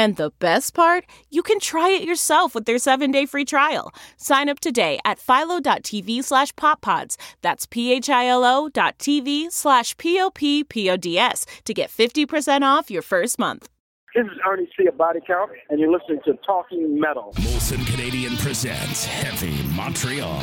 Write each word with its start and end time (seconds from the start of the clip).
And 0.00 0.16
the 0.16 0.32
best 0.38 0.72
part, 0.72 1.04
you 1.28 1.42
can 1.42 1.60
try 1.60 1.90
it 1.90 2.04
yourself 2.04 2.54
with 2.54 2.64
their 2.64 2.76
7-day 2.76 3.26
free 3.26 3.44
trial. 3.44 3.92
Sign 4.16 4.48
up 4.48 4.58
today 4.58 4.98
at 5.04 5.18
philo.tv 5.18 6.24
slash 6.24 6.54
poppods. 6.54 7.18
That's 7.42 7.66
p-h-i-l-o 7.66 8.70
dot 8.70 8.96
tv 8.98 9.52
slash 9.52 9.94
p-o-p-p-o-d-s 9.98 11.44
to 11.66 11.74
get 11.74 11.90
50% 11.90 12.62
off 12.62 12.90
your 12.90 13.02
first 13.02 13.38
month. 13.38 13.68
This 14.14 14.24
is 14.24 14.38
Ernie 14.50 14.70
C. 14.74 14.86
of 14.86 14.96
Body 14.96 15.20
Count, 15.26 15.50
and 15.68 15.78
you're 15.78 15.92
listening 15.92 16.20
to 16.24 16.32
Talking 16.46 16.98
Metal. 16.98 17.34
Molson 17.36 17.86
Canadian 17.86 18.38
presents 18.38 19.04
Heavy 19.04 19.62
Montreal. 19.76 20.42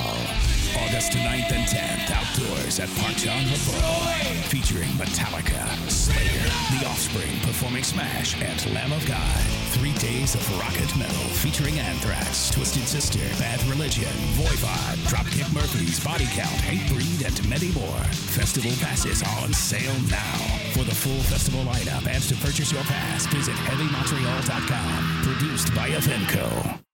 August 0.86 1.12
9th 1.14 1.52
and 1.52 1.68
10th, 1.68 2.12
outdoors 2.12 2.80
at 2.80 2.90
Park 2.98 3.16
John 3.16 3.44
Lebeau. 3.46 4.18
Featuring 4.50 4.90
Metallica, 5.00 5.66
Slayer, 5.90 6.48
The 6.72 6.88
Offspring 6.88 7.40
performing 7.42 7.84
Smash, 7.84 8.40
and 8.42 8.74
Lamb 8.74 8.92
of 8.92 9.06
God. 9.06 9.42
Three 9.72 9.94
days 9.94 10.36
of 10.36 10.60
rocket 10.60 10.90
metal 10.98 11.28
featuring 11.42 11.80
Anthrax, 11.80 12.50
Twisted 12.52 12.88
Sister, 12.88 13.20
Bad 13.40 13.62
Religion, 13.68 14.14
Voivod, 14.38 14.98
Dropkick 15.10 15.52
Murphys, 15.54 16.04
Body 16.04 16.28
Count, 16.34 16.60
Hatebreed, 16.66 17.26
and 17.26 17.50
many 17.50 17.72
more. 17.72 18.04
Festival 18.38 18.72
passes 18.80 19.24
on 19.42 19.54
sale 19.54 19.96
now. 20.10 20.38
For 20.74 20.84
the 20.84 20.96
full 20.96 21.22
festival 21.24 21.64
lineup 21.66 22.08
and 22.08 22.24
to 22.24 22.36
purchase 22.36 22.72
your 22.72 22.84
pass, 22.84 23.26
visit 23.28 23.56
HeavyMontreal.com. 23.56 25.24
Produced 25.24 25.74
by 25.76 25.90
Evenko. 25.90 26.87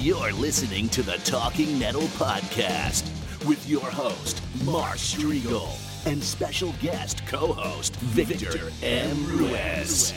You're 0.00 0.30
listening 0.32 0.88
to 0.90 1.02
the 1.02 1.16
Talking 1.24 1.76
Metal 1.76 2.02
Podcast 2.02 3.02
with 3.48 3.68
your 3.68 3.84
host, 3.90 4.40
Mark 4.64 4.96
Strigl, 4.96 5.66
and 6.06 6.22
special 6.22 6.72
guest 6.80 7.26
co 7.26 7.52
host, 7.52 7.96
Victor 7.96 8.70
M. 8.80 9.26
Ruiz. 9.26 10.12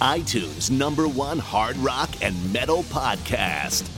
iTunes 0.00 0.70
number 0.70 1.08
one 1.08 1.38
hard 1.38 1.74
rock 1.78 2.10
and 2.20 2.52
metal 2.52 2.82
podcast. 2.82 3.88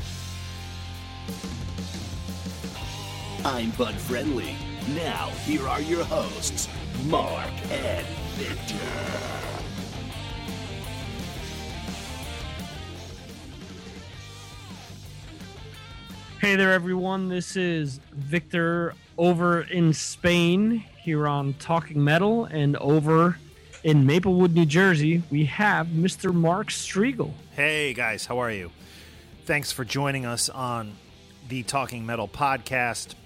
I'm 3.45 3.71
Bud 3.73 3.97
Friendly. 3.97 4.55
Now, 4.95 5.31
here 5.45 5.67
are 5.67 5.81
your 5.81 6.05
hosts, 6.05 6.69
Mark 7.07 7.51
and 7.73 8.07
Victor. 8.37 9.46
Hey 16.47 16.55
there, 16.55 16.73
everyone. 16.73 17.29
This 17.29 17.57
is 17.57 17.99
Victor 18.13 18.95
over 19.19 19.63
in 19.63 19.93
Spain 19.93 20.85
here 21.03 21.27
on 21.27 21.55
Talking 21.55 22.05
Metal, 22.05 22.45
and 22.45 22.77
over 22.77 23.37
in 23.83 24.07
Maplewood, 24.07 24.55
New 24.55 24.65
Jersey, 24.65 25.25
we 25.29 25.47
have 25.47 25.89
Mr. 25.89 26.33
Mark 26.33 26.69
Strigl. 26.69 27.33
Hey 27.57 27.95
guys, 27.95 28.27
how 28.27 28.39
are 28.39 28.53
you? 28.53 28.71
Thanks 29.45 29.73
for 29.73 29.85
joining 29.85 30.25
us 30.25 30.49
on 30.49 30.93
the 31.49 31.65
Talking 31.65 32.07
Metal 32.07 32.29
podcast. 32.29 33.17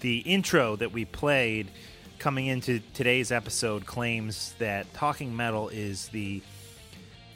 The 0.00 0.20
intro 0.20 0.74
that 0.76 0.90
we 0.90 1.04
played 1.04 1.70
coming 2.18 2.46
into 2.46 2.80
today's 2.94 3.30
episode 3.30 3.84
claims 3.84 4.54
that 4.58 4.90
Talking 4.94 5.36
Metal 5.36 5.68
is 5.68 6.08
the 6.08 6.40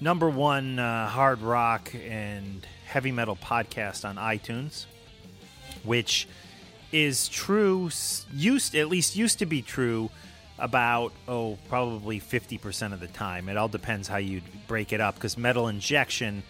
number 0.00 0.30
one 0.30 0.78
uh, 0.78 1.06
hard 1.06 1.42
rock 1.42 1.94
and 1.94 2.66
heavy 2.86 3.12
metal 3.12 3.36
podcast 3.36 4.08
on 4.08 4.16
iTunes, 4.16 4.86
which 5.84 6.28
is 6.92 7.28
true, 7.28 7.90
used 8.32 8.74
at 8.74 8.88
least 8.88 9.16
used 9.16 9.38
to 9.40 9.46
be 9.46 9.62
true 9.62 10.10
about 10.58 11.12
oh 11.28 11.56
probably 11.68 12.20
50% 12.20 12.92
of 12.92 13.00
the 13.00 13.06
time. 13.06 13.48
It 13.48 13.56
all 13.56 13.68
depends 13.68 14.08
how 14.08 14.16
you 14.16 14.42
break 14.66 14.92
it 14.92 15.00
up 15.00 15.14
because 15.14 15.38
metal 15.38 15.68
injection 15.68 16.42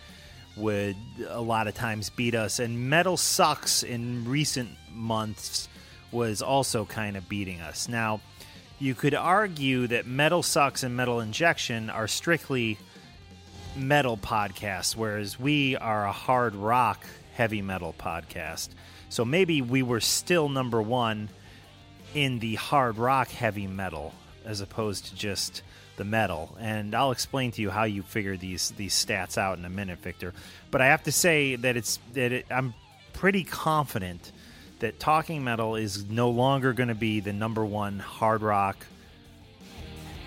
would 0.56 0.96
a 1.28 1.40
lot 1.40 1.68
of 1.68 1.74
times 1.74 2.10
beat 2.10 2.34
us. 2.34 2.58
And 2.58 2.88
metal 2.88 3.16
sucks 3.16 3.82
in 3.82 4.28
recent 4.28 4.70
months 4.92 5.68
was 6.10 6.40
also 6.40 6.84
kind 6.84 7.16
of 7.16 7.28
beating 7.28 7.60
us. 7.60 7.88
Now 7.88 8.20
you 8.78 8.94
could 8.94 9.14
argue 9.14 9.86
that 9.88 10.06
metal 10.06 10.42
sucks 10.42 10.82
and 10.82 10.96
metal 10.96 11.20
injection 11.20 11.90
are 11.90 12.06
strictly 12.08 12.78
metal 13.76 14.16
podcasts 14.16 14.96
whereas 14.96 15.38
we 15.38 15.76
are 15.76 16.06
a 16.06 16.12
hard 16.12 16.54
rock 16.54 17.06
heavy 17.34 17.62
metal 17.62 17.94
podcast 17.96 18.68
so 19.08 19.24
maybe 19.24 19.62
we 19.62 19.82
were 19.82 20.00
still 20.00 20.48
number 20.48 20.80
one 20.82 21.28
in 22.14 22.38
the 22.38 22.54
hard 22.56 22.98
rock 22.98 23.28
heavy 23.28 23.66
metal 23.66 24.14
as 24.44 24.60
opposed 24.60 25.06
to 25.06 25.14
just 25.14 25.62
the 25.96 26.04
metal. 26.04 26.56
And 26.58 26.94
I'll 26.94 27.10
explain 27.10 27.52
to 27.52 27.62
you 27.62 27.70
how 27.70 27.84
you 27.84 28.02
figure 28.02 28.36
these 28.36 28.70
these 28.72 28.94
stats 28.94 29.36
out 29.36 29.58
in 29.58 29.64
a 29.64 29.70
minute, 29.70 29.98
Victor. 29.98 30.32
But 30.70 30.80
I 30.80 30.86
have 30.86 31.02
to 31.04 31.12
say 31.12 31.56
that 31.56 31.76
it's 31.76 31.98
that 32.14 32.32
it, 32.32 32.46
I'm 32.50 32.74
pretty 33.12 33.44
confident 33.44 34.32
that 34.78 35.00
Talking 35.00 35.42
Metal 35.42 35.74
is 35.74 36.08
no 36.08 36.30
longer 36.30 36.72
going 36.72 36.88
to 36.88 36.94
be 36.94 37.20
the 37.20 37.32
number 37.32 37.64
one 37.64 37.98
hard 37.98 38.42
rock 38.42 38.86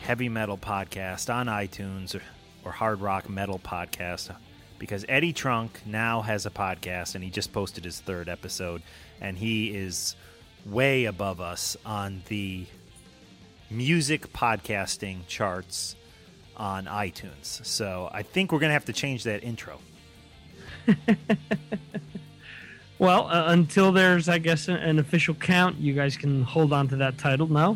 heavy 0.03 0.30
metal 0.30 0.58
podcast 0.58 1.34
on 1.34 1.48
iTunes 1.48 2.16
or, 2.16 2.22
or 2.66 2.72
hard 2.72 3.00
rock 3.00 3.30
metal 3.30 3.59
podcast 3.59 4.36
because 4.81 5.06
Eddie 5.08 5.31
Trunk 5.31 5.80
now 5.86 6.24
has 6.24 6.47
a 6.47 6.50
podcast 6.50 7.14
and 7.14 7.24
he 7.24 7.30
just 7.30 7.53
posted 7.53 7.86
his 7.86 8.00
third 8.00 8.28
episode 8.28 8.81
and 9.22 9.38
he 9.38 9.68
is 9.75 10.16
way 10.66 11.06
above 11.06 11.40
us 11.40 11.78
on 11.86 12.24
the 12.30 12.66
music 13.69 14.34
podcasting 14.34 15.19
charts 15.28 15.96
on 16.57 16.86
iTunes. 16.86 17.63
So 17.63 18.10
I 18.12 18.24
think 18.24 18.51
we're 18.51 18.57
going 18.57 18.72
to 18.72 18.74
have 18.74 18.86
to 18.86 18.94
change 18.94 19.24
that 19.25 19.44
intro. 19.44 19.80
Well, 23.01 23.30
uh, 23.30 23.45
until 23.48 23.92
there's, 23.92 24.30
I 24.30 24.38
guess, 24.38 24.68
an, 24.68 24.75
an 24.75 25.00
official 25.00 25.33
count, 25.33 25.80
you 25.80 25.95
guys 25.95 26.16
can 26.16 26.44
hold 26.44 26.72
on 26.72 26.88
to 26.89 26.95
that 26.98 27.18
title 27.18 27.48
now. 27.48 27.75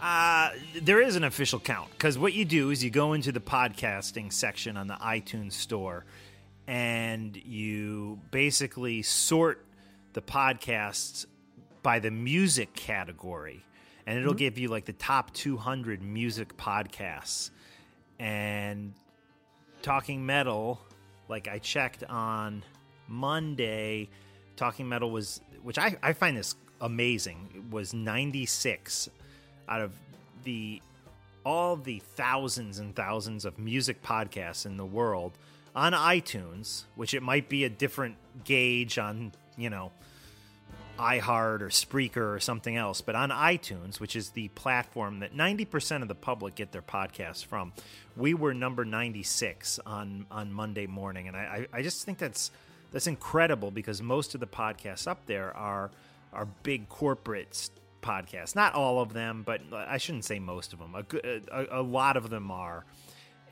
Uh, 0.00 0.50
there 0.82 1.00
is 1.00 1.16
an 1.16 1.24
official 1.24 1.58
count 1.58 1.90
because 1.90 2.16
what 2.16 2.32
you 2.32 2.44
do 2.44 2.70
is 2.70 2.84
you 2.84 2.90
go 2.90 3.14
into 3.14 3.32
the 3.32 3.40
podcasting 3.40 4.32
section 4.32 4.76
on 4.76 4.86
the 4.86 4.94
iTunes 4.94 5.52
store 5.52 6.04
and 6.68 7.36
you 7.36 8.20
basically 8.30 9.02
sort 9.02 9.64
the 10.12 10.22
podcasts 10.22 11.26
by 11.82 11.98
the 11.98 12.10
music 12.10 12.74
category 12.74 13.64
and 14.06 14.18
it'll 14.18 14.34
give 14.34 14.56
you 14.56 14.68
like 14.68 14.84
the 14.84 14.92
top 14.92 15.32
200 15.34 16.00
music 16.00 16.56
podcasts. 16.56 17.50
And 18.18 18.94
talking 19.82 20.24
metal 20.26 20.80
like 21.28 21.48
i 21.48 21.58
checked 21.58 22.02
on 22.04 22.64
monday 23.06 24.08
talking 24.56 24.88
metal 24.88 25.10
was 25.10 25.40
which 25.62 25.78
i, 25.78 25.96
I 26.02 26.12
find 26.12 26.36
this 26.36 26.56
amazing 26.80 27.68
was 27.70 27.94
96 27.94 29.08
out 29.68 29.80
of 29.80 29.92
the 30.44 30.80
all 31.44 31.76
the 31.76 32.00
thousands 32.14 32.78
and 32.78 32.94
thousands 32.94 33.44
of 33.44 33.58
music 33.58 34.02
podcasts 34.02 34.66
in 34.66 34.76
the 34.76 34.84
world 34.84 35.32
on 35.74 35.92
iTunes, 35.92 36.84
which 36.94 37.14
it 37.14 37.22
might 37.22 37.48
be 37.48 37.64
a 37.64 37.70
different 37.70 38.16
gauge 38.44 38.98
on, 38.98 39.32
you 39.56 39.70
know, 39.70 39.92
iHeart 40.98 41.60
or 41.60 41.68
Spreaker 41.68 42.34
or 42.34 42.40
something 42.40 42.76
else, 42.76 43.00
but 43.00 43.14
on 43.14 43.30
iTunes, 43.30 44.00
which 44.00 44.16
is 44.16 44.30
the 44.30 44.48
platform 44.48 45.20
that 45.20 45.34
90% 45.34 46.02
of 46.02 46.08
the 46.08 46.14
public 46.14 46.56
get 46.56 46.72
their 46.72 46.82
podcasts 46.82 47.44
from, 47.44 47.72
we 48.16 48.34
were 48.34 48.52
number 48.52 48.84
96 48.84 49.78
on, 49.86 50.26
on 50.30 50.52
Monday 50.52 50.86
morning. 50.86 51.28
And 51.28 51.36
I, 51.36 51.66
I 51.72 51.82
just 51.82 52.04
think 52.04 52.18
that's 52.18 52.50
that's 52.90 53.06
incredible 53.06 53.70
because 53.70 54.00
most 54.00 54.34
of 54.34 54.40
the 54.40 54.46
podcasts 54.46 55.06
up 55.06 55.26
there 55.26 55.54
are 55.56 55.90
are 56.32 56.46
big 56.62 56.88
corporate 56.88 57.70
podcasts. 58.02 58.54
Not 58.54 58.74
all 58.74 59.00
of 59.00 59.12
them, 59.12 59.42
but 59.44 59.60
I 59.72 59.98
shouldn't 59.98 60.24
say 60.24 60.38
most 60.38 60.72
of 60.72 60.78
them. 60.78 60.94
A, 60.94 61.40
a, 61.52 61.80
a 61.80 61.82
lot 61.82 62.16
of 62.16 62.30
them 62.30 62.50
are. 62.50 62.84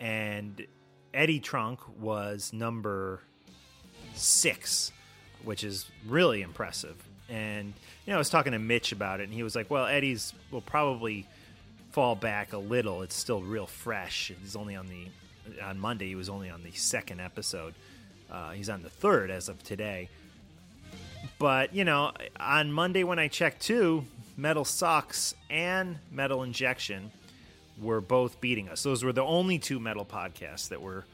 And 0.00 0.66
Eddie 1.14 1.40
Trunk 1.40 1.80
was 1.98 2.52
number 2.52 3.20
six, 4.14 4.92
which 5.44 5.64
is 5.64 5.90
really 6.06 6.42
impressive. 6.42 6.96
And 7.28 7.72
you 8.04 8.12
know, 8.12 8.16
I 8.16 8.18
was 8.18 8.30
talking 8.30 8.52
to 8.52 8.58
Mitch 8.58 8.92
about 8.92 9.20
it, 9.20 9.24
and 9.24 9.32
he 9.32 9.42
was 9.42 9.56
like, 9.56 9.70
"Well, 9.70 9.86
Eddie's 9.86 10.32
will 10.52 10.60
probably 10.60 11.26
fall 11.90 12.14
back 12.14 12.52
a 12.52 12.58
little. 12.58 13.02
It's 13.02 13.16
still 13.16 13.40
real 13.40 13.66
fresh. 13.66 14.32
He's 14.42 14.54
only 14.54 14.76
on 14.76 14.86
the 14.86 15.08
on 15.62 15.78
Monday. 15.78 16.08
He 16.08 16.14
was 16.14 16.28
only 16.28 16.50
on 16.50 16.62
the 16.62 16.72
second 16.72 17.20
episode. 17.20 17.74
Uh, 18.30 18.50
he's 18.50 18.68
on 18.68 18.82
the 18.82 18.90
third 18.90 19.30
as 19.30 19.48
of 19.48 19.62
today. 19.62 20.08
But 21.38 21.74
you 21.74 21.84
know, 21.84 22.12
on 22.38 22.72
Monday 22.72 23.02
when 23.02 23.18
I 23.18 23.28
checked 23.28 23.62
too, 23.62 24.04
Metal 24.36 24.64
Sucks 24.64 25.34
and 25.48 25.98
Metal 26.10 26.42
Injection 26.42 27.10
were 27.80 28.00
both 28.00 28.40
beating 28.40 28.68
us. 28.68 28.82
Those 28.82 29.02
were 29.02 29.12
the 29.12 29.22
only 29.22 29.58
two 29.58 29.80
metal 29.80 30.04
podcasts 30.04 30.68
that 30.68 30.80
were, 30.80 31.04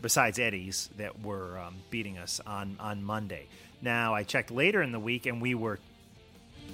besides 0.00 0.38
Eddie's, 0.38 0.90
that 0.96 1.22
were 1.22 1.58
um, 1.58 1.76
beating 1.90 2.18
us 2.18 2.40
on 2.46 2.76
on 2.80 3.04
Monday. 3.04 3.46
Now 3.80 4.14
I 4.14 4.24
checked 4.24 4.50
later 4.50 4.82
in 4.82 4.92
the 4.92 5.00
week, 5.00 5.26
and 5.26 5.40
we 5.40 5.54
were 5.54 5.78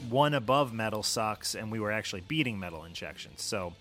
one 0.08 0.32
above 0.32 0.72
Metal 0.72 1.02
Sucks, 1.02 1.54
and 1.54 1.70
we 1.70 1.80
were 1.80 1.92
actually 1.92 2.22
beating 2.22 2.58
Metal 2.58 2.84
Injection. 2.84 3.32
So, 3.36 3.74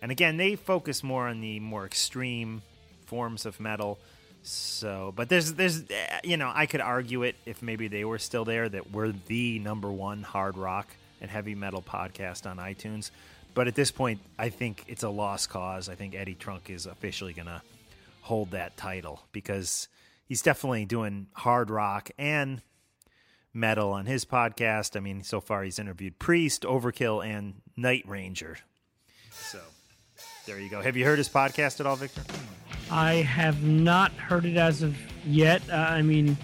and 0.00 0.12
again, 0.12 0.36
they 0.36 0.54
focus 0.54 1.02
more 1.02 1.26
on 1.26 1.40
the 1.40 1.58
more 1.60 1.84
extreme 1.84 2.62
forms 3.06 3.44
of 3.44 3.58
metal. 3.58 3.98
So, 4.42 5.12
but 5.16 5.28
there's 5.28 5.54
there's 5.54 5.82
you 6.22 6.36
know 6.36 6.52
I 6.54 6.66
could 6.66 6.80
argue 6.80 7.24
it 7.24 7.34
if 7.44 7.60
maybe 7.60 7.88
they 7.88 8.04
were 8.04 8.18
still 8.18 8.44
there 8.44 8.68
that 8.68 8.92
we're 8.92 9.12
the 9.26 9.58
number 9.58 9.90
one 9.90 10.22
hard 10.22 10.56
rock 10.56 10.86
and 11.20 11.30
heavy 11.30 11.54
metal 11.54 11.82
podcast 11.82 12.48
on 12.48 12.58
iTunes. 12.58 13.10
But 13.54 13.68
at 13.68 13.74
this 13.74 13.90
point, 13.90 14.20
I 14.38 14.50
think 14.50 14.84
it's 14.86 15.02
a 15.02 15.08
lost 15.08 15.48
cause. 15.48 15.88
I 15.88 15.94
think 15.94 16.14
Eddie 16.14 16.34
Trunk 16.34 16.68
is 16.68 16.86
officially 16.86 17.32
going 17.32 17.46
to 17.46 17.62
hold 18.20 18.50
that 18.50 18.76
title 18.76 19.22
because 19.32 19.88
he's 20.26 20.42
definitely 20.42 20.84
doing 20.84 21.28
hard 21.32 21.70
rock 21.70 22.10
and 22.18 22.60
metal 23.54 23.92
on 23.92 24.06
his 24.06 24.24
podcast. 24.24 24.96
I 24.96 25.00
mean, 25.00 25.22
so 25.22 25.40
far 25.40 25.62
he's 25.62 25.78
interviewed 25.78 26.18
Priest, 26.18 26.62
Overkill, 26.62 27.24
and 27.24 27.54
Night 27.76 28.04
Ranger. 28.06 28.58
So 29.30 29.60
there 30.46 30.60
you 30.60 30.68
go. 30.68 30.82
Have 30.82 30.96
you 30.96 31.04
heard 31.04 31.18
his 31.18 31.28
podcast 31.28 31.80
at 31.80 31.86
all, 31.86 31.96
Victor? 31.96 32.22
I 32.90 33.14
have 33.14 33.62
not 33.62 34.12
heard 34.12 34.44
it 34.44 34.56
as 34.56 34.82
of 34.82 34.96
yet. 35.26 35.62
Uh, 35.70 35.76
I 35.76 36.02
mean, 36.02 36.36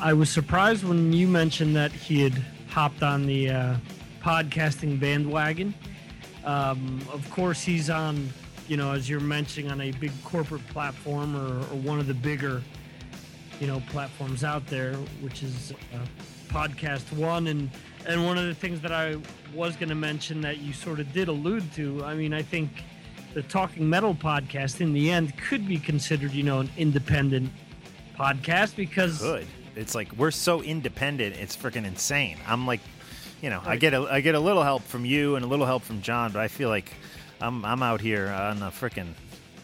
I 0.00 0.12
was 0.12 0.30
surprised 0.30 0.84
when 0.84 1.12
you 1.12 1.28
mentioned 1.28 1.76
that 1.76 1.92
he 1.92 2.22
had 2.22 2.34
hopped 2.68 3.02
on 3.02 3.26
the 3.26 3.50
uh, 3.50 3.76
podcasting 4.22 4.98
bandwagon. 5.00 5.74
Um, 6.44 7.00
of 7.12 7.28
course, 7.30 7.62
he's 7.62 7.90
on, 7.90 8.28
you 8.68 8.76
know, 8.76 8.92
as 8.92 9.08
you're 9.08 9.20
mentioning, 9.20 9.70
on 9.70 9.80
a 9.80 9.90
big 9.92 10.12
corporate 10.24 10.66
platform 10.68 11.36
or, 11.36 11.58
or 11.58 11.78
one 11.80 11.98
of 11.98 12.06
the 12.06 12.14
bigger, 12.14 12.62
you 13.60 13.66
know, 13.66 13.82
platforms 13.90 14.44
out 14.44 14.66
there, 14.66 14.94
which 15.20 15.42
is 15.42 15.72
uh, 15.94 15.98
Podcast 16.48 17.12
One. 17.12 17.48
And 17.48 17.70
and 18.06 18.24
one 18.24 18.38
of 18.38 18.46
the 18.46 18.54
things 18.54 18.80
that 18.80 18.92
I 18.92 19.16
was 19.54 19.76
going 19.76 19.90
to 19.90 19.94
mention 19.94 20.40
that 20.42 20.58
you 20.58 20.72
sort 20.72 21.00
of 21.00 21.12
did 21.12 21.28
allude 21.28 21.70
to. 21.74 22.02
I 22.04 22.14
mean, 22.14 22.32
I 22.32 22.42
think 22.42 22.70
the 23.34 23.42
Talking 23.42 23.88
Metal 23.88 24.14
podcast 24.14 24.80
in 24.80 24.92
the 24.92 25.10
end 25.10 25.36
could 25.36 25.68
be 25.68 25.78
considered, 25.78 26.32
you 26.32 26.42
know, 26.42 26.60
an 26.60 26.70
independent 26.76 27.50
podcast 28.16 28.74
because 28.76 29.20
good. 29.20 29.46
It's 29.76 29.94
like 29.94 30.12
we're 30.14 30.30
so 30.30 30.62
independent. 30.62 31.36
It's 31.36 31.56
freaking 31.56 31.84
insane. 31.84 32.38
I'm 32.46 32.66
like 32.66 32.80
you 33.40 33.50
know, 33.50 33.62
I 33.64 33.76
get 33.76 33.94
a 33.94 34.00
I 34.10 34.20
get 34.20 34.34
a 34.34 34.40
little 34.40 34.62
help 34.62 34.82
from 34.82 35.04
you 35.04 35.36
and 35.36 35.44
a 35.44 35.48
little 35.48 35.66
help 35.66 35.82
from 35.82 36.02
John, 36.02 36.32
but 36.32 36.40
I 36.40 36.48
feel 36.48 36.68
like 36.68 36.92
I'm 37.40 37.64
I'm 37.64 37.82
out 37.82 38.00
here 38.00 38.28
on 38.28 38.62
a 38.62 38.70
freaking 38.70 39.14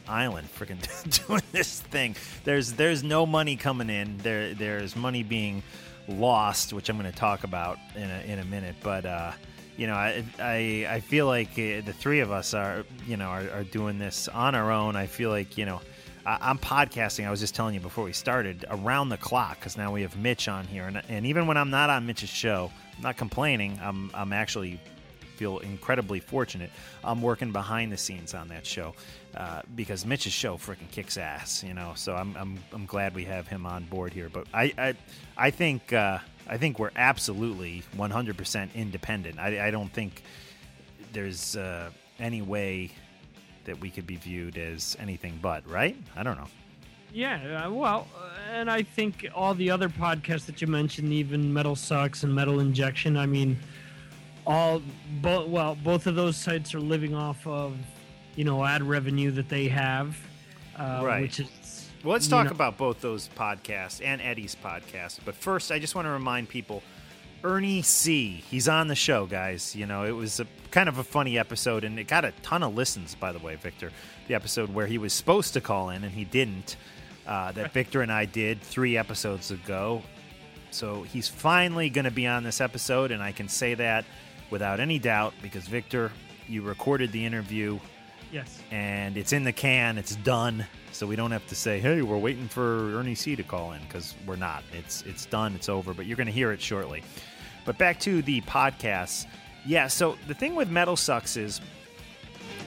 island, 0.09 0.49
freaking 0.57 1.27
doing 1.27 1.43
this 1.53 1.81
thing. 1.81 2.17
There's 2.45 2.73
there's 2.75 3.03
no 3.03 3.27
money 3.27 3.57
coming 3.57 3.91
in. 3.91 4.19
There 4.19 4.55
there's 4.55 4.95
money 4.95 5.23
being 5.23 5.63
lost, 6.09 6.73
which 6.73 6.89
I'm 6.89 6.99
going 6.99 7.11
to 7.11 7.19
talk 7.19 7.45
about 7.45 7.79
in 7.97 8.11
a 8.11 8.21
in 8.27 8.39
a 8.39 8.45
minute. 8.45 8.77
But 8.83 9.07
uh, 9.07 9.33
you 9.77 9.87
know, 9.87 9.95
I, 9.95 10.25
I 10.39 10.87
I 10.89 11.01
feel 11.01 11.27
like 11.27 11.51
uh, 11.53 11.83
the 11.85 11.95
three 11.97 12.21
of 12.21 12.31
us 12.31 12.55
are 12.55 12.85
you 13.07 13.17
know 13.17 13.27
are, 13.27 13.51
are 13.51 13.65
doing 13.65 13.99
this 13.99 14.29
on 14.29 14.55
our 14.55 14.71
own. 14.71 14.97
I 14.97 15.07
feel 15.07 15.31
like 15.31 15.59
you 15.59 15.67
know. 15.67 15.81
I'm 16.27 16.59
podcasting. 16.59 17.27
I 17.27 17.31
was 17.31 17.41
just 17.41 17.55
telling 17.55 17.75
you 17.75 17.81
before 17.81 18.05
we 18.05 18.13
started 18.13 18.65
around 18.71 19.11
the 19.11 19.19
clock 19.19 19.59
because 19.59 19.77
now 19.77 19.93
we 19.93 20.03
have 20.03 20.17
Mitch 20.17 20.49
on 20.49 20.67
here, 20.67 20.85
and, 20.87 21.03
and 21.09 21.27
even 21.27 21.47
when 21.47 21.57
I'm 21.57 21.71
not 21.71 21.91
on 21.91 22.07
Mitch's 22.07 22.31
show, 22.31 22.71
I'm 22.97 23.03
not 23.03 23.17
complaining. 23.17 23.79
I'm 23.83 24.11
I'm 24.15 24.33
actually 24.33 24.81
feel 25.37 25.59
incredibly 25.59 26.21
fortunate. 26.21 26.71
I'm 27.03 27.21
working 27.21 27.53
behind 27.53 27.93
the 27.93 27.97
scenes 27.97 28.35
on 28.35 28.49
that 28.49 28.65
show 28.65 28.95
uh, 29.37 29.63
because 29.75 30.07
Mitch's 30.07 30.33
show 30.33 30.57
freaking 30.57 30.91
kicks 30.91 31.19
ass, 31.19 31.63
you 31.63 31.75
know. 31.75 31.93
So 31.97 32.15
I'm, 32.15 32.37
I'm 32.37 32.59
I'm 32.73 32.87
glad 32.87 33.15
we 33.15 33.25
have 33.25 33.47
him 33.47 33.67
on 33.67 33.85
board 33.85 34.13
here. 34.13 34.29
But 34.29 34.47
I 34.55 34.73
I, 34.79 34.95
I 35.37 35.51
think 35.51 35.93
uh, 35.93 36.19
I 36.49 36.57
think 36.57 36.79
we're 36.79 36.91
absolutely 36.97 37.83
100% 37.97 38.75
independent. 38.75 39.39
I, 39.39 39.69
I 39.69 39.71
don't 39.71 39.93
think 39.93 40.23
there's 41.13 41.57
uh, 41.57 41.91
any 42.19 42.43
way 42.43 42.91
that 43.65 43.81
we 43.81 43.91
could 43.91 44.07
be 44.07 44.17
viewed 44.17 44.59
as 44.59 44.97
anything 45.01 45.39
but 45.41 45.69
right. 45.69 45.97
I 46.17 46.23
don't 46.23 46.37
know. 46.37 46.49
Yeah, 47.13 47.67
uh, 47.67 47.71
well, 47.71 48.09
and 48.51 48.69
I 48.69 48.83
think 48.83 49.27
all 49.35 49.55
the 49.55 49.71
other 49.71 49.89
podcasts 49.89 50.47
that 50.47 50.61
you 50.61 50.67
mentioned, 50.67 51.13
even 51.13 51.53
Metal 51.53 51.77
Sucks 51.77 52.25
and 52.25 52.35
Metal 52.35 52.59
Injection, 52.59 53.17
I 53.17 53.27
mean, 53.27 53.57
all 54.47 54.83
both 55.23 55.49
well, 55.49 55.77
both 55.77 56.09
of 56.09 56.17
those 56.17 56.37
sites 56.37 56.75
are 56.75 56.81
living 56.81 57.15
off 57.15 57.47
of 57.47 57.77
you 58.35 58.45
know 58.45 58.65
ad 58.65 58.83
revenue 58.83 59.31
that 59.31 59.49
they 59.49 59.69
have, 59.69 60.17
uh, 60.77 61.03
right? 61.05 61.23
Which 61.23 61.39
is 61.39 61.89
well, 62.03 62.13
let's 62.13 62.29
talk 62.29 62.47
know, 62.47 62.51
about 62.51 62.77
both 62.77 63.01
those 63.01 63.31
podcasts 63.37 64.05
and 64.05 64.21
Eddie's 64.21 64.57
podcast. 64.57 65.21
But 65.25 65.35
first, 65.35 65.71
I 65.71 65.79
just 65.79 65.95
want 65.95 66.07
to 66.07 66.11
remind 66.11 66.49
people. 66.49 66.83
Ernie 67.45 67.83
C. 67.83 68.43
He's 68.51 68.69
on 68.69 68.89
the 68.89 68.95
show, 68.95 69.27
guys. 69.27 69.77
You 69.77 69.87
know, 69.87 70.05
it 70.05 70.13
was 70.13 70.41
a 70.41 70.47
kind 70.71 70.89
of 70.89 70.97
a 70.97 71.05
funny 71.05 71.39
episode, 71.39 71.85
and 71.85 71.99
it 71.99 72.09
got 72.09 72.25
a 72.25 72.33
ton 72.43 72.63
of 72.63 72.75
listens, 72.75 73.15
by 73.15 73.33
the 73.33 73.39
way, 73.39 73.55
Victor. 73.57 73.93
The 74.29 74.35
episode 74.35 74.73
where 74.73 74.87
he 74.87 74.97
was 74.97 75.13
supposed 75.13 75.53
to 75.53 75.61
call 75.61 75.91
in 75.91 76.03
and 76.03 76.13
he 76.13 76.25
didn't 76.25 76.77
uh, 77.27 77.53
that 77.53 77.73
Victor 77.73 78.01
and 78.03 78.11
I 78.11 78.25
did 78.25 78.61
three 78.63 78.97
episodes 78.97 79.51
ago. 79.51 80.03
So 80.71 81.03
he's 81.03 81.29
finally 81.29 81.91
going 81.91 82.07
to 82.07 82.11
be 82.11 82.27
on 82.27 82.43
this 82.43 82.61
episode, 82.61 83.11
and 83.11 83.23
I 83.23 83.33
can 83.33 83.49
say 83.49 83.75
that 83.75 84.05
without 84.51 84.81
any 84.81 84.99
doubt 84.99 85.35
because 85.43 85.67
Victor, 85.67 86.11
you 86.49 86.63
recorded 86.63 87.13
the 87.13 87.25
interview. 87.25 87.79
Yes. 88.33 88.59
And 88.71 89.17
it's 89.17 89.33
in 89.33 89.45
the 89.45 89.53
can, 89.53 89.97
it's 89.99 90.17
done. 90.17 90.67
So 90.91 91.07
we 91.07 91.15
don't 91.15 91.31
have 91.31 91.47
to 91.49 91.55
say, 91.55 91.79
"Hey, 91.79 92.03
we're 92.03 92.19
waiting 92.19 92.49
for 92.49 92.97
Ernie 92.97 93.15
C 93.15 93.37
to 93.37 93.43
call 93.43 93.73
in" 93.73 93.83
because 93.83 94.15
we're 94.27 94.37
not. 94.37 94.65
It's 94.73 95.03
it's 95.03 95.27
done. 95.27 95.55
It's 95.55 95.69
over. 95.69 95.95
But 95.95 96.07
you're 96.07 96.17
going 96.17 96.27
to 96.27 96.33
hear 96.33 96.51
it 96.53 96.61
shortly. 96.61 97.03
But 97.65 97.79
back 97.79 98.01
to 98.01 98.23
the 98.23 98.41
podcasts. 98.43 99.27
Yeah. 99.65 99.87
So 99.87 100.17
the 100.27 100.35
thing 100.35 100.55
with 100.55 100.71
Metal 100.71 100.97
Sucks 100.97 101.37
is 101.37 101.61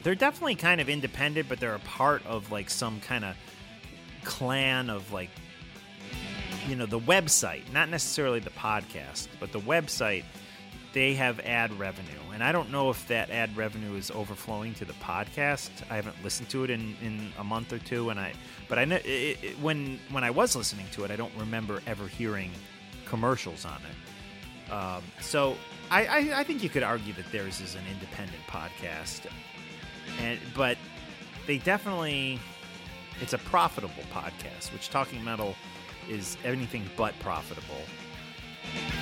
they're 0.04 0.16
definitely 0.16 0.56
kind 0.56 0.82
of 0.82 0.90
independent, 0.90 1.50
but 1.50 1.60
they're 1.60 1.76
a 1.76 1.80
part 1.80 2.26
of 2.26 2.52
like 2.52 2.70
some 2.70 3.00
kind 3.02 3.26
of 3.26 3.36
clan 4.24 4.90
of 4.90 5.12
like 5.14 5.30
you 6.68 6.76
know 6.76 6.86
the 6.86 7.00
website 7.00 7.72
not 7.72 7.90
necessarily 7.90 8.40
the 8.40 8.50
podcast 8.52 9.28
but 9.40 9.54
the 9.54 9.60
website 9.62 10.26
they 10.94 11.14
have 11.14 11.40
ad 11.42 11.72
revenue 11.80 12.10
and 12.34 12.44
i 12.44 12.52
don't 12.52 12.70
know 12.70 12.90
if 12.90 13.08
that 13.08 13.30
ad 13.30 13.56
revenue 13.56 13.96
is 13.96 14.12
overflowing 14.12 14.74
to 14.74 14.84
the 14.84 14.94
podcast 14.94 15.70
i 15.90 15.96
haven't 15.96 16.16
listened 16.24 16.50
to 16.50 16.66
it 16.66 16.70
in, 16.70 16.94
in 17.02 17.32
a 17.40 17.44
month 17.44 17.72
or 17.72 17.80
two 17.80 18.10
and 18.10 18.20
i 18.20 18.34
but 18.68 18.78
i 18.78 18.84
know 18.84 18.98
when 19.62 19.98
when 20.12 20.26
i 20.26 20.30
was 20.30 20.56
listening 20.58 20.86
to 20.92 21.06
it 21.06 21.12
i 21.12 21.16
don't 21.16 21.34
remember 21.38 21.82
ever 21.88 22.08
hearing 22.08 22.52
commercials 23.06 23.64
on 23.64 23.78
it 23.90 24.07
um, 24.72 25.04
so 25.22 25.56
I, 25.90 26.06
I, 26.06 26.40
I 26.40 26.44
think 26.44 26.64
you 26.64 26.70
could 26.70 26.84
argue 26.84 27.14
that 27.14 27.32
theirs 27.32 27.62
is 27.62 27.76
an 27.76 27.84
independent 27.92 28.42
podcast 28.48 29.28
and 30.22 30.40
but 30.56 30.78
they 31.46 31.58
definitely 31.60 32.40
it's 33.22 33.34
a 33.34 33.38
profitable 33.40 34.04
podcast, 34.14 34.72
which 34.74 34.90
Talking 34.90 35.24
Metal 35.24 35.56
is 36.10 36.38
anything 36.46 36.88
but 36.96 37.18
profitable. 37.20 37.82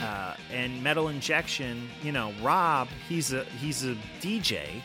Uh, 0.02 0.36
and 0.54 0.82
Metal 0.84 1.10
Injection, 1.10 1.90
you 2.04 2.12
know, 2.12 2.32
Rob, 2.42 2.88
he's 3.10 3.34
a 3.34 3.44
he's 3.60 3.84
a 3.84 3.96
DJ, 4.22 4.82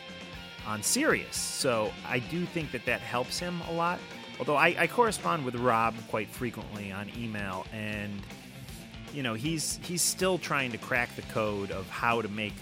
on 0.67 0.83
Sirius. 0.83 1.35
So 1.35 1.91
I 2.07 2.19
do 2.19 2.45
think 2.45 2.71
that 2.71 2.85
that 2.85 3.01
helps 3.01 3.39
him 3.39 3.61
a 3.69 3.71
lot. 3.71 3.99
Although 4.39 4.55
I, 4.55 4.75
I 4.77 4.87
correspond 4.87 5.45
with 5.45 5.55
Rob 5.55 5.95
quite 6.09 6.29
frequently 6.29 6.91
on 6.91 7.09
email, 7.17 7.65
and 7.71 8.21
you 9.13 9.23
know 9.23 9.33
he's 9.33 9.79
he's 9.83 10.01
still 10.01 10.37
trying 10.37 10.71
to 10.71 10.77
crack 10.77 11.15
the 11.15 11.21
code 11.23 11.71
of 11.71 11.89
how 11.89 12.21
to 12.21 12.27
make 12.27 12.53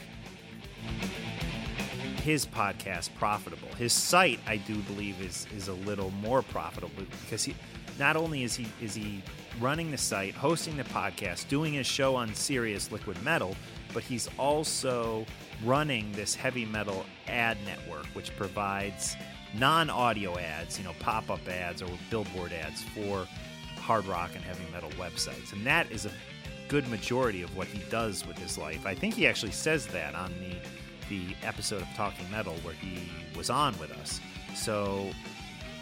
his 2.19 2.45
podcast 2.45 3.09
profitable. 3.15 3.69
His 3.77 3.93
site, 3.93 4.39
I 4.45 4.57
do 4.57 4.75
believe, 4.81 5.21
is 5.21 5.47
is 5.55 5.67
a 5.67 5.73
little 5.73 6.11
more 6.11 6.41
profitable 6.41 7.03
because 7.23 7.43
he 7.43 7.55
not 7.97 8.15
only 8.15 8.43
is 8.43 8.55
he 8.55 8.67
is 8.81 8.95
he 8.95 9.23
running 9.59 9.91
the 9.91 9.97
site, 9.97 10.33
hosting 10.33 10.77
the 10.77 10.83
podcast, 10.85 11.47
doing 11.47 11.73
his 11.73 11.87
show 11.87 12.15
on 12.15 12.33
Sirius 12.33 12.91
Liquid 12.91 13.21
Metal, 13.23 13.55
but 13.93 14.03
he's 14.03 14.29
also 14.37 15.25
running 15.65 16.11
this 16.13 16.35
heavy 16.35 16.65
metal 16.65 17.05
ad 17.27 17.57
network, 17.65 18.05
which 18.13 18.35
provides 18.37 19.15
non-audio 19.57 20.37
ads, 20.37 20.77
you 20.77 20.85
know, 20.85 20.93
pop-up 20.99 21.45
ads 21.47 21.81
or 21.81 21.89
billboard 22.09 22.53
ads 22.53 22.83
for 22.83 23.27
hard 23.77 24.05
rock 24.05 24.29
and 24.35 24.43
heavy 24.43 24.63
metal 24.71 24.91
websites, 24.91 25.51
and 25.51 25.65
that 25.65 25.91
is 25.91 26.05
a 26.05 26.11
good 26.69 26.87
majority 26.87 27.41
of 27.41 27.55
what 27.57 27.67
he 27.67 27.79
does 27.89 28.25
with 28.25 28.37
his 28.37 28.57
life. 28.57 28.85
I 28.85 28.95
think 28.95 29.15
he 29.15 29.27
actually 29.27 29.51
says 29.51 29.87
that 29.87 30.15
on 30.15 30.33
the 30.39 30.55
the 31.09 31.35
episode 31.43 31.81
of 31.81 31.87
Talking 31.95 32.29
Metal 32.29 32.53
where 32.61 32.75
he 32.75 33.09
was 33.35 33.49
on 33.49 33.77
with 33.79 33.91
us. 33.93 34.21
So, 34.55 35.09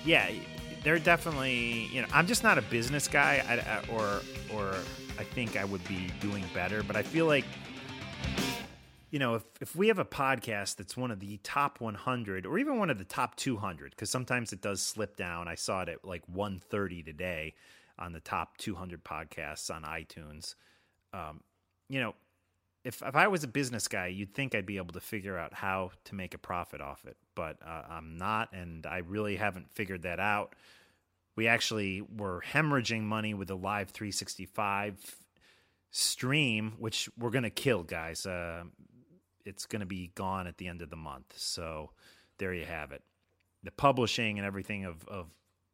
yeah, 0.05 0.29
they're 0.83 0.99
definitely 0.99 1.89
you 1.91 2.01
know 2.01 2.07
I'm 2.13 2.25
just 2.25 2.43
not 2.43 2.57
a 2.57 2.61
business 2.61 3.07
guy, 3.07 3.43
I, 3.47 3.91
or 3.91 4.21
or 4.53 4.75
I 5.19 5.23
think 5.23 5.57
I 5.57 5.65
would 5.65 5.85
be 5.87 6.09
doing 6.21 6.43
better, 6.53 6.81
but 6.81 6.95
I 6.95 7.03
feel 7.03 7.25
like 7.25 7.45
you 9.11 9.19
know 9.19 9.35
if 9.35 9.43
if 9.59 9.75
we 9.75 9.89
have 9.89 9.99
a 9.99 10.05
podcast 10.05 10.77
that's 10.77 10.95
one 10.95 11.11
of 11.11 11.19
the 11.19 11.37
top 11.43 11.81
100 11.81 12.45
or 12.45 12.57
even 12.57 12.79
one 12.79 12.89
of 12.89 12.97
the 12.97 13.05
top 13.05 13.35
200 13.35 13.91
because 13.91 14.09
sometimes 14.09 14.53
it 14.53 14.61
does 14.61 14.81
slip 14.81 15.17
down. 15.17 15.49
I 15.49 15.55
saw 15.55 15.81
it 15.81 15.89
at 15.89 16.05
like 16.05 16.23
130 16.27 17.03
today 17.03 17.53
on 17.99 18.13
the 18.13 18.19
top 18.19 18.57
200 18.57 19.03
podcasts 19.03 19.73
on 19.73 19.83
iTunes. 19.83 20.55
Um, 21.13 21.41
you 21.89 21.99
know, 21.99 22.15
if 22.83 23.01
if 23.01 23.15
I 23.15 23.27
was 23.27 23.43
a 23.43 23.47
business 23.47 23.87
guy, 23.87 24.07
you'd 24.07 24.33
think 24.33 24.55
I'd 24.55 24.65
be 24.65 24.77
able 24.77 24.93
to 24.93 25.01
figure 25.01 25.37
out 25.37 25.53
how 25.53 25.91
to 26.05 26.15
make 26.15 26.33
a 26.33 26.37
profit 26.37 26.81
off 26.81 27.05
it, 27.05 27.17
but 27.35 27.57
uh, 27.65 27.83
I'm 27.89 28.17
not, 28.17 28.53
and 28.53 28.85
I 28.85 28.99
really 28.99 29.35
haven't 29.35 29.69
figured 29.71 30.03
that 30.03 30.19
out. 30.19 30.55
We 31.35 31.47
actually 31.47 32.01
were 32.01 32.41
hemorrhaging 32.51 33.03
money 33.03 33.33
with 33.33 33.49
the 33.49 33.57
Live 33.57 33.89
365 33.89 35.15
stream, 35.91 36.73
which 36.79 37.09
we're 37.17 37.29
gonna 37.29 37.49
kill, 37.49 37.83
guys. 37.83 38.25
Uh, 38.25 38.63
it's 39.45 39.65
gonna 39.65 39.85
be 39.85 40.11
gone 40.15 40.47
at 40.47 40.57
the 40.57 40.67
end 40.67 40.81
of 40.81 40.89
the 40.89 40.95
month, 40.95 41.33
so 41.35 41.91
there 42.37 42.53
you 42.53 42.65
have 42.65 42.93
it. 42.93 43.03
The 43.63 43.71
publishing 43.71 44.39
and 44.39 44.45
everything 44.45 44.85
of 44.85 45.05
of 45.09 45.27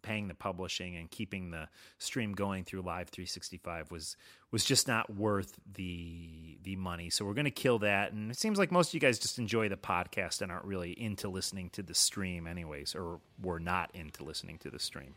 paying 0.04 0.28
the 0.28 0.36
publishing 0.36 0.96
and 0.98 1.10
keeping 1.10 1.50
the 1.50 1.68
stream 1.98 2.34
going 2.34 2.64
through 2.66 2.82
Live 2.82 3.10
365 3.10 3.90
was 3.90 4.18
was 4.54 4.64
just 4.64 4.88
not 4.88 5.14
worth 5.14 5.60
the 5.74 6.30
the 6.64 6.78
money. 6.78 7.10
So 7.10 7.26
we're 7.26 7.34
going 7.34 7.44
to 7.44 7.52
kill 7.52 7.80
that. 7.80 8.14
And 8.14 8.32
it 8.32 8.38
seems 8.38 8.58
like 8.58 8.72
most 8.72 8.90
of 8.90 8.94
you 8.94 9.02
guys 9.02 9.20
just 9.20 9.38
enjoy 9.38 9.68
the 9.68 9.76
podcast 9.76 10.42
and 10.42 10.50
aren't 10.50 10.64
really 10.64 10.92
into 10.92 11.28
listening 11.28 11.70
to 11.72 11.84
the 11.84 11.94
stream, 11.94 12.48
anyways, 12.48 12.96
or 12.96 13.20
were 13.42 13.60
not 13.60 13.92
into 13.94 14.24
listening 14.24 14.60
to 14.60 14.70
the 14.70 14.80
stream. 14.80 15.16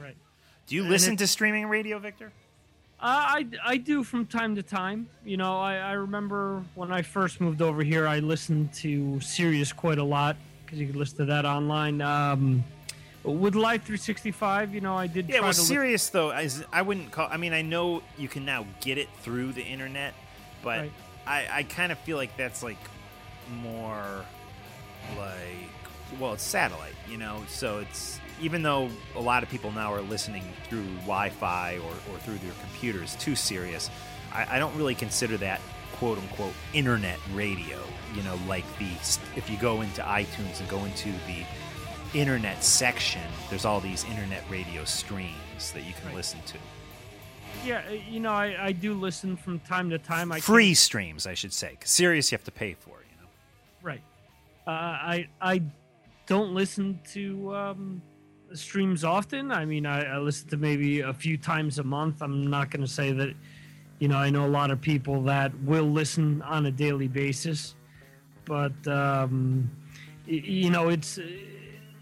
Right. 0.00 0.16
Do 0.66 0.74
you 0.74 0.82
And 0.82 0.90
listen 0.90 1.16
to 1.18 1.26
streaming 1.26 1.66
radio, 1.66 1.98
Victor? 1.98 2.32
Uh, 3.00 3.02
I, 3.02 3.46
I 3.62 3.76
do 3.76 4.02
from 4.02 4.24
time 4.24 4.54
to 4.56 4.62
time. 4.62 5.10
You 5.22 5.36
know, 5.36 5.58
I, 5.58 5.76
I 5.76 5.92
remember 5.92 6.64
when 6.74 6.90
I 6.90 7.02
first 7.02 7.42
moved 7.42 7.60
over 7.60 7.82
here, 7.82 8.06
I 8.06 8.20
listened 8.20 8.72
to 8.74 9.20
Sirius 9.20 9.72
quite 9.72 9.98
a 9.98 10.04
lot 10.04 10.36
because 10.64 10.78
you 10.78 10.86
could 10.86 10.96
listen 10.96 11.18
to 11.18 11.24
that 11.26 11.44
online. 11.44 12.00
Um, 12.00 12.64
with 13.24 13.54
Live 13.54 13.82
365, 13.82 14.74
you 14.74 14.80
know, 14.80 14.96
I 14.96 15.06
did 15.06 15.28
Yeah, 15.28 15.38
try 15.38 15.46
well, 15.46 15.52
Sirius 15.52 16.08
though. 16.10 16.30
Is, 16.30 16.64
I 16.72 16.82
wouldn't 16.82 17.10
call. 17.10 17.28
I 17.30 17.36
mean, 17.36 17.52
I 17.52 17.62
know 17.62 18.02
you 18.16 18.28
can 18.28 18.44
now 18.44 18.66
get 18.80 18.98
it 18.98 19.08
through 19.22 19.52
the 19.52 19.62
internet, 19.62 20.14
but 20.62 20.80
Right. 20.80 20.92
I, 21.26 21.46
I 21.50 21.62
kind 21.64 21.92
of 21.92 21.98
feel 21.98 22.16
like 22.16 22.36
that's 22.36 22.62
like 22.62 22.78
more 23.62 24.24
like 25.16 25.70
well, 26.18 26.32
it's 26.32 26.42
satellite, 26.42 26.94
you 27.08 27.18
know. 27.18 27.42
So 27.48 27.78
it's 27.80 28.18
even 28.40 28.62
though 28.62 28.88
a 29.14 29.20
lot 29.20 29.42
of 29.42 29.48
people 29.50 29.70
now 29.72 29.92
are 29.92 30.00
listening 30.00 30.44
through 30.68 30.86
Wi-Fi 31.00 31.78
or, 31.78 31.90
or 32.14 32.18
through 32.20 32.38
their 32.38 32.52
computers 32.60 33.14
to 33.16 33.34
Sirius, 33.34 33.90
I, 34.32 34.56
I 34.56 34.58
don't 34.58 34.74
really 34.76 34.94
consider 34.94 35.36
that 35.38 35.60
quote 35.94 36.18
unquote 36.18 36.54
internet 36.72 37.18
radio. 37.34 37.78
You 38.14 38.22
know, 38.22 38.38
like 38.46 38.64
the 38.78 38.86
if 39.36 39.50
you 39.50 39.58
go 39.58 39.82
into 39.82 40.00
iTunes 40.02 40.60
and 40.60 40.68
go 40.68 40.84
into 40.84 41.10
the 41.26 41.44
internet 42.14 42.62
section, 42.64 43.22
there's 43.50 43.64
all 43.64 43.80
these 43.80 44.04
internet 44.04 44.42
radio 44.50 44.84
streams 44.84 45.72
that 45.74 45.82
you 45.84 45.92
can 45.94 46.06
Right. 46.06 46.16
listen 46.16 46.40
to. 46.46 46.58
yeah, 47.64 47.82
uh, 47.88 47.92
you 48.08 48.20
know, 48.20 48.32
I, 48.32 48.66
I 48.66 48.72
do 48.72 48.94
listen 48.94 49.36
from 49.36 49.58
time 49.60 49.90
to 49.90 49.98
time. 49.98 50.30
I 50.32 50.40
Free 50.40 50.66
can't- 50.68 50.78
streams, 50.78 51.26
I 51.26 51.34
should 51.34 51.52
say. 51.52 51.76
'cause 51.80 51.90
Sirius, 51.90 52.30
you 52.30 52.36
have 52.36 52.44
to 52.44 52.50
pay 52.50 52.74
for. 52.74 52.90
You 52.90 53.22
know. 53.22 53.28
Right. 53.82 54.02
Uh, 54.66 54.70
I 54.70 55.28
I 55.40 55.62
don't 56.26 56.54
listen 56.54 57.00
to 57.12 57.54
um, 57.56 58.02
streams 58.52 59.02
often. 59.02 59.50
I 59.50 59.64
mean, 59.64 59.86
I, 59.86 60.04
I 60.04 60.18
listen 60.18 60.48
to 60.50 60.56
maybe 60.56 61.00
a 61.00 61.12
few 61.14 61.36
times 61.36 61.78
a 61.78 61.82
month. 61.84 62.22
I'm 62.22 62.46
not 62.48 62.70
going 62.70 62.82
to 62.82 62.90
say 62.92 63.12
that. 63.12 63.34
You 63.98 64.06
know, 64.08 64.16
I 64.18 64.30
know 64.30 64.46
a 64.46 64.48
lot 64.48 64.70
of 64.70 64.80
people 64.80 65.22
that 65.24 65.52
will 65.62 65.90
listen 65.90 66.40
on 66.42 66.66
a 66.66 66.70
daily 66.70 67.08
basis, 67.08 67.74
but 68.44 68.72
um, 68.86 69.68
you 70.26 70.70
know, 70.70 70.88
it's 70.90 71.18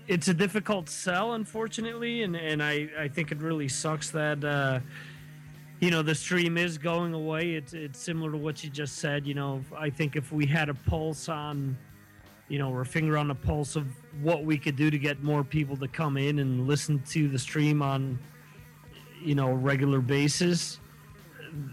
it's 0.09 0.29
a 0.29 0.35
difficult 0.35 0.89
sell, 0.89 1.33
unfortunately, 1.33 2.23
and 2.23 2.37
and 2.37 2.63
I 2.63 2.89
I 2.99 3.09
think 3.09 3.33
it 3.33 3.39
really 3.39 3.69
sucks 3.69 4.11
that. 4.11 4.45
Uh, 4.45 4.81
you 5.81 5.91
know 5.91 6.03
the 6.03 6.15
stream 6.15 6.57
is 6.57 6.79
going 6.79 7.13
away 7.13 7.53
it's 7.53 7.75
it's 7.75 7.99
similar 7.99 8.33
to 8.33 8.39
what 8.39 8.65
you 8.65 8.71
just 8.71 8.97
said 8.97 9.27
you 9.27 9.35
know 9.35 9.63
i 9.77 9.91
think 9.91 10.17
if 10.17 10.33
we 10.33 10.47
had 10.47 10.69
a 10.69 10.75
pulse 10.75 11.29
on 11.29 11.77
you 12.49 12.59
know 12.59 12.73
or 12.73 12.81
a 12.81 12.87
finger 12.87 13.19
on 13.19 13.29
the 13.29 13.35
pulse 13.35 13.77
of 13.77 13.87
what 14.23 14.45
we 14.45 14.57
could 14.57 14.77
do 14.77 14.91
to 14.91 14.99
get 14.99 15.23
more 15.23 15.45
people 15.45 15.77
to 15.77 15.89
come 15.89 16.17
in 16.17 16.39
and 16.39 16.67
listen 16.67 16.99
to 17.01 17.29
the 17.29 17.39
stream 17.39 17.83
on 17.83 18.19
you 19.23 19.35
know 19.35 19.53
regular 19.53 20.01
basis 20.01 20.81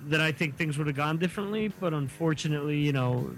then 0.06 0.20
i 0.20 0.32
think 0.32 0.58
things 0.58 0.78
would 0.78 0.88
have 0.88 0.96
gone 0.96 1.18
differently 1.18 1.70
but 1.80 1.94
unfortunately 1.94 2.78
you 2.78 2.92
know 2.92 3.34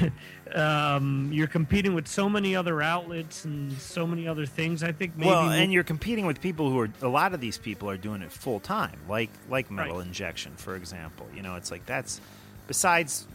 um, 0.54 1.30
you're 1.32 1.46
competing 1.46 1.94
with 1.94 2.06
so 2.08 2.28
many 2.28 2.54
other 2.54 2.80
outlets 2.82 3.44
and 3.44 3.72
so 3.72 4.06
many 4.06 4.26
other 4.28 4.46
things 4.46 4.82
i 4.82 4.92
think 4.92 5.16
maybe 5.16 5.28
well, 5.28 5.50
and 5.50 5.72
you're 5.72 5.84
competing 5.84 6.26
with 6.26 6.40
people 6.40 6.70
who 6.70 6.78
are 6.80 6.88
a 7.02 7.08
lot 7.08 7.34
of 7.34 7.40
these 7.40 7.58
people 7.58 7.88
are 7.90 7.96
doing 7.96 8.22
it 8.22 8.30
full 8.32 8.60
time, 8.60 8.98
like 9.08 9.30
like 9.48 9.70
metal 9.70 9.98
Right. 9.98 10.06
injection, 10.06 10.52
for 10.56 10.76
example. 10.76 11.26
You 11.34 11.42
know, 11.42 11.56
it's 11.56 11.70
like 11.70 11.84
that's 11.86 12.20
besides, 12.66 13.26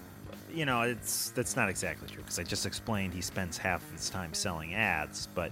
you 0.53 0.65
know, 0.65 0.81
it's 0.81 1.29
that's 1.31 1.55
not 1.55 1.70
exactly 1.70 2.08
true 2.08 2.22
because 2.24 2.39
I 2.39 2.43
just 2.43 2.65
explained 2.65 3.13
he 3.13 3.22
spends 3.22 3.58
half 3.58 3.84
of 3.84 3.91
his 3.91 4.10
time 4.10 4.34
selling 4.34 4.74
ads, 4.74 5.27
but 5.36 5.51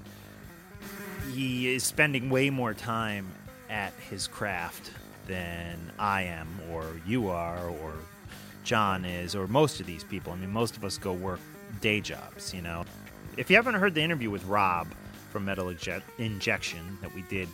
he 1.34 1.74
is 1.74 1.84
spending 1.84 2.30
way 2.30 2.50
more 2.50 2.74
time 2.74 3.28
at 3.70 3.94
his 4.10 4.28
craft 4.28 4.92
than 5.28 5.92
I 6.00 6.24
am, 6.24 6.48
or 6.72 6.86
you 7.06 7.30
are, 7.30 7.68
or 7.68 7.94
John 8.70 9.04
is, 9.04 9.34
or 9.34 9.48
most 9.48 9.80
of 9.80 9.88
these 9.88 10.04
people. 10.04 10.32
I 10.32 10.36
mean, 10.36 10.52
most 10.52 10.78
of 10.78 10.86
us 10.86 10.96
go 11.00 11.12
work 11.12 11.40
day 11.82 12.00
jobs, 12.02 12.54
you 12.54 12.62
know. 12.62 12.86
If 13.36 13.50
you 13.50 13.56
haven't 13.56 13.74
heard 13.74 13.96
the 13.96 14.04
interview 14.04 14.30
with 14.30 14.46
Rob 14.46 14.94
from 15.32 15.46
Metal 15.46 15.66
Inje- 15.66 16.04
Injection 16.20 17.00
that 17.02 17.12
we 17.16 17.24
did, 17.24 17.48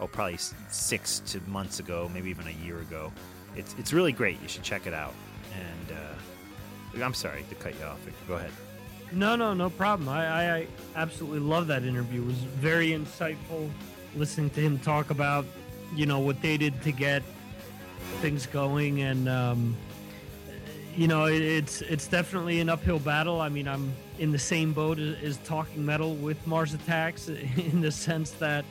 oh, 0.00 0.08
probably 0.08 0.38
six 0.68 1.20
to 1.26 1.40
months 1.48 1.78
ago, 1.78 2.10
maybe 2.12 2.30
even 2.30 2.48
a 2.48 2.64
year 2.66 2.80
ago, 2.80 3.12
it's 3.54 3.76
it's 3.78 3.92
really 3.92 4.10
great. 4.10 4.42
You 4.42 4.48
should 4.48 4.64
check 4.64 4.88
it 4.88 4.92
out. 4.92 5.14
And 5.54 5.96
uh, 5.96 7.04
I'm 7.04 7.14
sorry 7.14 7.44
to 7.48 7.54
cut 7.54 7.78
you 7.78 7.84
off. 7.84 8.00
Go 8.26 8.34
ahead. 8.34 8.50
No, 9.12 9.36
no, 9.36 9.54
no 9.54 9.70
problem. 9.70 10.08
I, 10.08 10.26
I, 10.26 10.56
I 10.56 10.66
absolutely 10.96 11.38
love 11.38 11.68
that 11.68 11.84
interview. 11.84 12.22
It 12.22 12.26
was 12.26 12.38
very 12.38 12.88
insightful 12.88 13.70
listening 14.16 14.50
to 14.50 14.60
him 14.60 14.80
talk 14.80 15.10
about, 15.10 15.44
you 15.94 16.06
know, 16.06 16.18
what 16.18 16.42
they 16.42 16.56
did 16.56 16.82
to 16.82 16.90
get 16.90 17.22
things 18.20 18.46
going, 18.46 19.02
and 19.02 19.28
um, 19.28 19.76
you 20.96 21.08
know, 21.08 21.26
it, 21.26 21.42
it's 21.42 21.82
it's 21.82 22.08
definitely 22.08 22.60
an 22.60 22.68
uphill 22.68 22.98
battle. 22.98 23.40
I 23.40 23.48
mean, 23.50 23.68
I'm 23.68 23.92
in 24.18 24.32
the 24.32 24.38
same 24.38 24.72
boat 24.72 24.98
as, 24.98 25.16
as 25.22 25.36
Talking 25.38 25.84
Metal 25.84 26.14
with 26.14 26.44
Mars 26.46 26.72
Attacks 26.72 27.28
in 27.28 27.80
the 27.82 27.92
sense 27.92 28.30
that, 28.32 28.64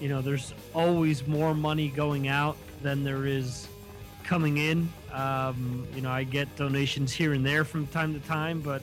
you 0.00 0.08
know, 0.08 0.22
there's 0.22 0.54
always 0.74 1.26
more 1.26 1.54
money 1.54 1.88
going 1.88 2.28
out 2.28 2.56
than 2.82 3.02
there 3.02 3.26
is 3.26 3.68
coming 4.22 4.58
in. 4.58 4.88
Um, 5.12 5.86
you 5.94 6.02
know, 6.02 6.10
I 6.10 6.22
get 6.22 6.54
donations 6.56 7.12
here 7.12 7.32
and 7.32 7.44
there 7.44 7.64
from 7.64 7.86
time 7.88 8.14
to 8.14 8.26
time, 8.28 8.60
but 8.60 8.82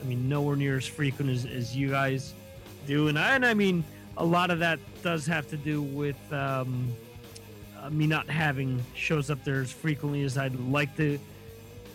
I 0.00 0.06
mean, 0.06 0.28
nowhere 0.28 0.56
near 0.56 0.78
as 0.78 0.86
frequent 0.86 1.30
as, 1.30 1.44
as 1.44 1.76
you 1.76 1.90
guys 1.90 2.32
do. 2.86 3.08
And 3.08 3.18
I, 3.18 3.34
and 3.34 3.44
I 3.44 3.54
mean, 3.54 3.84
a 4.16 4.24
lot 4.24 4.50
of 4.50 4.60
that 4.60 4.78
does 5.02 5.26
have 5.26 5.48
to 5.48 5.56
do 5.56 5.82
with 5.82 6.16
um, 6.32 6.88
uh, 7.82 7.90
me 7.90 8.06
not 8.06 8.28
having 8.30 8.82
shows 8.94 9.30
up 9.30 9.42
there 9.44 9.60
as 9.60 9.72
frequently 9.72 10.22
as 10.22 10.38
I'd 10.38 10.58
like 10.60 10.96
to 10.96 11.18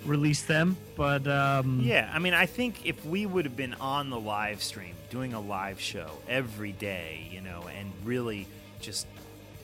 release 0.05 0.43
them. 0.43 0.77
But 0.95 1.27
um, 1.27 1.79
Yeah, 1.81 2.09
I 2.13 2.19
mean, 2.19 2.33
I 2.33 2.45
think 2.45 2.85
if 2.85 3.05
we 3.05 3.25
would 3.25 3.45
have 3.45 3.55
been 3.55 3.73
on 3.75 4.09
the 4.09 4.19
live 4.19 4.61
stream, 4.61 4.95
doing 5.09 5.33
a 5.33 5.39
live 5.39 5.79
show 5.79 6.09
every 6.27 6.71
day, 6.73 7.27
you 7.31 7.41
know, 7.41 7.63
and 7.77 7.91
really 8.03 8.47
just 8.81 9.07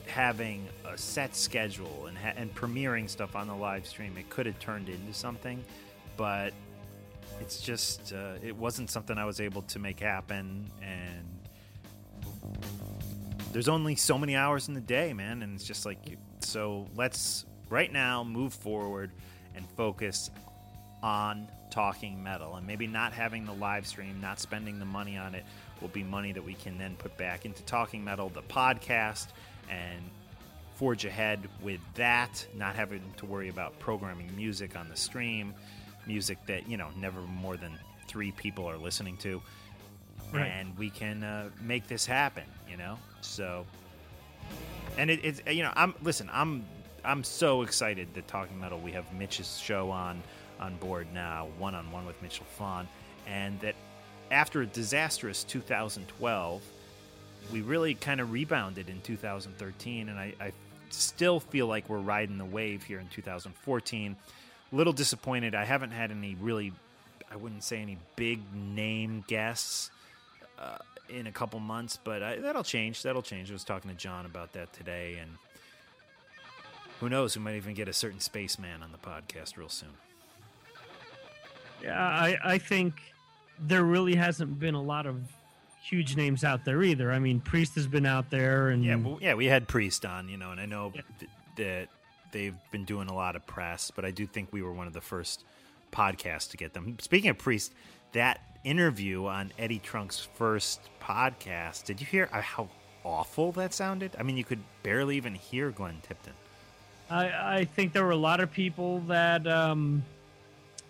having 0.06 0.66
a 0.86 0.96
set 0.96 1.34
schedule 1.36 2.06
and 2.06 2.16
ha- 2.16 2.32
and 2.36 2.54
premiering 2.54 3.08
stuff 3.08 3.36
on 3.36 3.46
the 3.46 3.54
live 3.54 3.86
stream, 3.86 4.16
it 4.16 4.28
could 4.30 4.46
have 4.46 4.58
turned 4.58 4.88
into 4.88 5.12
something. 5.12 5.64
But 6.16 6.52
it's 7.40 7.60
just 7.60 8.12
uh, 8.12 8.34
it 8.42 8.56
wasn't 8.56 8.90
something 8.90 9.18
I 9.18 9.24
was 9.24 9.40
able 9.40 9.62
to 9.62 9.78
make 9.78 10.00
happen, 10.00 10.70
and 10.82 11.26
there's 13.52 13.68
only 13.68 13.94
so 13.94 14.18
many 14.18 14.36
hours 14.36 14.68
in 14.68 14.74
the 14.74 14.80
day, 14.80 15.12
man, 15.12 15.42
and 15.42 15.54
it's 15.54 15.64
just 15.64 15.84
like 15.86 15.98
so. 16.40 16.86
Let's 16.94 17.44
right 17.68 17.92
now 17.92 18.24
move 18.24 18.54
forward 18.54 19.10
and 19.56 19.66
focus 19.76 20.30
on 21.02 21.48
talking 21.70 22.22
metal 22.22 22.56
and 22.56 22.66
maybe 22.66 22.86
not 22.86 23.12
having 23.12 23.44
the 23.44 23.52
live 23.52 23.86
stream, 23.86 24.20
not 24.20 24.38
spending 24.38 24.78
the 24.78 24.84
money 24.84 25.16
on 25.16 25.34
it 25.34 25.44
will 25.80 25.88
be 25.88 26.02
money 26.02 26.32
that 26.32 26.44
we 26.44 26.54
can 26.54 26.78
then 26.78 26.96
put 26.96 27.16
back 27.16 27.44
into 27.44 27.62
talking 27.64 28.02
metal, 28.02 28.28
the 28.30 28.42
podcast, 28.42 29.28
and 29.68 30.02
forge 30.74 31.04
ahead 31.04 31.40
with 31.62 31.80
that, 31.94 32.46
not 32.54 32.76
having 32.76 33.02
to 33.16 33.26
worry 33.26 33.48
about 33.48 33.78
programming 33.78 34.34
music 34.36 34.76
on 34.76 34.88
the 34.88 34.96
stream, 34.96 35.54
music 36.06 36.38
that, 36.46 36.68
you 36.68 36.76
know, 36.76 36.88
never 36.96 37.20
more 37.20 37.56
than 37.56 37.78
three 38.08 38.32
people 38.32 38.68
are 38.68 38.76
listening 38.76 39.16
to. 39.18 39.42
Right. 40.32 40.46
And 40.46 40.76
we 40.76 40.90
can 40.90 41.22
uh, 41.22 41.50
make 41.60 41.86
this 41.88 42.04
happen, 42.04 42.44
you 42.68 42.76
know? 42.76 42.98
So, 43.20 43.66
and 44.98 45.10
it, 45.10 45.20
it's, 45.22 45.42
you 45.50 45.62
know, 45.62 45.72
I'm, 45.76 45.94
listen, 46.02 46.28
I'm, 46.32 46.64
I'm 47.06 47.22
so 47.22 47.62
excited 47.62 48.08
that 48.14 48.26
Talking 48.26 48.58
Metal, 48.58 48.80
we 48.80 48.90
have 48.92 49.04
Mitch's 49.14 49.58
show 49.58 49.90
on, 49.92 50.20
on 50.58 50.76
board 50.76 51.06
now, 51.14 51.46
one 51.56 51.76
on 51.76 51.90
one 51.92 52.04
with 52.04 52.20
Mitch 52.20 52.40
Lafon, 52.40 52.86
and 53.28 53.60
that 53.60 53.76
after 54.32 54.62
a 54.62 54.66
disastrous 54.66 55.44
2012, 55.44 56.62
we 57.52 57.60
really 57.60 57.94
kind 57.94 58.20
of 58.20 58.32
rebounded 58.32 58.88
in 58.88 59.00
2013, 59.02 60.08
and 60.08 60.18
I, 60.18 60.34
I 60.40 60.52
still 60.90 61.38
feel 61.38 61.68
like 61.68 61.88
we're 61.88 61.98
riding 61.98 62.38
the 62.38 62.44
wave 62.44 62.82
here 62.82 62.98
in 62.98 63.06
2014. 63.06 64.16
A 64.72 64.76
little 64.76 64.92
disappointed. 64.92 65.54
I 65.54 65.64
haven't 65.64 65.92
had 65.92 66.10
any 66.10 66.36
really, 66.40 66.72
I 67.30 67.36
wouldn't 67.36 67.62
say 67.62 67.80
any 67.80 67.98
big 68.16 68.40
name 68.52 69.22
guests 69.28 69.92
uh, 70.58 70.78
in 71.08 71.28
a 71.28 71.32
couple 71.32 71.60
months, 71.60 72.00
but 72.02 72.20
I, 72.20 72.36
that'll 72.38 72.64
change. 72.64 73.04
That'll 73.04 73.22
change. 73.22 73.50
I 73.50 73.52
was 73.52 73.62
talking 73.62 73.92
to 73.92 73.96
John 73.96 74.26
about 74.26 74.54
that 74.54 74.72
today, 74.72 75.18
and 75.20 75.30
who 77.00 77.08
knows? 77.08 77.36
We 77.36 77.42
might 77.42 77.56
even 77.56 77.74
get 77.74 77.88
a 77.88 77.92
certain 77.92 78.20
spaceman 78.20 78.82
on 78.82 78.92
the 78.92 78.98
podcast 78.98 79.56
real 79.56 79.68
soon. 79.68 79.90
Yeah, 81.82 81.98
I, 82.00 82.36
I 82.44 82.58
think 82.58 82.94
there 83.58 83.84
really 83.84 84.14
hasn't 84.14 84.58
been 84.58 84.74
a 84.74 84.82
lot 84.82 85.06
of 85.06 85.20
huge 85.82 86.16
names 86.16 86.42
out 86.42 86.64
there 86.64 86.82
either. 86.82 87.12
I 87.12 87.18
mean, 87.18 87.40
Priest 87.40 87.74
has 87.76 87.86
been 87.86 88.06
out 88.06 88.30
there, 88.30 88.70
and 88.70 88.84
Yeah, 88.84 88.96
well, 88.96 89.18
yeah, 89.20 89.34
we 89.34 89.46
had 89.46 89.68
Priest 89.68 90.04
on, 90.04 90.28
you 90.28 90.36
know, 90.36 90.50
and 90.50 90.60
I 90.60 90.66
know 90.66 90.92
Yeah. 90.94 91.02
th- 91.18 91.30
that 91.56 91.88
they've 92.32 92.56
been 92.70 92.84
doing 92.84 93.08
a 93.08 93.14
lot 93.14 93.36
of 93.36 93.46
press, 93.46 93.90
but 93.94 94.04
I 94.04 94.10
do 94.10 94.26
think 94.26 94.52
we 94.52 94.62
were 94.62 94.72
one 94.72 94.86
of 94.86 94.92
the 94.94 95.00
first 95.00 95.44
podcasts 95.92 96.50
to 96.50 96.56
get 96.56 96.74
them. 96.74 96.98
Speaking 97.00 97.30
of 97.30 97.38
Priest, 97.38 97.72
that 98.12 98.40
interview 98.64 99.26
on 99.26 99.52
Eddie 99.58 99.78
Trunk's 99.78 100.26
first 100.34 100.80
podcast, 101.00 101.84
did 101.84 102.00
you 102.00 102.06
hear 102.06 102.26
how 102.32 102.68
awful 103.04 103.52
that 103.52 103.72
sounded? 103.72 104.16
I 104.18 104.22
mean, 104.22 104.36
you 104.36 104.44
could 104.44 104.62
barely 104.82 105.16
even 105.16 105.34
hear 105.34 105.70
Glenn 105.70 106.00
Tipton. 106.02 106.32
I, 107.08 107.58
I 107.58 107.64
think 107.64 107.92
there 107.92 108.04
were 108.04 108.10
a 108.10 108.16
lot 108.16 108.40
of 108.40 108.50
people 108.50 109.00
that 109.00 109.46
um, 109.46 110.02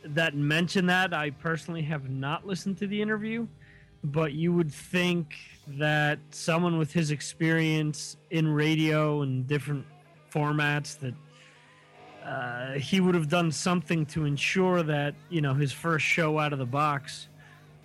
that 0.04 0.34
mentioned 0.34 0.88
that. 0.88 1.12
I 1.12 1.30
personally 1.30 1.82
have 1.82 2.08
not 2.08 2.46
listened 2.46 2.78
to 2.78 2.86
the 2.86 3.00
interview, 3.00 3.46
but 4.02 4.32
you 4.32 4.52
would 4.52 4.72
think 4.72 5.34
that 5.68 6.18
someone 6.30 6.78
with 6.78 6.92
his 6.92 7.10
experience 7.10 8.16
in 8.30 8.48
radio 8.48 9.22
and 9.22 9.46
different 9.46 9.84
formats 10.32 10.98
that 11.00 11.14
uh, 12.24 12.78
he 12.78 13.00
would 13.00 13.14
have 13.14 13.28
done 13.28 13.52
something 13.52 14.06
to 14.06 14.24
ensure 14.24 14.82
that 14.82 15.14
you 15.28 15.40
know 15.40 15.54
his 15.54 15.72
first 15.72 16.04
show 16.04 16.38
out 16.38 16.52
of 16.52 16.58
the 16.58 16.66
box 16.66 17.28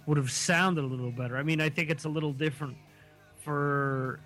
would 0.06 0.18
have 0.18 0.32
sounded 0.32 0.84
a 0.84 0.88
little 0.88 1.12
better. 1.12 1.38
I 1.38 1.44
mean, 1.44 1.60
I 1.60 1.70
think 1.70 1.90
it's 1.90 2.06
a 2.06 2.10
little 2.10 2.34
different 2.34 2.78
for 3.44 4.20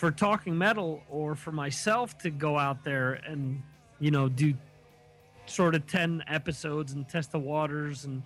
for 0.00 0.10
talking 0.10 0.56
metal 0.56 1.02
or 1.10 1.34
for 1.34 1.52
myself 1.52 2.16
to 2.16 2.30
go 2.30 2.56
out 2.56 2.82
there 2.82 3.20
and 3.26 3.62
you 3.98 4.10
know 4.10 4.30
do 4.30 4.54
sort 5.44 5.74
of 5.74 5.86
10 5.86 6.24
episodes 6.26 6.94
and 6.94 7.06
test 7.06 7.32
the 7.32 7.38
waters 7.38 8.06
and 8.06 8.22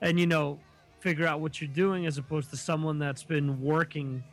and 0.00 0.18
you 0.18 0.26
know 0.26 0.58
figure 0.98 1.24
out 1.24 1.38
what 1.38 1.60
you're 1.60 1.70
doing 1.70 2.04
as 2.04 2.18
opposed 2.18 2.50
to 2.50 2.56
someone 2.56 2.98
that's 2.98 3.22
been 3.22 3.62
working 3.62 4.24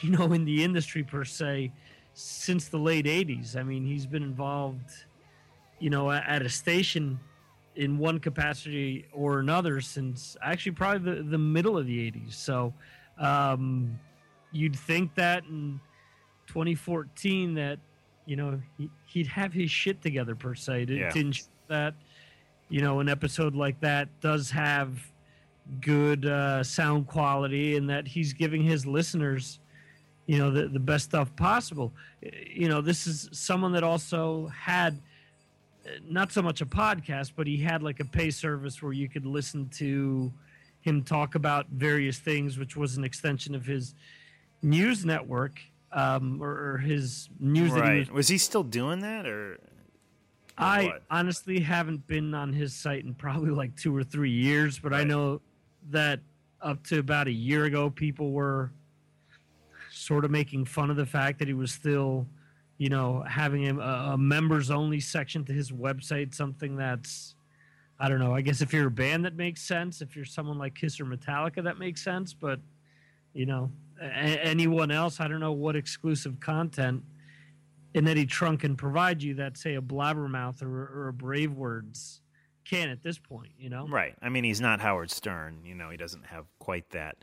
you 0.00 0.10
know 0.10 0.32
in 0.32 0.44
the 0.44 0.64
industry 0.64 1.04
per 1.04 1.24
se 1.24 1.70
since 2.14 2.66
the 2.66 2.78
late 2.78 3.06
80s 3.06 3.54
i 3.54 3.62
mean 3.62 3.86
he's 3.86 4.04
been 4.04 4.24
involved 4.24 4.90
you 5.78 5.88
know 5.88 6.10
at 6.10 6.42
a 6.42 6.48
station 6.48 7.20
in 7.76 7.96
one 7.96 8.18
capacity 8.18 9.06
or 9.12 9.38
another 9.38 9.80
since 9.80 10.36
actually 10.42 10.72
probably 10.72 11.14
the, 11.14 11.22
the 11.22 11.38
middle 11.38 11.78
of 11.78 11.86
the 11.86 12.10
80s 12.10 12.32
so 12.32 12.74
um 13.20 14.00
you'd 14.50 14.74
think 14.74 15.14
that 15.14 15.44
in 15.44 15.78
2014 16.52 17.54
that 17.54 17.78
you 18.26 18.36
know 18.36 18.60
he, 18.76 18.90
he'd 19.06 19.26
have 19.26 19.54
his 19.54 19.70
shit 19.70 20.02
together 20.02 20.34
per 20.34 20.54
se. 20.54 20.86
Yeah. 20.88 21.10
ensure 21.14 21.46
that 21.68 21.94
you 22.68 22.82
know 22.82 23.00
an 23.00 23.08
episode 23.08 23.54
like 23.54 23.80
that 23.80 24.08
does 24.20 24.50
have 24.50 24.98
good 25.80 26.26
uh, 26.26 26.62
sound 26.62 27.06
quality 27.06 27.76
and 27.76 27.88
that 27.88 28.06
he's 28.06 28.34
giving 28.34 28.62
his 28.62 28.84
listeners 28.84 29.60
you 30.26 30.38
know 30.38 30.50
the, 30.50 30.68
the 30.68 30.78
best 30.78 31.06
stuff 31.06 31.34
possible. 31.36 31.90
You 32.22 32.68
know 32.68 32.82
this 32.82 33.06
is 33.06 33.30
someone 33.32 33.72
that 33.72 33.82
also 33.82 34.48
had 34.48 35.00
uh, 35.86 35.90
not 36.06 36.32
so 36.32 36.42
much 36.42 36.60
a 36.60 36.66
podcast 36.66 37.32
but 37.34 37.46
he 37.46 37.56
had 37.56 37.82
like 37.82 38.00
a 38.00 38.04
pay 38.04 38.30
service 38.30 38.82
where 38.82 38.92
you 38.92 39.08
could 39.08 39.24
listen 39.24 39.70
to 39.78 40.30
him 40.82 41.02
talk 41.02 41.34
about 41.34 41.66
various 41.70 42.18
things 42.18 42.58
which 42.58 42.76
was 42.76 42.98
an 42.98 43.04
extension 43.04 43.54
of 43.54 43.64
his 43.64 43.94
news 44.62 45.04
network 45.06 45.58
um, 45.92 46.40
or, 46.42 46.72
or 46.74 46.78
his 46.78 47.28
news 47.38 47.72
that 47.74 47.84
he 47.84 47.98
was 47.98 48.08
Right. 48.08 48.14
Was 48.14 48.28
he 48.28 48.38
still 48.38 48.62
doing 48.62 49.00
that 49.00 49.26
or? 49.26 49.52
or 49.52 49.58
I 50.58 50.84
what? 50.84 51.02
honestly 51.10 51.60
haven't 51.60 52.06
been 52.06 52.34
on 52.34 52.52
his 52.52 52.74
site 52.74 53.04
in 53.04 53.14
probably 53.14 53.50
like 53.50 53.76
two 53.76 53.94
or 53.94 54.04
three 54.04 54.30
years, 54.30 54.78
but 54.78 54.92
I 54.92 55.04
know 55.04 55.40
that 55.90 56.20
up 56.60 56.84
to 56.86 56.98
about 56.98 57.26
a 57.26 57.32
year 57.32 57.64
ago, 57.64 57.90
people 57.90 58.30
were 58.30 58.70
sort 59.90 60.24
of 60.24 60.30
making 60.30 60.64
fun 60.64 60.90
of 60.90 60.96
the 60.96 61.06
fact 61.06 61.38
that 61.38 61.48
he 61.48 61.54
was 61.54 61.72
still, 61.72 62.26
you 62.78 62.88
know, 62.88 63.22
having 63.28 63.68
a, 63.68 63.78
a 63.78 64.16
members 64.18 64.70
only 64.70 65.00
section 65.00 65.44
to 65.44 65.52
his 65.52 65.70
website, 65.72 66.34
something 66.34 66.76
that's, 66.76 67.34
I 67.98 68.08
don't 68.08 68.18
know. 68.18 68.34
I 68.34 68.40
guess 68.40 68.60
if 68.60 68.72
you're 68.72 68.88
a 68.88 68.90
band, 68.90 69.24
that 69.24 69.36
makes 69.36 69.62
sense. 69.62 70.00
If 70.00 70.16
you're 70.16 70.24
someone 70.24 70.58
like 70.58 70.74
Kiss 70.74 71.00
or 71.00 71.04
Metallica, 71.04 71.62
that 71.64 71.78
makes 71.78 72.02
sense. 72.02 72.32
But, 72.34 72.60
you 73.32 73.46
know, 73.46 73.70
anyone 74.02 74.90
else, 74.90 75.20
I 75.20 75.28
don't 75.28 75.40
know 75.40 75.52
what 75.52 75.76
exclusive 75.76 76.40
content 76.40 77.04
and 77.94 78.08
Eddie 78.08 78.26
Trunk 78.26 78.60
can 78.60 78.76
provide 78.76 79.22
you 79.22 79.34
that 79.34 79.56
say 79.56 79.74
a 79.74 79.82
blabbermouth 79.82 80.62
or, 80.62 80.68
or 80.68 81.08
a 81.08 81.12
brave 81.12 81.52
words 81.52 82.20
can 82.64 82.88
at 82.88 83.02
this 83.02 83.18
point 83.18 83.50
you 83.58 83.68
know 83.68 83.86
Right. 83.88 84.14
I 84.22 84.28
mean, 84.28 84.44
he's 84.44 84.60
not 84.60 84.80
Howard 84.80 85.10
Stern. 85.10 85.60
You 85.64 85.74
know, 85.74 85.90
he 85.90 85.96
doesn't 85.96 86.26
have 86.26 86.46
quite 86.58 86.88
that 86.90 87.16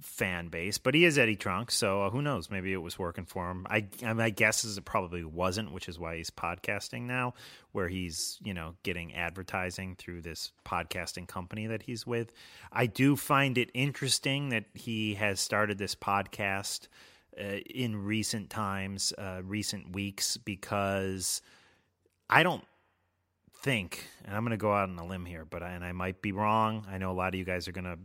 fan 0.00 0.48
base, 0.48 0.78
but 0.78 0.94
he 0.94 1.04
is 1.04 1.18
Eddie 1.18 1.36
Trunk. 1.36 1.70
So 1.70 2.02
uh, 2.02 2.10
who 2.10 2.20
knows? 2.20 2.50
Maybe 2.50 2.72
it 2.72 2.82
was 2.82 2.98
working 2.98 3.24
for 3.24 3.50
him. 3.50 3.66
I, 3.68 3.86
I 4.04 4.12
my 4.12 4.30
guess 4.30 4.64
is 4.64 4.76
it 4.76 4.84
probably 4.84 5.24
wasn't, 5.24 5.72
which 5.72 5.88
is 5.88 5.98
why 5.98 6.16
he's 6.16 6.30
podcasting 6.30 7.02
now, 7.02 7.34
where 7.72 7.88
he's 7.88 8.38
you 8.44 8.54
know 8.54 8.74
getting 8.82 9.14
advertising 9.14 9.96
through 9.96 10.22
this 10.22 10.52
podcasting 10.64 11.26
company 11.26 11.66
that 11.66 11.82
he's 11.82 12.06
with. 12.06 12.32
I 12.72 12.86
do 12.86 13.16
find 13.16 13.56
it 13.58 13.70
interesting 13.74 14.50
that 14.50 14.64
he 14.74 15.14
has 15.14 15.40
started 15.40 15.78
this 15.78 15.94
podcast 15.94 16.88
uh, 17.38 17.58
in 17.70 18.04
recent 18.04 18.50
times, 18.50 19.12
uh, 19.18 19.40
recent 19.44 19.94
weeks, 19.94 20.36
because 20.36 21.42
I 22.28 22.42
don't 22.42 22.64
think, 23.62 24.06
and 24.24 24.34
I'm 24.34 24.42
going 24.42 24.50
to 24.50 24.56
go 24.56 24.72
out 24.72 24.88
on 24.88 24.98
a 24.98 25.06
limb 25.06 25.24
here, 25.24 25.44
but 25.44 25.62
I, 25.62 25.70
and 25.70 25.84
I 25.84 25.92
might 25.92 26.22
be 26.22 26.32
wrong. 26.32 26.86
I 26.90 26.98
know 26.98 27.10
a 27.10 27.14
lot 27.14 27.28
of 27.28 27.34
you 27.34 27.44
guys 27.44 27.68
are 27.68 27.72
going 27.72 27.84
to 27.84 27.98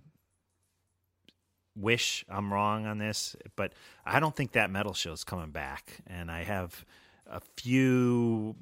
wish 1.75 2.25
I'm 2.29 2.51
wrong 2.51 2.85
on 2.85 2.97
this, 2.97 3.35
but 3.55 3.73
I 4.05 4.19
don't 4.19 4.35
think 4.35 4.53
that 4.53 4.69
metal 4.69 4.93
show 4.93 5.11
is 5.11 5.23
coming 5.23 5.51
back, 5.51 6.01
and 6.07 6.29
I 6.29 6.43
have 6.43 6.85
a 7.27 7.41
few 7.57 8.55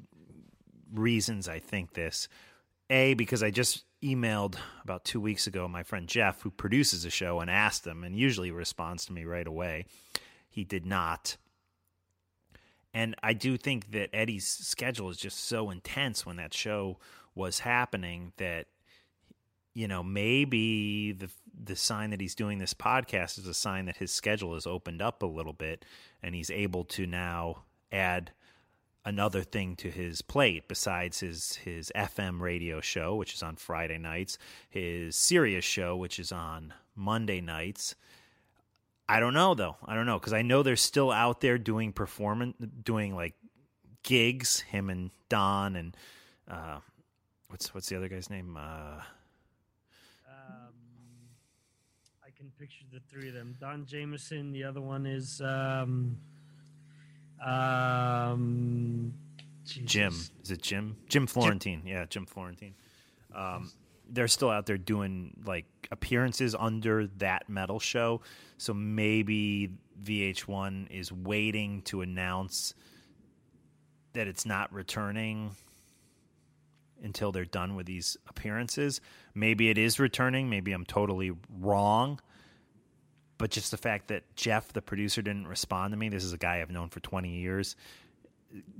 reasons 0.94 1.48
I 1.48 1.60
think 1.60 1.94
this. 1.94 2.28
A, 2.90 3.14
because 3.14 3.44
I 3.44 3.52
just 3.52 3.84
emailed 4.02 4.56
about 4.84 5.04
two 5.04 5.20
weeks 5.20 5.46
ago 5.46 5.68
my 5.68 5.84
friend 5.84 6.08
Jeff, 6.08 6.42
who 6.42 6.52
produces 6.52 7.06
a 7.06 7.10
show, 7.10 7.40
and 7.40 7.50
asked 7.50 7.86
him, 7.86 8.04
and 8.04 8.16
usually 8.16 8.52
responds 8.52 9.06
to 9.06 9.14
me 9.14 9.26
right 9.26 9.48
away. 9.48 9.86
He 10.50 10.64
did 10.64 10.86
not. 10.86 11.38
And 12.94 13.16
I 13.22 13.34
do 13.34 13.58
think 13.58 13.92
that 13.92 14.10
Eddie's 14.14 14.48
schedule 14.48 15.10
is 15.10 15.18
just 15.18 15.46
so 15.46 15.70
intense 15.70 16.26
when 16.26 16.38
that 16.38 16.54
show 16.54 16.98
was 17.36 17.60
happening 17.60 18.34
that 18.38 18.68
you 19.74 19.88
know 19.88 20.02
maybe 20.04 21.12
the 21.12 21.30
the 21.62 21.76
sign 21.76 22.12
that 22.12 22.22
he's 22.22 22.36
doing 22.36 22.58
this 22.60 22.74
podcast 22.74 23.38
is 23.38 23.46
a 23.46 23.54
sign 23.54 23.86
that 23.86 23.98
his 23.98 24.12
schedule 24.12 24.54
has 24.54 24.66
opened 24.66 25.02
up 25.02 25.22
a 25.22 25.26
little 25.28 25.54
bit 25.54 25.84
and 26.24 26.34
he's 26.34 26.50
able 26.50 26.86
to 26.86 27.06
now 27.06 27.64
add 27.92 28.32
another 29.06 29.44
thing 29.44 29.76
to 29.76 29.90
his 29.90 30.22
plate 30.22 30.68
besides 30.68 31.20
his 31.20 31.56
his 31.56 31.92
FM 31.96 32.40
radio 32.40 32.80
show 32.82 33.16
which 33.16 33.34
is 33.34 33.44
on 33.44 33.56
Friday 33.56 33.98
nights, 33.98 34.38
his 34.70 35.16
Sirius 35.16 35.66
show 35.66 35.96
which 35.98 36.20
is 36.20 36.32
on 36.32 36.74
Monday 36.96 37.42
nights. 37.42 37.96
I 39.08 39.20
don't 39.20 39.34
know 39.34 39.56
though. 39.56 39.78
I 39.86 39.96
don't 39.96 40.06
know 40.06 40.20
cuz 40.20 40.34
I 40.34 40.42
know 40.44 40.64
they're 40.64 40.76
still 40.76 41.12
out 41.12 41.42
there 41.42 41.58
doing 41.58 41.92
performance 41.94 42.56
doing 42.84 43.16
like 43.16 43.36
gigs 44.04 44.62
him 44.62 44.90
and 44.90 45.12
Don 45.30 45.76
and 45.76 45.98
uh 46.48 46.80
what's 47.48 47.74
what's 47.74 47.90
the 47.90 47.98
other 47.98 48.08
guy's 48.10 48.30
name? 48.30 48.56
Uh 48.58 49.02
Um, 50.28 50.74
I 52.24 52.29
can 52.40 52.52
picture 52.58 52.86
the 52.94 53.02
three 53.10 53.28
of 53.28 53.34
them. 53.34 53.54
Don 53.60 53.86
Jamieson. 53.86 54.54
The 54.54 54.64
other 54.64 54.80
one 54.80 55.06
is 55.06 55.42
um, 55.42 56.18
um, 57.46 59.14
Jim. 59.66 60.14
Is 60.42 60.50
it 60.50 60.62
Jim? 60.62 60.96
Jim 61.10 61.28
Florentine. 61.28 61.82
Yeah, 61.86 62.06
Jim 62.06 62.26
Florentine. 62.26 62.76
Um, 63.36 63.74
they're 64.10 64.30
still 64.30 64.50
out 64.50 64.68
there 64.68 64.78
doing 64.78 65.36
like 65.46 65.66
appearances 65.92 66.56
under 66.58 67.08
that 67.18 67.50
metal 67.50 67.78
show. 67.78 68.22
So 68.58 68.74
maybe 68.74 69.72
VH1 70.02 70.92
is 70.92 71.12
waiting 71.12 71.82
to 71.84 72.02
announce 72.02 72.74
that 74.14 74.28
it's 74.28 74.46
not 74.46 74.72
returning 74.72 75.52
until 77.04 77.34
they're 77.34 77.44
done 77.44 77.76
with 77.76 77.86
these 77.86 78.16
appearances. 78.30 79.02
Maybe 79.36 79.70
it 79.70 79.78
is 79.78 80.00
returning. 80.00 80.50
Maybe 80.50 80.72
I'm 80.72 80.86
totally 80.86 81.34
wrong. 81.60 82.22
But 83.40 83.52
just 83.52 83.72
the 83.72 83.78
fact 83.78 84.10
that 84.10 84.24
Jeff, 84.36 84.72
the 84.74 84.82
producer, 84.82 85.24
didn't 85.24 85.48
respond 85.48 85.94
to 85.94 85.98
me, 85.98 86.10
this 86.10 86.24
is 86.24 86.34
a 86.34 86.38
guy 86.38 86.62
I've 86.62 86.70
known 86.70 86.90
for 86.90 87.00
20 87.00 87.30
years, 87.30 87.76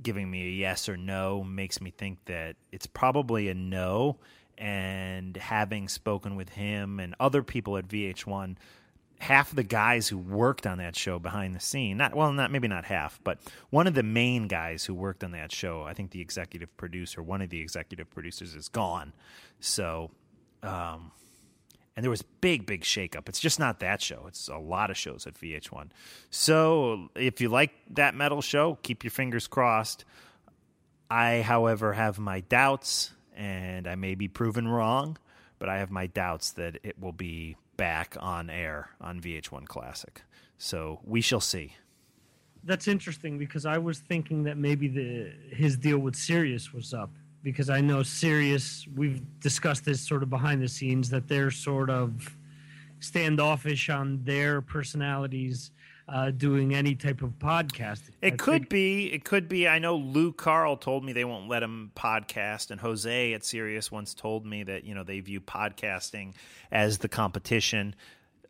giving 0.02 0.30
me 0.30 0.42
a 0.42 0.50
yes 0.50 0.88
or 0.88 0.96
no 0.96 1.42
makes 1.42 1.80
me 1.80 1.90
think 1.90 2.18
that 2.26 2.56
it's 2.70 2.86
probably 2.86 3.48
a 3.48 3.54
no. 3.54 4.18
And 4.58 5.34
having 5.38 5.88
spoken 5.88 6.36
with 6.36 6.50
him 6.50 7.00
and 7.00 7.14
other 7.18 7.42
people 7.42 7.78
at 7.78 7.88
VH1, 7.88 8.56
half 9.18 9.50
of 9.50 9.56
the 9.56 9.62
guys 9.62 10.08
who 10.08 10.18
worked 10.18 10.66
on 10.66 10.76
that 10.76 10.94
show 10.94 11.18
behind 11.18 11.54
the 11.54 11.60
scene, 11.60 11.96
not 11.96 12.14
well, 12.14 12.30
not 12.30 12.50
maybe 12.50 12.68
not 12.68 12.84
half, 12.84 13.18
but 13.24 13.38
one 13.70 13.86
of 13.86 13.94
the 13.94 14.02
main 14.02 14.48
guys 14.48 14.84
who 14.84 14.92
worked 14.92 15.24
on 15.24 15.30
that 15.32 15.50
show, 15.50 15.84
I 15.84 15.94
think 15.94 16.10
the 16.10 16.20
executive 16.20 16.76
producer, 16.76 17.22
one 17.22 17.40
of 17.40 17.48
the 17.48 17.60
executive 17.62 18.10
producers 18.10 18.54
is 18.54 18.68
gone. 18.68 19.14
So, 19.60 20.10
um, 20.62 21.12
and 21.96 22.04
there 22.04 22.10
was 22.10 22.22
big, 22.22 22.66
big 22.66 22.82
shakeup. 22.82 23.28
It's 23.28 23.40
just 23.40 23.58
not 23.58 23.80
that 23.80 24.00
show. 24.00 24.24
It's 24.26 24.48
a 24.48 24.58
lot 24.58 24.90
of 24.90 24.96
shows 24.96 25.26
at 25.26 25.34
VH1. 25.34 25.90
So 26.30 27.08
if 27.14 27.40
you 27.40 27.48
like 27.48 27.72
that 27.90 28.14
metal 28.14 28.42
show, 28.42 28.78
keep 28.82 29.04
your 29.04 29.10
fingers 29.10 29.46
crossed. 29.46 30.04
I, 31.10 31.42
however, 31.42 31.92
have 31.92 32.18
my 32.18 32.40
doubts, 32.40 33.10
and 33.36 33.88
I 33.88 33.96
may 33.96 34.14
be 34.14 34.28
proven 34.28 34.68
wrong, 34.68 35.18
but 35.58 35.68
I 35.68 35.78
have 35.78 35.90
my 35.90 36.06
doubts 36.06 36.52
that 36.52 36.78
it 36.82 37.00
will 37.00 37.12
be 37.12 37.56
back 37.76 38.16
on 38.20 38.48
air 38.48 38.90
on 39.00 39.20
VH1 39.20 39.66
Classic. 39.66 40.22
So 40.58 41.00
we 41.04 41.20
shall 41.20 41.40
see. 41.40 41.74
That's 42.62 42.86
interesting 42.86 43.38
because 43.38 43.66
I 43.66 43.78
was 43.78 43.98
thinking 43.98 44.44
that 44.44 44.58
maybe 44.58 44.86
the 44.86 45.32
his 45.54 45.76
deal 45.78 45.98
with 45.98 46.14
Sirius 46.14 46.72
was 46.72 46.92
up 46.92 47.10
because 47.42 47.70
I 47.70 47.80
know 47.80 48.02
Sirius. 48.02 48.86
We've 48.94 49.22
discussed 49.40 49.84
this 49.84 50.00
sort 50.00 50.22
of 50.22 50.30
behind 50.30 50.62
the 50.62 50.68
scenes 50.68 51.10
that 51.10 51.28
they're 51.28 51.50
sort 51.50 51.90
of 51.90 52.36
standoffish 53.00 53.88
on 53.88 54.22
their 54.24 54.60
personalities 54.60 55.70
uh, 56.08 56.30
doing 56.32 56.74
any 56.74 56.94
type 56.94 57.22
of 57.22 57.30
podcast. 57.38 58.00
I 58.22 58.26
It 58.26 58.38
could 58.38 58.52
think- 58.62 58.68
be. 58.68 59.12
It 59.12 59.24
could 59.24 59.48
be. 59.48 59.68
I 59.68 59.78
know 59.78 59.96
Lou 59.96 60.32
Carl 60.32 60.76
told 60.76 61.04
me 61.04 61.12
they 61.12 61.24
won't 61.24 61.48
let 61.48 61.62
him 61.62 61.92
podcast, 61.94 62.70
and 62.70 62.80
Jose 62.80 63.32
at 63.32 63.44
Sirius 63.44 63.90
once 63.92 64.12
told 64.12 64.44
me 64.44 64.62
that 64.64 64.84
you 64.84 64.94
know 64.94 65.04
they 65.04 65.20
view 65.20 65.40
podcasting 65.40 66.34
as 66.72 66.98
the 66.98 67.08
competition. 67.08 67.94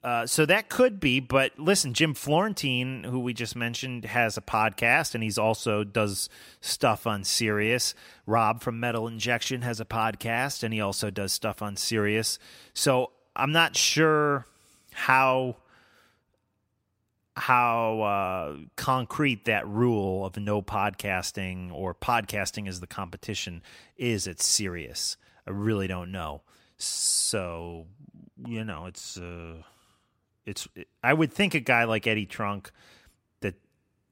Uh, 0.03 0.27
so 0.27 0.47
that 0.47 0.71
could 0.71 0.99
be, 0.99 1.21
but 1.21 1.59
listen, 1.59 1.93
Jim 1.93 2.15
Florentine, 2.15 3.05
who 3.05 3.21
we 3.21 3.35
just 3.35 3.55
mentioned, 3.55 4.07
has 4.07 4.39
a 4.39 4.41
podcast, 4.41 5.15
and 5.15 5.23
he's 5.23 5.37
also 5.37 5.85
does 5.85 6.31
stuff 6.63 7.07
on 7.07 7.23
Sirius. 7.23 7.95
Rob 8.25 8.63
from 8.63 8.81
Metal 8.81 9.07
Injection 9.07 9.61
has 9.61 9.79
a 9.79 9.85
podcast, 9.85 10.63
and 10.63 10.73
he 10.73 10.81
also 10.81 11.11
does 11.11 11.33
stuff 11.33 11.61
on 11.61 11.77
Sirius. 11.77 12.39
So 12.73 13.11
I'm 13.37 13.53
not 13.53 13.77
sure 13.77 14.47
how 14.93 15.57
how 17.37 18.01
uh, 18.01 18.57
concrete 18.77 19.45
that 19.47 19.67
rule 19.67 20.27
of 20.27 20.37
no 20.37 20.61
podcasting 20.61 21.73
or 21.73 21.95
podcasting 21.95 22.69
as 22.69 22.81
the 22.81 22.87
competition 22.87 23.63
is 23.97 24.27
at 24.27 24.41
Sirius. 24.41 25.17
I 25.47 25.51
really 25.51 25.87
don't 25.87 26.13
know. 26.13 26.43
So, 26.77 27.87
you 28.47 28.65
know, 28.65 28.87
it's 28.87 29.17
uh, 29.17 29.63
it's. 30.47 30.67
I 31.03 31.13
would 31.13 31.33
think 31.33 31.55
a 31.55 31.61
guy 31.61 31.85
like 31.85 32.07
Eddie 32.07 32.27
Trunk 32.27 32.71
that 33.41 33.55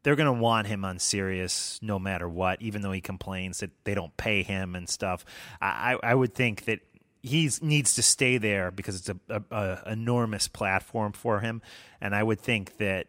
they're 0.03 0.17
going 0.17 0.35
to 0.35 0.41
want 0.41 0.67
him 0.67 0.85
on 0.85 0.99
Sirius 0.99 1.79
no 1.83 1.99
matter 1.99 2.29
what, 2.29 2.61
even 2.63 2.83
though 2.83 2.93
he 2.93 3.01
complains 3.01 3.61
that 3.61 3.71
they 3.85 3.95
don't 3.95 4.17
pay 4.17 4.43
him 4.43 4.75
and 4.75 4.89
stuff. 4.89 5.25
I 5.61 5.97
I 6.03 6.15
would 6.15 6.35
think 6.35 6.65
that 6.67 6.81
he 7.23 7.51
needs 7.61 7.95
to 7.95 8.03
stay 8.03 8.39
there 8.39 8.71
because 8.71 8.97
it's 8.97 9.09
a, 9.09 9.19
a, 9.29 9.43
a 9.51 9.93
enormous 9.93 10.49
platform 10.49 11.13
for 11.13 11.41
him, 11.41 11.63
and 12.01 12.15
I 12.15 12.23
would 12.23 12.41
think 12.41 12.77
that 12.79 13.07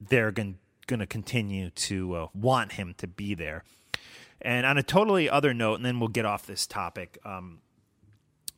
they're 0.00 0.30
going 0.30 0.58
going 0.86 1.00
to 1.00 1.06
continue 1.06 1.70
to 1.70 2.14
uh, 2.14 2.26
want 2.34 2.72
him 2.72 2.94
to 2.98 3.06
be 3.06 3.34
there. 3.34 3.62
And 4.40 4.64
on 4.66 4.78
a 4.78 4.82
totally 4.82 5.28
other 5.28 5.52
note, 5.54 5.74
and 5.74 5.84
then 5.84 6.00
we'll 6.00 6.08
get 6.08 6.24
off 6.24 6.46
this 6.46 6.66
topic. 6.66 7.18
Um, 7.24 7.60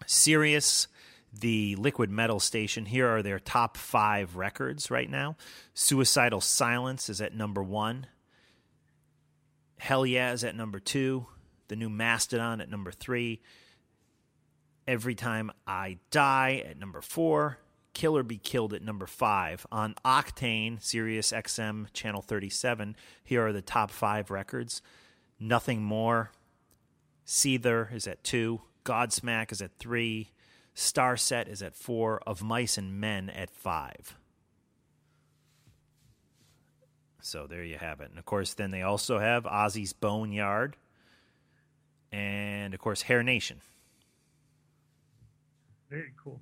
Sirius, 0.06 0.88
the 1.32 1.76
liquid 1.76 2.10
metal 2.10 2.40
station, 2.40 2.86
here 2.86 3.08
are 3.08 3.22
their 3.22 3.38
top 3.38 3.76
five 3.76 4.36
records 4.36 4.90
right 4.90 5.08
now. 5.08 5.36
Suicidal 5.74 6.40
Silence 6.40 7.08
is 7.08 7.20
at 7.20 7.34
number 7.34 7.62
one. 7.62 8.06
Hell 9.78 10.04
Yeah 10.04 10.32
is 10.32 10.44
at 10.44 10.56
number 10.56 10.80
two. 10.80 11.26
The 11.68 11.76
new 11.76 11.88
Mastodon 11.88 12.60
at 12.60 12.68
number 12.68 12.90
three. 12.90 13.40
Every 14.86 15.14
Time 15.14 15.52
I 15.66 15.98
Die 16.10 16.64
at 16.68 16.78
number 16.78 17.00
four. 17.00 17.58
Killer 17.94 18.22
Be 18.22 18.38
Killed 18.38 18.74
at 18.74 18.82
number 18.82 19.06
five. 19.06 19.66
On 19.70 19.94
Octane, 20.04 20.82
Sirius 20.82 21.32
XM 21.32 21.92
Channel 21.92 22.22
37, 22.22 22.96
here 23.22 23.46
are 23.46 23.52
the 23.52 23.62
top 23.62 23.90
five 23.90 24.30
records. 24.30 24.82
Nothing 25.38 25.82
More. 25.82 26.32
Seether 27.26 27.92
is 27.94 28.06
at 28.06 28.24
two. 28.24 28.62
Godsmack 28.84 29.52
is 29.52 29.62
at 29.62 29.78
three. 29.78 30.32
Starset 30.74 31.48
is 31.48 31.62
at 31.62 31.74
four. 31.74 32.20
Of 32.26 32.42
Mice 32.42 32.78
and 32.78 33.00
Men 33.00 33.30
at 33.30 33.50
five. 33.50 34.16
So 37.20 37.46
there 37.46 37.64
you 37.64 37.76
have 37.76 38.00
it. 38.00 38.10
And 38.10 38.18
of 38.18 38.24
course, 38.24 38.54
then 38.54 38.70
they 38.70 38.82
also 38.82 39.18
have 39.18 39.44
Ozzy's 39.44 39.92
Boneyard. 39.92 40.76
And 42.12 42.74
of 42.74 42.80
course, 42.80 43.02
Hair 43.02 43.22
Nation. 43.22 43.60
Very 45.90 46.12
cool. 46.22 46.40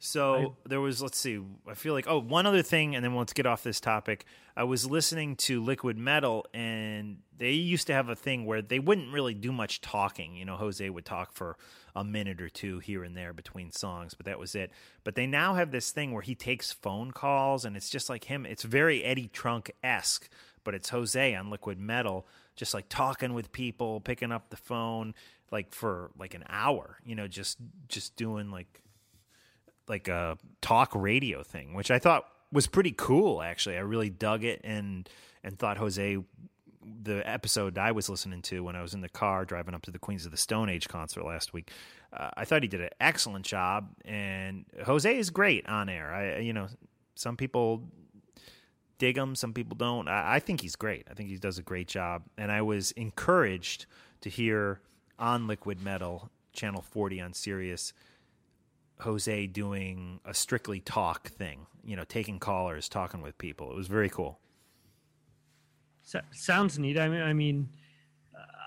So 0.00 0.56
there 0.64 0.80
was, 0.80 1.02
let's 1.02 1.18
see, 1.18 1.40
I 1.66 1.74
feel 1.74 1.92
like, 1.92 2.06
oh, 2.08 2.20
one 2.20 2.46
other 2.46 2.62
thing, 2.62 2.94
and 2.94 3.04
then 3.04 3.16
let's 3.16 3.32
get 3.32 3.46
off 3.46 3.64
this 3.64 3.80
topic. 3.80 4.24
I 4.56 4.62
was 4.62 4.88
listening 4.88 5.34
to 5.36 5.60
Liquid 5.60 5.98
Metal, 5.98 6.46
and 6.54 7.18
they 7.36 7.50
used 7.50 7.88
to 7.88 7.94
have 7.94 8.08
a 8.08 8.14
thing 8.14 8.46
where 8.46 8.62
they 8.62 8.78
wouldn't 8.78 9.12
really 9.12 9.34
do 9.34 9.50
much 9.50 9.80
talking. 9.80 10.36
You 10.36 10.44
know, 10.44 10.54
Jose 10.54 10.88
would 10.88 11.04
talk 11.04 11.32
for 11.32 11.56
a 12.00 12.04
minute 12.04 12.40
or 12.40 12.48
two 12.48 12.78
here 12.78 13.02
and 13.02 13.16
there 13.16 13.32
between 13.32 13.70
songs, 13.70 14.14
but 14.14 14.26
that 14.26 14.38
was 14.38 14.54
it. 14.54 14.70
But 15.04 15.14
they 15.14 15.26
now 15.26 15.54
have 15.54 15.70
this 15.70 15.90
thing 15.90 16.12
where 16.12 16.22
he 16.22 16.34
takes 16.34 16.72
phone 16.72 17.10
calls, 17.10 17.64
and 17.64 17.76
it's 17.76 17.90
just 17.90 18.08
like 18.08 18.24
him. 18.24 18.46
It's 18.46 18.62
very 18.62 19.04
Eddie 19.04 19.28
Trunk 19.28 19.70
esque, 19.82 20.28
but 20.64 20.74
it's 20.74 20.90
Jose 20.90 21.34
on 21.34 21.50
Liquid 21.50 21.78
Metal, 21.78 22.26
just 22.56 22.74
like 22.74 22.88
talking 22.88 23.34
with 23.34 23.52
people, 23.52 24.00
picking 24.00 24.32
up 24.32 24.50
the 24.50 24.56
phone, 24.56 25.14
like 25.50 25.74
for 25.74 26.10
like 26.18 26.34
an 26.34 26.44
hour. 26.48 26.98
You 27.04 27.14
know, 27.14 27.26
just 27.26 27.58
just 27.88 28.16
doing 28.16 28.50
like 28.50 28.80
like 29.88 30.08
a 30.08 30.38
talk 30.60 30.94
radio 30.94 31.42
thing, 31.42 31.74
which 31.74 31.90
I 31.90 31.98
thought 31.98 32.26
was 32.52 32.66
pretty 32.66 32.94
cool. 32.96 33.42
Actually, 33.42 33.76
I 33.76 33.80
really 33.80 34.10
dug 34.10 34.44
it 34.44 34.60
and 34.64 35.08
and 35.42 35.58
thought 35.58 35.78
Jose, 35.78 36.18
the 37.02 37.28
episode 37.28 37.78
I 37.78 37.92
was 37.92 38.08
listening 38.08 38.42
to 38.42 38.62
when 38.64 38.76
I 38.76 38.82
was 38.82 38.94
in 38.94 39.00
the 39.00 39.08
car 39.08 39.44
driving 39.44 39.74
up 39.74 39.82
to 39.82 39.90
the 39.90 39.98
Queens 39.98 40.24
of 40.24 40.30
the 40.30 40.36
Stone 40.36 40.68
Age 40.68 40.88
concert 40.88 41.24
last 41.24 41.52
week, 41.52 41.70
uh, 42.12 42.30
I 42.36 42.44
thought 42.44 42.62
he 42.62 42.68
did 42.68 42.80
an 42.80 42.90
excellent 43.00 43.44
job. 43.44 43.90
And 44.04 44.64
Jose 44.84 45.16
is 45.16 45.30
great 45.30 45.68
on 45.68 45.88
air. 45.88 46.14
I 46.14 46.38
you 46.40 46.52
know 46.52 46.68
some 47.14 47.36
people 47.36 47.82
dig 48.98 49.16
him, 49.16 49.34
some 49.34 49.52
people 49.52 49.76
don't. 49.76 50.08
I, 50.08 50.36
I 50.36 50.38
think 50.40 50.60
he's 50.60 50.76
great. 50.76 51.06
I 51.10 51.14
think 51.14 51.28
he 51.28 51.36
does 51.36 51.58
a 51.58 51.62
great 51.62 51.88
job, 51.88 52.22
and 52.36 52.50
I 52.50 52.62
was 52.62 52.92
encouraged 52.92 53.86
to 54.20 54.30
hear 54.30 54.80
on 55.18 55.46
Liquid 55.46 55.82
Metal 55.82 56.30
Channel 56.52 56.82
40 56.82 57.20
on 57.20 57.32
Sirius, 57.32 57.92
Jose 59.00 59.46
doing 59.46 60.20
a 60.24 60.34
strictly 60.34 60.80
talk 60.80 61.28
thing, 61.28 61.66
you 61.84 61.96
know, 61.96 62.04
taking 62.04 62.38
callers, 62.38 62.88
talking 62.88 63.22
with 63.22 63.38
people. 63.38 63.70
It 63.70 63.76
was 63.76 63.86
very 63.86 64.08
cool. 64.08 64.40
So, 66.08 66.22
sounds 66.32 66.78
neat. 66.78 66.98
I 66.98 67.06
mean, 67.06 67.20
I 67.20 67.34
mean, 67.34 67.68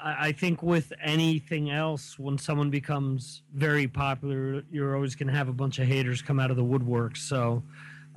I, 0.03 0.31
think 0.31 0.61
with 0.61 0.93
anything 1.01 1.71
else, 1.71 2.19
when 2.19 2.37
someone 2.37 2.69
becomes 2.69 3.41
very 3.51 3.87
popular, 3.87 4.61
you're 4.71 4.93
always 4.93 5.15
going 5.15 5.25
to 5.25 5.33
have 5.33 5.49
a 5.49 5.51
bunch 5.51 5.79
of 5.79 5.87
haters 5.87 6.21
come 6.21 6.39
out 6.39 6.51
of 6.51 6.57
the 6.57 6.63
woodwork. 6.63 7.17
So 7.17 7.63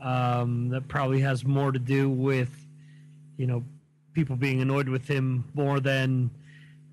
um, 0.02 0.68
that 0.68 0.88
probably 0.88 1.20
has 1.20 1.42
more 1.42 1.72
to 1.72 1.78
do 1.78 2.10
with, 2.10 2.50
you 3.38 3.46
know, 3.46 3.64
people 4.12 4.36
being 4.36 4.60
annoyed 4.60 4.90
with 4.90 5.08
him 5.08 5.50
more 5.54 5.80
than 5.80 6.30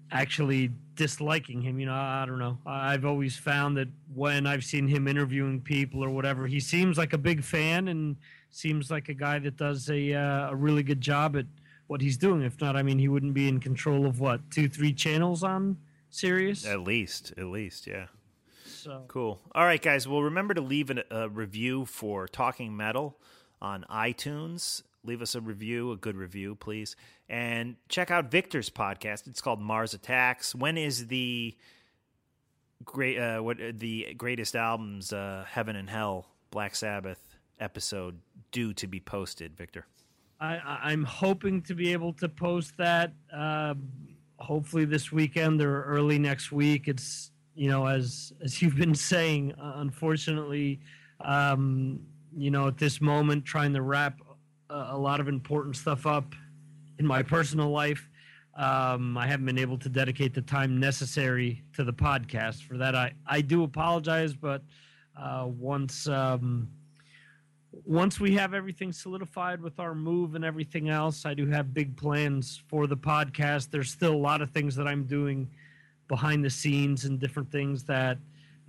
actually 0.10 0.72
disliking 0.96 1.62
him. 1.62 1.82
You 1.82 1.88
know, 1.88 1.94
I 1.94 2.24
don't 2.26 2.40
know. 2.40 2.60
I've 2.66 3.04
always 3.04 3.36
found 3.36 3.76
that 3.76 3.90
when 4.16 4.48
I've 4.48 4.64
seen 4.64 4.88
him 4.88 5.06
interviewing 5.06 5.60
people 5.60 6.02
or 6.02 6.10
whatever, 6.10 6.48
he 6.48 6.62
seems 6.62 6.98
like 6.98 7.12
a 7.12 7.18
big 7.18 7.44
fan 7.44 7.90
and 7.90 8.16
seems 8.52 8.90
like 8.90 9.10
a 9.10 9.14
guy 9.14 9.38
that 9.40 9.58
does 9.58 9.90
a 9.90 10.14
uh, 10.14 10.52
a 10.52 10.56
really 10.56 10.84
good 10.84 11.02
job 11.02 11.36
at 11.36 11.46
what 11.92 12.00
he's 12.00 12.16
doing. 12.16 12.42
If 12.42 12.62
not, 12.62 12.78
I 12.78 12.84
mean, 12.84 13.00
he 13.00 13.10
wouldn't 13.10 13.34
be 13.34 13.50
in 13.50 13.60
control 13.60 14.06
of 14.06 14.22
what 14.22 14.50
two, 14.50 14.70
three 14.70 14.94
channels 14.94 15.44
on 15.44 15.76
Sirius. 16.10 16.66
At 16.66 16.80
least, 16.80 17.34
at 17.38 17.48
least, 17.48 17.86
yeah. 17.86 18.06
So 18.66 19.04
Cool. 19.10 19.42
All 19.54 19.66
right, 19.66 19.82
guys. 19.82 20.08
Well, 20.08 20.22
remember 20.24 20.54
to 20.54 20.62
leave 20.62 20.90
an, 20.90 21.04
a 21.12 21.28
review 21.28 21.84
for 21.84 22.30
Talking 22.30 22.78
Metal 22.78 23.18
on 23.62 23.84
iTunes. 23.92 24.84
Leave 25.04 25.22
us 25.22 25.36
a 25.36 25.42
review, 25.42 25.92
a 25.92 25.98
good 25.98 26.16
review, 26.16 26.56
please. 26.56 26.96
And 27.28 27.76
check 27.90 28.10
out 28.10 28.32
Victor's 28.32 28.70
podcast. 28.70 29.28
It's 29.28 29.42
called 29.42 29.60
Mars 29.60 29.94
Attacks. 29.94 30.56
When 30.56 30.78
is 30.78 31.08
the 31.08 31.58
great 32.86 33.20
uh, 33.20 33.40
what 33.42 33.58
the 33.74 34.14
greatest 34.18 34.56
albums, 34.56 35.12
uh, 35.12 35.44
Heaven 35.46 35.76
and 35.76 35.90
Hell, 35.90 36.26
Black 36.52 36.74
Sabbath 36.74 37.20
episode 37.60 38.22
due 38.54 38.74
to 38.76 38.88
be 38.88 39.02
posted, 39.02 39.58
Victor? 39.58 39.86
I, 40.42 40.80
I'm 40.92 41.04
hoping 41.04 41.62
to 41.64 41.76
be 41.76 41.94
able 41.94 42.14
to 42.14 42.28
post 42.28 42.76
that. 42.78 43.14
Uh, 43.32 43.76
hopefully 44.40 44.86
this 44.86 45.12
weekend 45.12 45.62
or 45.62 45.84
early 45.84 46.18
next 46.18 46.52
week. 46.52 46.88
It's 46.88 47.32
you 47.54 47.70
know 47.70 47.86
as 47.86 48.34
as 48.42 48.62
you've 48.62 48.76
been 48.76 48.96
saying. 48.96 49.54
Uh, 49.54 49.74
unfortunately, 49.76 50.80
um, 51.24 52.00
you 52.36 52.50
know 52.50 52.68
at 52.68 52.78
this 52.78 53.00
moment 53.00 53.46
trying 53.46 53.74
to 53.74 53.84
wrap 53.84 54.20
a, 54.70 54.88
a 54.92 54.98
lot 54.98 55.20
of 55.20 55.28
important 55.28 55.76
stuff 55.76 56.08
up 56.08 56.34
in 56.98 57.06
my 57.06 57.22
personal 57.22 57.70
life. 57.70 58.10
Um, 58.58 59.18
I 59.18 59.28
haven't 59.28 59.46
been 59.46 59.60
able 59.60 59.78
to 59.78 59.90
dedicate 59.90 60.34
the 60.34 60.42
time 60.42 60.80
necessary 60.80 61.64
to 61.74 61.84
the 61.84 61.94
podcast. 61.94 62.64
For 62.64 62.78
that, 62.78 62.96
I 62.96 63.14
I 63.28 63.42
do 63.42 63.64
apologize. 63.64 64.34
But 64.34 64.64
uh, 65.16 65.46
once. 65.48 66.08
Um, 66.08 66.68
once 67.86 68.20
we 68.20 68.34
have 68.36 68.54
everything 68.54 68.92
solidified 68.92 69.62
with 69.62 69.80
our 69.80 69.96
move 69.96 70.36
and 70.36 70.46
everything 70.46 70.90
else, 70.90 71.26
I 71.26 71.34
do 71.34 71.48
have 71.48 71.74
big 71.74 71.96
plans 71.96 72.62
for 72.68 72.88
the 72.88 72.98
podcast. 72.98 73.70
There's 73.70 73.92
still 73.92 74.14
a 74.14 74.18
lot 74.18 74.42
of 74.42 74.52
things 74.52 74.76
that 74.76 74.88
I'm 74.88 75.04
doing 75.04 75.50
behind 76.08 76.44
the 76.44 76.50
scenes 76.50 77.06
and 77.06 77.20
different 77.20 77.52
things 77.52 77.84
that 77.86 78.18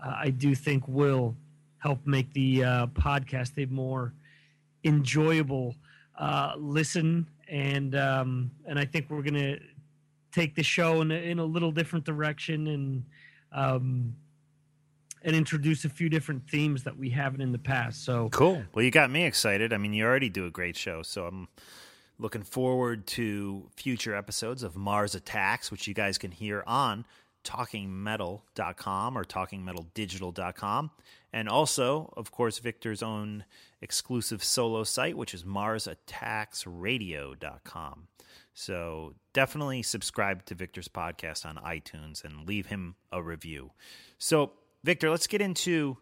uh, 0.05 0.14
I 0.16 0.31
do 0.31 0.55
think 0.55 0.87
will 0.87 1.37
help 1.79 2.07
make 2.07 2.33
the 2.33 2.64
uh, 2.64 2.87
podcast 2.88 3.62
a 3.62 3.66
more 3.66 4.12
enjoyable 4.85 5.75
uh, 6.18 6.53
listen. 6.57 7.27
And 7.48 7.94
um, 7.96 8.51
and 8.66 8.79
I 8.79 8.85
think 8.85 9.11
we're 9.11 9.22
gonna 9.22 9.57
take 10.33 10.55
the 10.55 10.62
show 10.62 11.01
in 11.03 11.11
a, 11.11 11.14
in 11.14 11.38
a 11.38 11.44
little 11.44 11.72
different 11.72 12.05
direction 12.05 12.66
and 12.68 13.05
um, 13.53 14.14
and 15.25 15.37
introduce 15.37 15.85
a 15.85 15.89
few 15.89 16.09
different 16.09 16.49
themes 16.49 16.85
that 16.85 16.97
we 16.97 17.11
haven't 17.11 17.41
in 17.41 17.53
the 17.53 17.59
past. 17.59 18.05
So 18.05 18.29
Cool. 18.31 18.65
Well, 18.75 18.85
you 18.85 18.91
got 18.91 19.11
me 19.11 19.25
excited. 19.25 19.73
I 19.73 19.79
mean, 19.79 19.93
you 19.93 20.05
already 20.05 20.29
do 20.29 20.47
a 20.47 20.51
great 20.51 20.77
show, 20.77 21.03
so 21.03 21.27
I'm 21.27 21.49
looking 22.19 22.43
forward 22.43 23.07
to 23.09 23.69
future 23.77 24.15
episodes 24.15 24.63
of 24.63 24.77
Mars 24.77 25.15
Attacks, 25.15 25.71
which 25.71 25.89
you 25.89 25.95
guys 25.95 26.19
can 26.19 26.31
hear 26.31 26.63
on 26.67 27.05
talkingmetal.com 27.45 29.19
or 29.19 29.25
talkingmetaldigital.com. 29.25 30.91
And 31.33 31.49
also, 31.49 32.13
of 32.17 32.31
course, 32.31 32.59
Victor's 32.59 33.03
own 33.03 33.45
exclusive 33.81 34.45
solo 34.45 34.85
site, 34.85 35.17
which 35.17 35.35
is 35.35 35.45
marsattacksradio.com. 35.45 38.09
So 38.55 39.15
definitely 39.33 39.83
subscribe 39.83 40.45
to 40.47 40.55
Victor's 40.55 40.89
podcast 40.89 41.47
on 41.47 41.57
iTunes 41.57 42.23
and 42.23 42.47
leave 42.47 42.67
him 42.67 42.97
a 43.11 43.23
review. 43.23 43.71
So, 44.19 44.53
Victor, 44.85 45.11
let's 45.11 45.27
get 45.27 45.40
into 45.40 45.97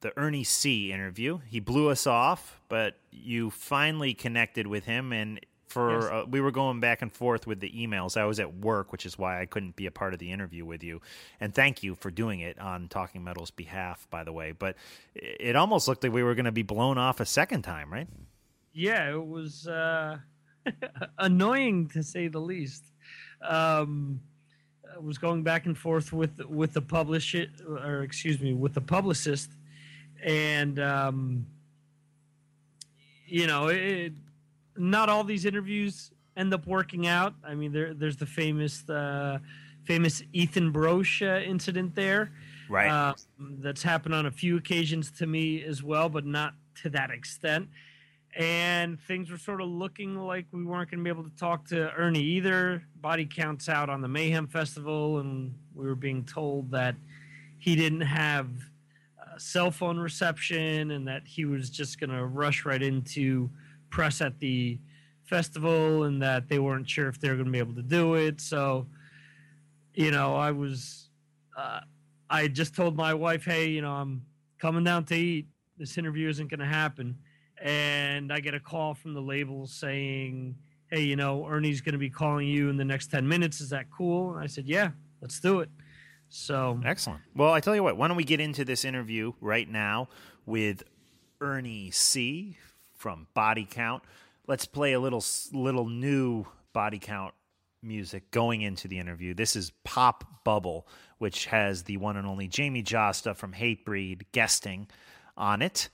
the 0.00 0.12
Ernie 0.18 0.44
C 0.44 0.92
interview. 0.92 1.38
He 1.46 1.60
blew 1.60 1.88
us 1.90 2.06
off, 2.06 2.60
but 2.68 2.96
you 3.10 3.50
finally 3.50 4.14
connected 4.14 4.66
with 4.66 4.84
him, 4.84 5.12
and 5.12 5.38
for 5.68 5.92
Yes. 6.00 6.04
uh, 6.04 6.24
we 6.28 6.40
were 6.40 6.50
going 6.50 6.80
back 6.80 7.00
and 7.02 7.10
forth 7.12 7.46
with 7.46 7.60
the 7.60 7.70
emails. 7.70 8.16
I 8.16 8.24
was 8.26 8.38
at 8.40 8.56
work, 8.56 8.92
which 8.92 9.06
is 9.06 9.16
why 9.16 9.40
I 9.40 9.46
couldn't 9.46 9.74
be 9.76 9.86
a 9.86 9.90
part 9.90 10.12
of 10.12 10.18
the 10.18 10.30
interview 10.32 10.64
with 10.66 10.82
you. 10.82 11.00
And 11.40 11.54
thank 11.54 11.82
you 11.82 11.94
for 11.94 12.10
doing 12.10 12.40
it 12.40 12.58
on 12.58 12.88
Talking 12.88 13.24
Metal's 13.24 13.50
behalf, 13.50 14.06
by 14.10 14.22
the 14.24 14.32
way. 14.32 14.52
But 14.52 14.76
it 15.14 15.56
almost 15.56 15.88
looked 15.88 16.02
like 16.02 16.12
we 16.12 16.22
were 16.22 16.34
going 16.34 16.44
to 16.46 16.52
be 16.52 16.62
blown 16.62 16.98
off 16.98 17.20
a 17.20 17.26
second 17.26 17.62
time, 17.62 17.92
right? 17.92 18.08
yeah, 18.74 19.10
it 19.12 19.26
was 19.26 19.66
uh, 19.66 20.18
annoying 21.18 21.88
to 21.90 22.02
say 22.02 22.28
the 22.28 22.40
least. 22.40 22.84
Um, 23.46 24.20
was 25.00 25.18
going 25.18 25.42
back 25.42 25.66
and 25.66 25.76
forth 25.76 26.12
with 26.12 26.44
with 26.46 26.72
the 26.72 26.82
publish 26.82 27.34
or 27.34 28.02
excuse 28.02 28.40
me, 28.40 28.54
with 28.54 28.74
the 28.74 28.80
publicist, 28.80 29.50
and 30.22 30.78
um, 30.78 31.46
you 33.26 33.46
know, 33.46 33.68
it, 33.68 34.12
not 34.76 35.08
all 35.08 35.24
these 35.24 35.44
interviews 35.44 36.10
end 36.36 36.52
up 36.54 36.66
working 36.66 37.06
out. 37.06 37.34
I 37.44 37.54
mean, 37.54 37.72
there 37.72 37.94
there's 37.94 38.16
the 38.16 38.26
famous 38.26 38.88
uh, 38.88 39.38
famous 39.84 40.22
Ethan 40.32 40.72
Broche 40.72 41.22
uh, 41.22 41.40
incident 41.42 41.94
there. 41.94 42.32
Right. 42.68 42.88
Uh, 42.88 43.14
that's 43.38 43.82
happened 43.82 44.14
on 44.14 44.26
a 44.26 44.30
few 44.30 44.56
occasions 44.56 45.10
to 45.12 45.26
me 45.26 45.62
as 45.62 45.82
well, 45.82 46.08
but 46.08 46.24
not 46.24 46.54
to 46.82 46.90
that 46.90 47.10
extent. 47.10 47.68
And 48.34 48.98
things 49.00 49.30
were 49.30 49.36
sort 49.36 49.60
of 49.60 49.68
looking 49.68 50.16
like 50.16 50.46
we 50.52 50.64
weren't 50.64 50.90
going 50.90 51.00
to 51.00 51.04
be 51.04 51.10
able 51.10 51.28
to 51.28 51.36
talk 51.36 51.66
to 51.68 51.92
Ernie 51.92 52.22
either. 52.22 52.82
Body 52.96 53.26
counts 53.26 53.68
out 53.68 53.90
on 53.90 54.00
the 54.00 54.08
Mayhem 54.08 54.46
Festival, 54.46 55.18
and 55.18 55.54
we 55.74 55.86
were 55.86 55.94
being 55.94 56.24
told 56.24 56.70
that 56.70 56.94
he 57.58 57.76
didn't 57.76 58.00
have 58.00 58.48
cell 59.38 59.70
phone 59.70 59.98
reception 59.98 60.90
and 60.92 61.06
that 61.08 61.22
he 61.26 61.44
was 61.44 61.70
just 61.70 61.98
going 61.98 62.10
to 62.10 62.24
rush 62.24 62.64
right 62.64 62.82
into 62.82 63.50
press 63.90 64.20
at 64.20 64.38
the 64.38 64.78
festival 65.24 66.04
and 66.04 66.22
that 66.22 66.48
they 66.48 66.58
weren't 66.58 66.88
sure 66.88 67.08
if 67.08 67.20
they 67.20 67.28
were 67.28 67.34
going 67.34 67.46
to 67.46 67.52
be 67.52 67.58
able 67.58 67.74
to 67.74 67.82
do 67.82 68.14
it. 68.14 68.40
So, 68.40 68.86
you 69.94 70.10
know, 70.10 70.36
I 70.36 70.50
was. 70.50 71.08
Uh, 71.56 71.80
I 72.30 72.48
just 72.48 72.74
told 72.74 72.96
my 72.96 73.12
wife, 73.12 73.44
"Hey, 73.44 73.68
you 73.68 73.82
know, 73.82 73.92
I'm 73.92 74.24
coming 74.58 74.84
down 74.84 75.04
to 75.06 75.14
eat. 75.14 75.46
This 75.76 75.98
interview 75.98 76.28
isn't 76.30 76.48
going 76.48 76.60
to 76.60 76.66
happen." 76.66 77.18
And 77.62 78.32
I 78.32 78.40
get 78.40 78.54
a 78.54 78.60
call 78.60 78.94
from 78.94 79.14
the 79.14 79.20
label 79.22 79.66
saying, 79.66 80.56
"Hey, 80.88 81.02
you 81.02 81.16
know, 81.16 81.46
Ernie's 81.46 81.80
going 81.80 81.92
to 81.92 81.98
be 81.98 82.10
calling 82.10 82.48
you 82.48 82.68
in 82.68 82.76
the 82.76 82.84
next 82.84 83.10
10 83.10 83.26
minutes. 83.28 83.60
Is 83.60 83.70
that 83.70 83.86
cool?" 83.90 84.34
And 84.34 84.42
I 84.42 84.46
said, 84.46 84.66
"Yeah, 84.66 84.90
let's 85.20 85.38
do 85.38 85.60
it." 85.60 85.70
So, 86.28 86.80
Excellent. 86.84 87.20
Well, 87.36 87.52
I 87.52 87.60
tell 87.60 87.74
you 87.74 87.82
what, 87.82 87.98
why 87.98 88.08
don't 88.08 88.16
we 88.16 88.24
get 88.24 88.40
into 88.40 88.64
this 88.64 88.86
interview 88.86 89.34
right 89.40 89.68
now 89.68 90.08
with 90.46 90.82
Ernie 91.42 91.90
C 91.90 92.56
from 92.96 93.26
Body 93.34 93.68
Count. 93.70 94.02
Let's 94.46 94.64
play 94.64 94.94
a 94.94 95.00
little 95.00 95.22
little 95.52 95.86
new 95.86 96.46
Body 96.72 96.98
Count 96.98 97.34
music 97.82 98.30
going 98.30 98.62
into 98.62 98.88
the 98.88 98.98
interview. 98.98 99.34
This 99.34 99.56
is 99.56 99.72
Pop 99.84 100.24
Bubble, 100.44 100.86
which 101.18 101.46
has 101.46 101.82
the 101.82 101.98
one 101.98 102.16
and 102.16 102.26
only 102.26 102.48
Jamey 102.48 102.82
Jasta 102.82 103.36
from 103.36 103.52
Hatebreed 103.52 104.22
guesting 104.32 104.88
on 105.36 105.62
it. 105.62 105.90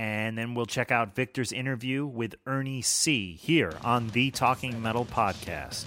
And 0.00 0.38
then 0.38 0.54
we'll 0.54 0.64
check 0.64 0.90
out 0.90 1.14
Victor's 1.14 1.52
interview 1.52 2.06
with 2.06 2.34
Ernie 2.46 2.80
C 2.80 3.34
here 3.34 3.74
on 3.84 4.08
the 4.16 4.30
Talking 4.30 4.80
Metal 4.80 5.04
podcast. 5.04 5.84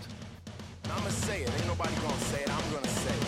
I'ma 0.86 1.10
say 1.10 1.41
it. 1.41 1.49
Ain't 1.49 1.65
nobody 1.65 1.95
gonna 1.95 2.13
say 2.30 2.43
it. 2.45 2.49
I'm 2.54 2.62
gonna 2.69 2.93
say 2.93 3.10
it. 3.10 3.26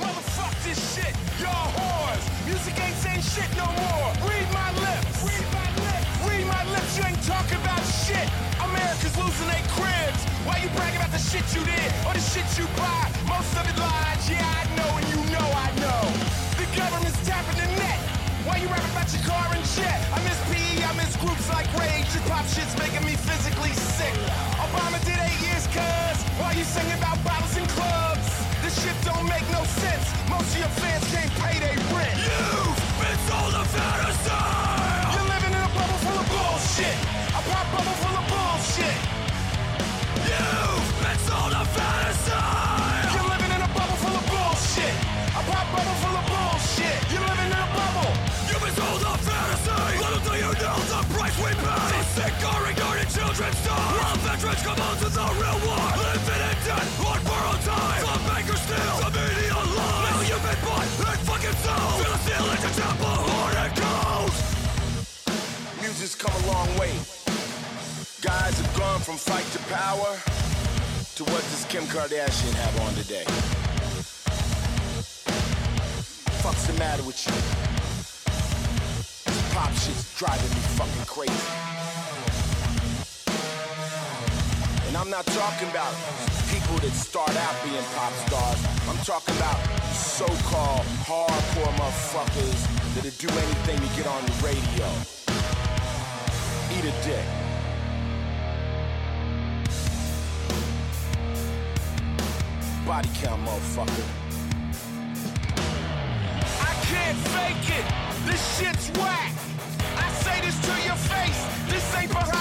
Motherfuck 0.00 0.56
this 0.64 0.80
shit. 0.96 1.12
Y'all 1.36 1.68
whores. 1.76 2.24
Music 2.48 2.72
ain't 2.80 2.96
saying 2.96 3.20
shit 3.20 3.50
no 3.60 3.68
more. 3.76 4.08
Read 4.24 4.48
my 4.56 4.72
lips. 4.80 5.20
Read 5.20 5.46
my 5.52 5.68
lips. 5.84 6.08
Read 6.24 6.46
my 6.48 6.64
lips. 6.72 6.96
You 6.96 7.04
ain't 7.12 7.22
talking 7.28 7.60
about 7.60 7.84
shit. 7.84 8.24
America's 8.56 9.12
losing 9.20 9.52
their 9.52 9.68
cribs. 9.76 10.24
Why 10.48 10.64
you 10.64 10.72
bragging 10.72 10.96
about 10.96 11.12
the 11.12 11.20
shit 11.20 11.44
you 11.52 11.60
did 11.60 11.92
or 12.08 12.16
the 12.16 12.24
shit 12.24 12.48
you 12.56 12.64
buy? 12.72 13.04
Most 13.28 13.52
of 13.52 13.68
it 13.68 13.76
lies. 13.76 14.24
Yeah, 14.32 14.40
I 14.40 14.64
know, 14.80 14.96
and 14.96 15.06
you 15.12 15.20
know 15.28 15.44
I 15.44 15.75
you 18.66 18.72
rapping 18.72 18.90
about 18.90 19.12
your 19.12 19.22
car 19.22 19.46
and 19.54 19.64
jet? 19.78 20.00
I 20.12 20.18
miss 20.26 20.38
PE, 20.50 20.82
I 20.82 20.92
miss 20.98 21.16
groups 21.16 21.48
like 21.50 21.68
Rage. 21.78 22.06
Your 22.14 22.24
pop 22.26 22.46
shit's 22.46 22.74
making 22.78 23.04
me 23.06 23.14
physically 23.14 23.74
sick. 23.94 24.14
Obama 24.58 24.98
did 25.04 25.18
eight 25.22 25.40
years, 25.46 25.66
cuz. 25.70 26.16
Why 26.38 26.52
you 26.52 26.64
singing 26.64 26.98
about 26.98 27.22
bottles 27.22 27.56
and 27.56 27.68
clubs? 27.70 28.26
This 28.62 28.74
shit 28.82 28.96
don't 29.04 29.28
make 29.28 29.46
no 29.50 29.62
sense. 29.64 30.06
Most 30.28 30.50
of 30.54 30.58
your 30.58 30.72
fans 30.82 31.04
can't 31.14 31.32
pay 31.42 31.58
their 31.60 31.78
rent. 31.94 32.18
You've 32.18 32.82
been 32.98 33.18
sold 33.28 33.54
a 33.54 33.64
fantasy. 33.64 34.55
Veterans 54.36 54.62
come 54.62 54.80
on 54.80 54.96
the 55.00 55.08
real 55.40 55.58
war. 55.64 55.88
Infinite 56.12 56.60
death 56.64 57.06
on 57.06 57.20
borrowed 57.24 57.62
time. 57.62 58.04
Some 58.04 58.24
bankers 58.28 58.60
steal. 58.60 58.96
The 59.00 59.10
media 59.16 59.56
lies. 59.56 60.04
Now 60.04 60.20
you've 60.28 60.44
been 60.44 60.60
bought 60.64 60.84
and 60.84 61.20
fucking 61.24 61.56
sold. 61.64 61.96
Feel 62.00 62.12
the 62.12 62.20
steel 62.20 62.46
into 62.52 62.70
chapel. 62.76 63.16
Hard 63.32 63.56
and 63.64 63.72
cold. 63.80 64.32
Music's 65.80 66.14
come 66.14 66.34
a 66.36 66.46
long 66.52 66.68
way. 66.78 66.92
Guys 68.20 68.58
have 68.60 68.72
gone 68.76 69.00
from 69.00 69.16
fight 69.16 69.46
to 69.52 69.60
power 69.72 70.12
to 71.16 71.24
what 71.24 71.42
does 71.48 71.64
Kim 71.68 71.84
Kardashian 71.84 72.52
have 72.54 72.80
on 72.80 72.94
today? 72.94 73.24
Fuck's 76.42 76.66
the 76.66 76.74
matter 76.78 77.02
with 77.04 77.24
you? 77.24 77.32
This 79.24 79.54
pop 79.54 79.72
shit's 79.72 80.18
driving 80.18 80.50
me 80.50 80.62
fucking 80.76 81.06
crazy. 81.06 82.25
And 84.96 85.04
I'm 85.04 85.10
not 85.10 85.26
talking 85.26 85.68
about 85.68 85.92
people 86.48 86.78
that 86.78 86.90
start 86.92 87.28
out 87.36 87.54
being 87.62 87.84
pop 87.92 88.14
stars. 88.24 88.64
I'm 88.88 88.96
talking 89.04 89.36
about 89.36 89.58
so-called 89.92 90.86
hardcore 91.04 91.74
motherfuckers 91.76 92.60
that'll 92.94 93.10
do 93.20 93.28
anything 93.28 93.76
to 93.76 93.94
get 93.94 94.06
on 94.06 94.24
the 94.24 94.32
radio. 94.40 94.88
Eat 96.72 96.84
a 96.88 96.94
dick. 97.04 97.26
Body 102.86 103.10
count, 103.20 103.44
motherfucker. 103.44 104.06
I 106.58 106.72
can't 106.88 107.18
fake 107.36 107.68
it. 107.80 107.84
This 108.24 108.40
shit's 108.56 108.88
whack. 108.98 109.30
I 109.98 110.10
say 110.24 110.40
this 110.40 110.58
to 110.64 110.72
your 110.86 110.96
face. 110.96 111.40
This 111.70 111.84
ain't 111.96 112.10
behind 112.10 112.35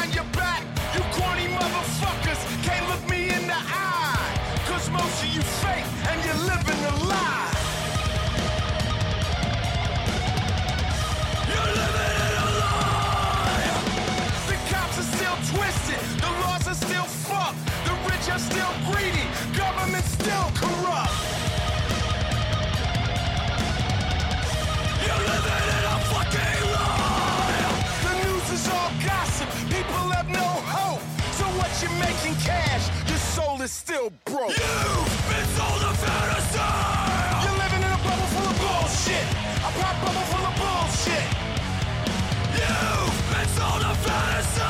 is 33.66 33.72
still 33.72 34.12
broke. 34.26 34.54
You've 34.54 35.26
been 35.26 35.48
sold 35.58 35.82
a 35.82 35.94
fantasy. 35.98 36.70
You're 37.42 37.58
living 37.66 37.82
in 37.82 37.92
a 37.98 38.02
bubble 38.06 38.30
full 38.38 38.46
of 38.46 38.58
bullshit. 38.62 39.26
A 39.66 39.70
pop 39.82 39.96
bubble 40.06 40.26
full 40.30 40.46
of 40.46 40.56
bullshit. 40.62 41.26
You've 42.62 43.18
been 43.34 43.50
sold 43.58 43.82
a 43.82 43.94
fantasy. 44.06 44.70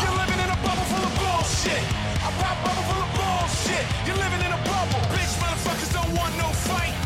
You're 0.00 0.16
living 0.16 0.40
in 0.40 0.48
a 0.48 0.58
bubble 0.64 0.88
full 0.88 1.04
of 1.04 1.14
bullshit. 1.20 1.84
A 2.24 2.30
pop 2.40 2.56
bubble 2.64 2.86
full 2.88 3.04
of 3.04 3.12
bullshit. 3.12 3.84
You're 4.08 4.16
living 4.16 4.40
in 4.40 4.52
a 4.56 4.60
bubble. 4.72 5.04
Bitch, 5.12 5.34
motherfuckers 5.44 5.92
don't 5.92 6.12
want 6.16 6.32
no 6.40 6.48
fight. 6.64 6.96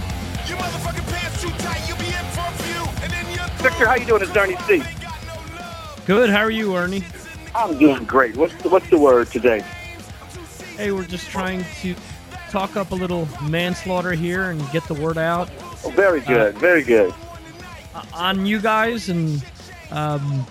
You 0.47 0.55
motherfucking 0.55 1.07
pants 1.11 1.43
too 1.43 1.51
tight. 1.67 1.83
You'll 1.91 1.99
be 1.99 2.15
in 2.15 2.27
for 2.31 2.47
a 2.47 2.55
few, 2.63 2.83
and 3.03 3.11
then 3.11 3.27
you're 3.35 3.51
Victor, 3.59 3.91
how 3.91 3.97
you 3.99 4.07
doing? 4.07 4.23
It's 4.23 4.37
Ernie 4.37 4.55
C. 4.71 4.87
Good. 6.07 6.31
How 6.31 6.47
are 6.47 6.51
you, 6.55 6.77
Ernie? 6.77 7.03
I'm 7.57 7.77
doing 7.77 8.05
great. 8.05 8.37
What's 8.37 8.55
the, 8.63 8.69
what's 8.69 8.89
the 8.89 8.99
word 8.99 9.27
today? 9.33 9.65
Hey, 10.79 10.93
we're 10.93 11.05
just 11.05 11.29
trying 11.29 11.65
to 11.83 11.95
talk 12.51 12.77
up 12.77 12.93
a 12.93 12.95
little 12.95 13.29
manslaughter 13.43 14.13
here 14.13 14.51
and 14.51 14.61
get 14.71 14.85
the 14.85 14.95
word 14.95 15.19
out 15.19 15.51
Oh, 15.85 15.91
very 15.91 16.21
good. 16.21 16.57
very 16.59 16.83
good. 16.83 17.13
uh, 17.95 18.03
on 18.15 18.47
you 18.47 18.61
guys 18.61 19.09
and 19.09 19.45
um, 19.91 20.47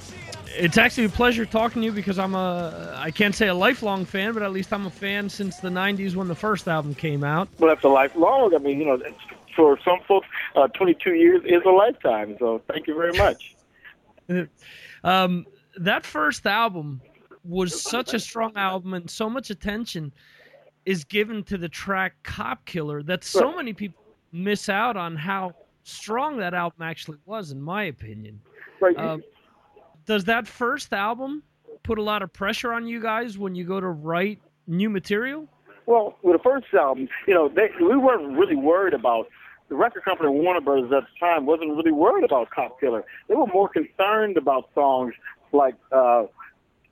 it's 0.47 0.77
actually 0.77 1.05
a 1.05 1.09
pleasure 1.09 1.45
talking 1.45 1.81
to 1.81 1.85
you 1.85 1.91
because 1.93 2.19
I'm 2.19 2.35
a 2.35 2.93
I 2.97 3.09
can't 3.11 3.33
say 3.35 3.47
a 3.47 3.53
lifelong 3.53 4.03
fan, 4.05 4.33
but 4.33 4.43
at 4.43 4.51
least 4.51 4.73
I'm 4.73 4.85
a 4.85 4.89
fan 4.91 5.29
since 5.29 5.57
the 5.57 5.69
'90s 5.69 6.15
when 6.15 6.27
the 6.27 6.35
first 6.35 6.67
album 6.67 6.93
came 6.95 7.23
out. 7.23 7.47
Well, 7.59 7.69
that's 7.69 7.83
a 7.85 7.87
lifelong. 7.89 8.53
I 8.53 8.57
mean, 8.57 8.79
you 8.79 8.85
know, 8.85 8.99
for 9.55 9.77
some 9.85 9.99
folks, 10.07 10.27
uh, 10.55 10.67
22 10.69 11.13
years 11.13 11.41
is 11.45 11.61
a 11.65 11.69
lifetime. 11.69 12.35
So 12.39 12.61
thank 12.67 12.87
you 12.87 12.95
very 12.95 13.13
much. 13.17 13.55
Um, 15.03 15.45
that 15.77 16.05
first 16.05 16.45
album 16.47 17.01
was 17.47 17.81
such 17.81 18.13
a 18.13 18.19
strong 18.19 18.51
album, 18.55 18.93
and 18.93 19.09
so 19.09 19.29
much 19.29 19.49
attention 19.49 20.11
is 20.85 21.03
given 21.03 21.43
to 21.43 21.57
the 21.57 21.69
track 21.69 22.15
"Cop 22.23 22.65
Killer" 22.65 23.03
that 23.03 23.23
so 23.23 23.55
many 23.55 23.73
people 23.73 24.03
miss 24.31 24.69
out 24.69 24.97
on 24.97 25.15
how 25.15 25.53
strong 25.83 26.37
that 26.37 26.53
album 26.53 26.81
actually 26.81 27.17
was, 27.25 27.51
in 27.51 27.61
my 27.61 27.83
opinion. 27.83 28.39
Right. 28.81 28.97
Um, 28.97 29.23
does 30.05 30.25
that 30.25 30.47
first 30.47 30.93
album 30.93 31.43
put 31.83 31.97
a 31.97 32.01
lot 32.01 32.21
of 32.21 32.31
pressure 32.33 32.73
on 32.73 32.87
you 32.87 33.01
guys 33.01 33.37
when 33.37 33.55
you 33.55 33.63
go 33.63 33.79
to 33.79 33.87
write 33.87 34.39
new 34.67 34.89
material? 34.89 35.47
Well, 35.85 36.17
with 36.21 36.35
the 36.35 36.43
first 36.43 36.67
album, 36.73 37.07
you 37.27 37.33
know, 37.33 37.47
they, 37.47 37.69
we 37.79 37.95
weren't 37.97 38.37
really 38.37 38.57
worried 38.57 38.93
about 38.93 39.27
the 39.69 39.75
record 39.75 40.03
company 40.03 40.29
Warner 40.29 40.61
Brothers 40.61 40.91
at 40.91 41.03
the 41.03 41.25
time 41.25 41.45
wasn't 41.45 41.75
really 41.75 41.91
worried 41.91 42.23
about 42.23 42.49
Cop 42.51 42.79
Killer. 42.79 43.03
They 43.27 43.35
were 43.35 43.47
more 43.47 43.69
concerned 43.69 44.37
about 44.37 44.69
songs 44.73 45.13
like 45.51 45.75
uh, 45.91 46.23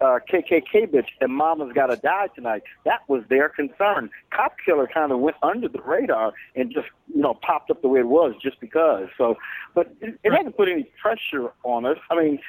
uh, 0.01 0.19
KKK 0.29 0.87
Bitch 0.87 1.07
and 1.21 1.31
Mama's 1.33 1.71
Gotta 1.73 1.95
Die 1.97 2.27
Tonight. 2.35 2.63
That 2.83 3.01
was 3.07 3.23
their 3.29 3.49
concern. 3.49 4.09
Cop 4.31 4.55
Killer 4.65 4.87
kind 4.87 5.11
of 5.11 5.19
went 5.19 5.37
under 5.41 5.67
the 5.67 5.81
radar 5.81 6.33
and 6.55 6.71
just, 6.71 6.87
you 7.13 7.21
know, 7.21 7.33
popped 7.33 7.71
up 7.71 7.81
the 7.81 7.87
way 7.87 8.01
it 8.01 8.07
was 8.07 8.33
just 8.41 8.59
because. 8.59 9.07
So, 9.17 9.37
but 9.73 9.93
it, 10.01 10.19
it 10.23 10.33
hasn't 10.33 10.57
put 10.57 10.69
any 10.69 10.89
pressure 11.01 11.51
on 11.63 11.85
us. 11.85 11.97
I 12.09 12.15
mean, 12.21 12.39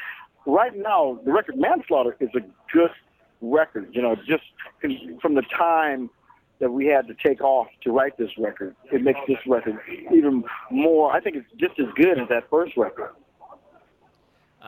right 0.44 0.76
now, 0.76 1.20
the 1.24 1.32
record 1.32 1.56
Manslaughter 1.56 2.16
is 2.20 2.30
a 2.34 2.40
good 2.72 2.90
record, 3.40 3.88
you 3.92 4.02
know, 4.02 4.16
just 4.16 4.44
from 5.20 5.34
the 5.34 5.42
time 5.42 6.10
that 6.58 6.70
we 6.70 6.86
had 6.86 7.06
to 7.06 7.14
take 7.14 7.42
off 7.42 7.66
to 7.82 7.92
write 7.92 8.16
this 8.16 8.30
record. 8.38 8.74
It 8.90 9.02
makes 9.02 9.20
this 9.28 9.38
record 9.46 9.78
even 10.12 10.42
more. 10.70 11.12
I 11.12 11.20
think 11.20 11.36
it's 11.36 11.46
just 11.58 11.78
as 11.78 11.86
good 11.94 12.18
as 12.18 12.28
that 12.28 12.48
first 12.48 12.76
record. 12.76 13.10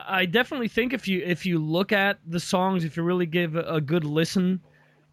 I 0.07 0.25
definitely 0.25 0.67
think 0.67 0.93
if 0.93 1.07
you 1.07 1.21
if 1.25 1.45
you 1.45 1.59
look 1.59 1.91
at 1.91 2.19
the 2.27 2.39
songs, 2.39 2.83
if 2.83 2.97
you 2.97 3.03
really 3.03 3.25
give 3.25 3.55
a, 3.55 3.81
good 3.81 4.03
listen 4.03 4.61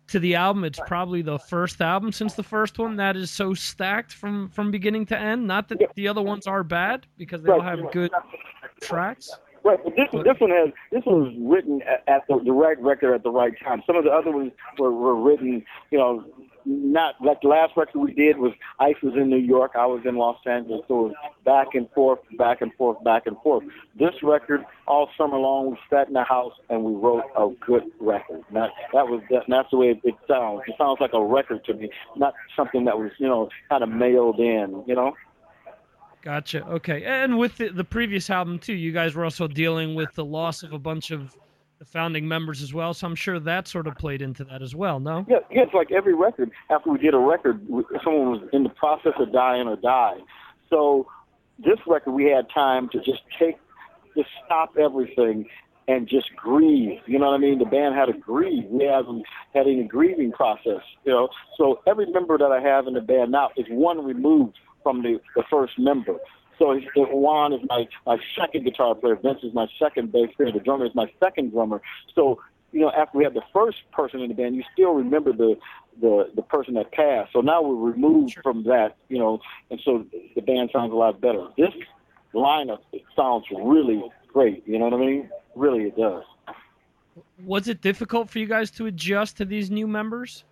to 0.09 0.18
the 0.18 0.35
album, 0.35 0.64
it's 0.64 0.81
probably 0.87 1.22
the 1.22 1.38
first 1.38 1.81
album 1.81 2.12
since 2.12 2.35
the 2.35 2.42
first 2.42 2.79
one 2.79 2.96
that 2.96 3.16
is 3.16 3.31
so 3.31 3.55
stacked 3.55 4.12
from 4.12 4.49
from 4.51 4.70
beginning 4.70 5.07
to 5.07 5.18
end. 5.18 5.46
Not 5.46 5.68
that 5.68 5.81
the 5.94 6.09
other 6.09 6.22
ones 6.22 6.46
are 6.46 6.62
bad 6.62 7.07
because 7.16 7.42
they 7.42 7.51
all 7.51 7.61
have 7.61 7.90
good 7.92 8.11
tracks. 8.81 9.31
Right, 9.66 9.81
but 9.83 9.96
this 9.96 10.07
this 10.12 10.38
one 10.38 10.50
has 10.50 10.70
this 10.92 11.02
one 11.05 11.24
was 11.24 11.35
written 11.40 11.83
at, 11.83 12.05
at 12.07 12.22
the, 12.29 12.40
the 12.44 12.52
right 12.52 12.81
record 12.81 13.16
at 13.16 13.24
the 13.24 13.33
right 13.33 13.52
time. 13.64 13.83
Some 13.85 13.96
of 13.96 14.05
the 14.05 14.11
other 14.11 14.31
ones 14.31 14.52
were, 14.79 14.92
were 14.92 15.20
written, 15.20 15.64
you 15.90 15.98
know, 15.98 16.24
not 16.64 17.16
like 17.20 17.40
the 17.40 17.48
last 17.48 17.72
record 17.76 17.98
we 17.98 18.12
did 18.12 18.38
was 18.38 18.52
Ice 18.79 18.95
was 19.03 19.14
in 19.16 19.28
New 19.28 19.38
York, 19.38 19.72
I 19.74 19.86
was 19.86 20.03
in 20.05 20.14
Los 20.14 20.36
Angeles, 20.47 20.82
so 20.86 21.07
it 21.07 21.09
was 21.09 21.14
back 21.45 21.74
and 21.74 21.91
forth, 21.97 22.20
back 22.38 22.61
and 22.61 22.72
forth, 22.74 23.03
back 23.03 23.26
and 23.26 23.36
forth. 23.43 23.64
This 23.99 24.14
record, 24.22 24.64
all 24.86 25.09
summer 25.18 25.36
long, 25.36 25.72
we 25.72 25.78
sat 25.91 26.07
in 26.07 26.14
the 26.14 26.22
house 26.22 26.53
and 26.70 26.84
we 26.84 26.93
wrote 26.93 27.24
a 27.36 27.49
good 27.64 27.91
record. 27.99 28.43
That 28.53 28.70
that 28.93 29.09
was 29.09 29.20
that, 29.30 29.47
that's 29.49 29.70
the 29.72 29.78
way 29.78 29.86
it, 29.88 30.01
it 30.05 30.14
sounds. 30.28 30.62
It 30.68 30.76
sounds 30.78 30.99
like 31.01 31.12
a 31.12 31.24
record 31.24 31.64
to 31.64 31.74
me, 31.74 31.91
not 32.14 32.34
something 32.55 32.84
that 32.84 32.97
was 32.97 33.11
you 33.18 33.26
know 33.26 33.49
kind 33.68 33.82
of 33.82 33.88
mailed 33.88 34.38
in, 34.38 34.84
you 34.86 34.95
know. 34.95 35.14
Gotcha. 36.27 36.66
Okay. 36.66 37.05
And 37.05 37.39
with 37.39 37.57
the, 37.57 37.68
the 37.68 37.85
previous 37.85 38.31
album 38.31 38.59
too, 38.59 38.72
you 38.72 38.91
guys 38.91 39.14
were 39.14 39.22
also 39.22 39.47
dealing 39.47 39.95
with 39.95 40.12
the 40.14 40.24
loss 40.24 40.64
of 40.64 40.72
a 40.72 40.79
bunch 40.79 41.12
of 41.12 41.37
the 41.79 41.85
founding 41.85 42.27
members 42.27 42.62
as 42.62 42.74
well. 42.74 42.95
So 42.95 43.07
I'm 43.07 43.14
sure 43.14 43.39
that 43.39 43.68
sort 43.68 43.87
of 43.87 43.95
played 43.95 44.22
into 44.22 44.43
that 44.47 44.61
as 44.61 44.74
well. 44.74 44.99
No. 44.99 45.24
Yeah, 45.29 45.37
yeah, 45.53 45.62
it's 45.62 45.72
like 45.72 45.93
every 45.93 46.14
record. 46.14 46.51
After 46.68 46.91
we 46.91 46.99
did 46.99 47.14
a 47.14 47.18
record, 47.18 47.64
someone 48.03 48.33
was 48.33 48.49
in 48.53 48.64
the 48.64 48.70
process 48.70 49.12
of 49.20 49.33
dying 49.33 49.68
or 49.68 49.77
died. 49.77 50.18
So 50.68 51.07
this 51.64 51.79
record, 51.87 52.11
we 52.11 52.24
had 52.24 52.47
time 52.53 52.89
to 52.89 52.99
just 52.99 53.22
take, 53.39 53.55
just 54.16 54.29
stop 54.45 54.77
everything 54.77 55.47
and 55.87 56.09
just 56.09 56.35
grieve. 56.35 56.99
You 57.07 57.20
know 57.20 57.27
what 57.27 57.35
I 57.35 57.39
mean? 57.39 57.61
The 57.61 57.66
band 57.66 57.95
had 57.95 58.07
to 58.07 58.14
grieve. 58.14 58.64
We 58.68 58.87
haven't 58.87 59.22
had 59.55 59.68
any 59.68 59.85
grieving 59.85 60.33
process. 60.33 60.83
You 61.05 61.12
know, 61.12 61.29
so 61.57 61.83
every 61.87 62.07
member 62.07 62.37
that 62.37 62.51
I 62.51 62.61
have 62.61 62.89
in 62.89 62.95
the 62.95 63.01
band 63.01 63.31
now 63.31 63.51
is 63.57 63.66
one 63.68 64.05
removed 64.05 64.59
from 64.87 65.03
the, 65.03 65.20
the 65.34 65.43
first 65.51 65.76
member. 65.80 66.14
So 66.61 66.78
Juan 66.95 67.53
is 67.53 67.61
my, 67.68 67.89
my 68.07 68.18
second 68.39 68.62
guitar 68.62 68.95
player. 68.95 69.16
Vince 69.16 69.41
is 69.43 69.53
my 69.53 69.66
second 69.80 70.12
bass 70.12 70.30
player. 70.37 70.53
The 70.53 70.61
drummer 70.61 70.87
is 70.87 70.95
my 70.95 71.11
second 71.18 71.51
drummer. 71.51 71.82
So, 72.14 72.41
you 72.70 72.82
know, 72.82 72.93
after 72.93 73.18
we 73.18 73.24
had 73.24 73.34
the 73.34 73.43
first 73.53 73.78
person 73.91 74.20
in 74.20 74.28
the 74.28 74.34
band, 74.34 74.55
you 74.55 74.62
still 74.72 74.93
remember 74.93 75.32
the, 75.32 75.57
the, 76.01 76.30
the 76.37 76.43
person 76.43 76.74
that 76.74 76.93
passed. 76.93 77.32
So 77.32 77.41
now 77.41 77.62
we're 77.62 77.91
removed 77.91 78.39
from 78.45 78.62
that, 78.62 78.97
you 79.09 79.18
know, 79.18 79.41
and 79.72 79.80
so 79.84 80.07
the 80.37 80.41
band 80.41 80.70
sounds 80.72 80.93
a 80.93 80.95
lot 80.95 81.20
better. 81.20 81.49
This 81.59 81.74
lineup 82.32 82.78
it 82.93 83.03
sounds 83.16 83.45
really 83.51 84.05
great. 84.32 84.62
You 84.68 84.78
know 84.78 84.84
what 84.84 84.95
I 84.95 84.99
mean? 84.99 85.28
Really, 85.57 85.89
it 85.89 85.97
does. 85.97 86.22
Was 87.45 87.66
it 87.66 87.80
difficult 87.80 88.30
for 88.30 88.39
you 88.39 88.47
guys 88.47 88.70
to 88.72 88.87
adjust 88.87 89.37
to 89.39 89.45
these 89.45 89.68
new 89.68 89.89
members? 89.89 90.45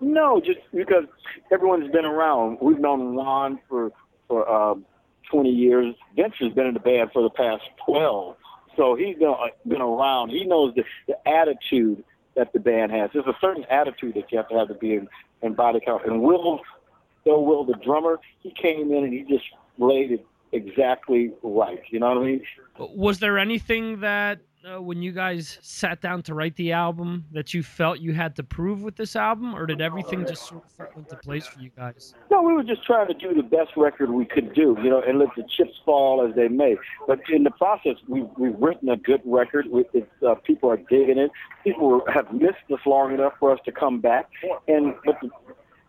No, 0.00 0.40
just 0.40 0.60
because 0.74 1.04
everyone's 1.50 1.90
been 1.90 2.04
around. 2.04 2.58
We've 2.60 2.78
known 2.78 3.14
Juan 3.14 3.58
for 3.68 3.92
for 4.28 4.48
uh, 4.48 4.74
20 5.30 5.50
years. 5.50 5.94
Vince 6.14 6.34
has 6.40 6.52
been 6.52 6.66
in 6.66 6.74
the 6.74 6.80
band 6.80 7.10
for 7.12 7.22
the 7.22 7.30
past 7.30 7.62
12, 7.86 8.36
so 8.76 8.94
he's 8.94 9.16
been 9.16 9.28
uh, 9.28 9.46
been 9.66 9.80
around. 9.80 10.30
He 10.30 10.44
knows 10.44 10.74
the, 10.74 10.84
the 11.06 11.16
attitude 11.28 12.04
that 12.34 12.52
the 12.52 12.60
band 12.60 12.92
has. 12.92 13.10
There's 13.12 13.26
a 13.26 13.36
certain 13.40 13.64
attitude 13.70 14.14
that 14.14 14.30
you 14.30 14.38
have 14.38 14.48
to 14.48 14.54
have 14.56 14.68
to 14.68 14.74
be 14.74 14.94
in, 14.94 15.08
in 15.42 15.54
body 15.54 15.80
count. 15.84 16.04
And 16.04 16.22
Will, 16.22 16.60
Bill 17.24 17.44
Will, 17.44 17.64
the 17.64 17.74
drummer, 17.82 18.20
he 18.40 18.50
came 18.50 18.92
in 18.92 19.04
and 19.04 19.12
he 19.12 19.22
just 19.22 19.44
laid 19.78 20.12
it 20.12 20.26
exactly 20.52 21.32
right. 21.42 21.82
You 21.90 22.00
know 22.00 22.08
what 22.08 22.18
I 22.18 22.24
mean? 22.24 22.42
Was 22.78 23.18
there 23.18 23.38
anything 23.38 24.00
that 24.00 24.40
uh, 24.66 24.80
when 24.80 25.02
you 25.02 25.12
guys 25.12 25.58
sat 25.62 26.00
down 26.00 26.22
to 26.22 26.34
write 26.34 26.56
the 26.56 26.72
album 26.72 27.24
that 27.32 27.54
you 27.54 27.62
felt 27.62 27.98
you 28.00 28.12
had 28.12 28.34
to 28.36 28.42
prove 28.42 28.82
with 28.82 28.96
this 28.96 29.16
album, 29.16 29.54
or 29.54 29.66
did 29.66 29.80
everything 29.80 30.26
just 30.26 30.48
sort 30.48 30.64
of 30.64 30.70
fall 30.72 30.86
into 30.96 31.16
place 31.16 31.46
for 31.46 31.60
you 31.60 31.70
guys? 31.76 32.14
No, 32.30 32.42
we 32.42 32.52
were 32.52 32.64
just 32.64 32.84
trying 32.84 33.06
to 33.08 33.14
do 33.14 33.34
the 33.34 33.42
best 33.42 33.76
record 33.76 34.10
we 34.10 34.24
could 34.24 34.54
do, 34.54 34.76
you 34.82 34.90
know, 34.90 35.02
and 35.06 35.18
let 35.18 35.28
the 35.36 35.44
chips 35.56 35.78
fall 35.84 36.26
as 36.26 36.34
they 36.34 36.48
may. 36.48 36.76
But 37.06 37.20
in 37.30 37.44
the 37.44 37.50
process, 37.50 37.96
we've, 38.08 38.28
we've 38.38 38.58
written 38.58 38.88
a 38.88 38.96
good 38.96 39.20
record. 39.24 39.66
We, 39.70 39.84
it's, 39.92 40.10
uh, 40.26 40.34
people 40.34 40.70
are 40.70 40.76
digging 40.76 41.18
it. 41.18 41.30
People 41.62 42.02
have 42.12 42.32
missed 42.32 42.56
us 42.72 42.80
long 42.86 43.14
enough 43.14 43.34
for 43.38 43.52
us 43.52 43.60
to 43.64 43.72
come 43.72 44.00
back, 44.00 44.28
and 44.68 44.94
but 45.04 45.16
the, 45.20 45.30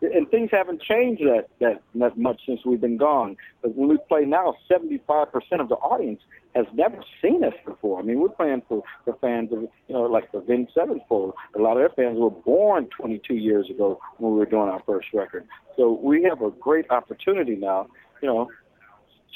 and 0.01 0.29
things 0.29 0.49
haven't 0.51 0.81
changed 0.81 1.21
that 1.23 1.47
that 1.59 1.81
that 1.95 2.17
much 2.17 2.41
since 2.45 2.61
we've 2.65 2.81
been 2.81 2.97
gone. 2.97 3.35
But 3.61 3.75
when 3.75 3.89
we 3.89 3.97
play 4.07 4.25
now, 4.25 4.55
75% 4.69 5.27
of 5.59 5.69
the 5.69 5.75
audience 5.75 6.21
has 6.55 6.65
never 6.73 7.03
seen 7.21 7.43
us 7.43 7.53
before. 7.65 7.99
I 7.99 8.03
mean, 8.03 8.19
we're 8.19 8.29
playing 8.29 8.63
for 8.67 8.83
the 9.05 9.13
fans 9.21 9.51
of, 9.51 9.61
you 9.61 9.69
know, 9.89 10.03
like 10.03 10.31
the 10.31 10.39
Avenged 10.39 10.71
Sevenfold. 10.73 11.33
A 11.55 11.59
lot 11.61 11.73
of 11.73 11.77
their 11.77 11.89
fans 11.89 12.17
were 12.19 12.31
born 12.31 12.87
22 12.99 13.35
years 13.35 13.69
ago 13.69 13.99
when 14.17 14.33
we 14.33 14.39
were 14.39 14.45
doing 14.45 14.69
our 14.69 14.81
first 14.85 15.07
record. 15.13 15.45
So 15.75 15.99
we 16.01 16.23
have 16.23 16.41
a 16.41 16.49
great 16.49 16.89
opportunity 16.89 17.55
now, 17.55 17.87
you 18.21 18.27
know, 18.27 18.49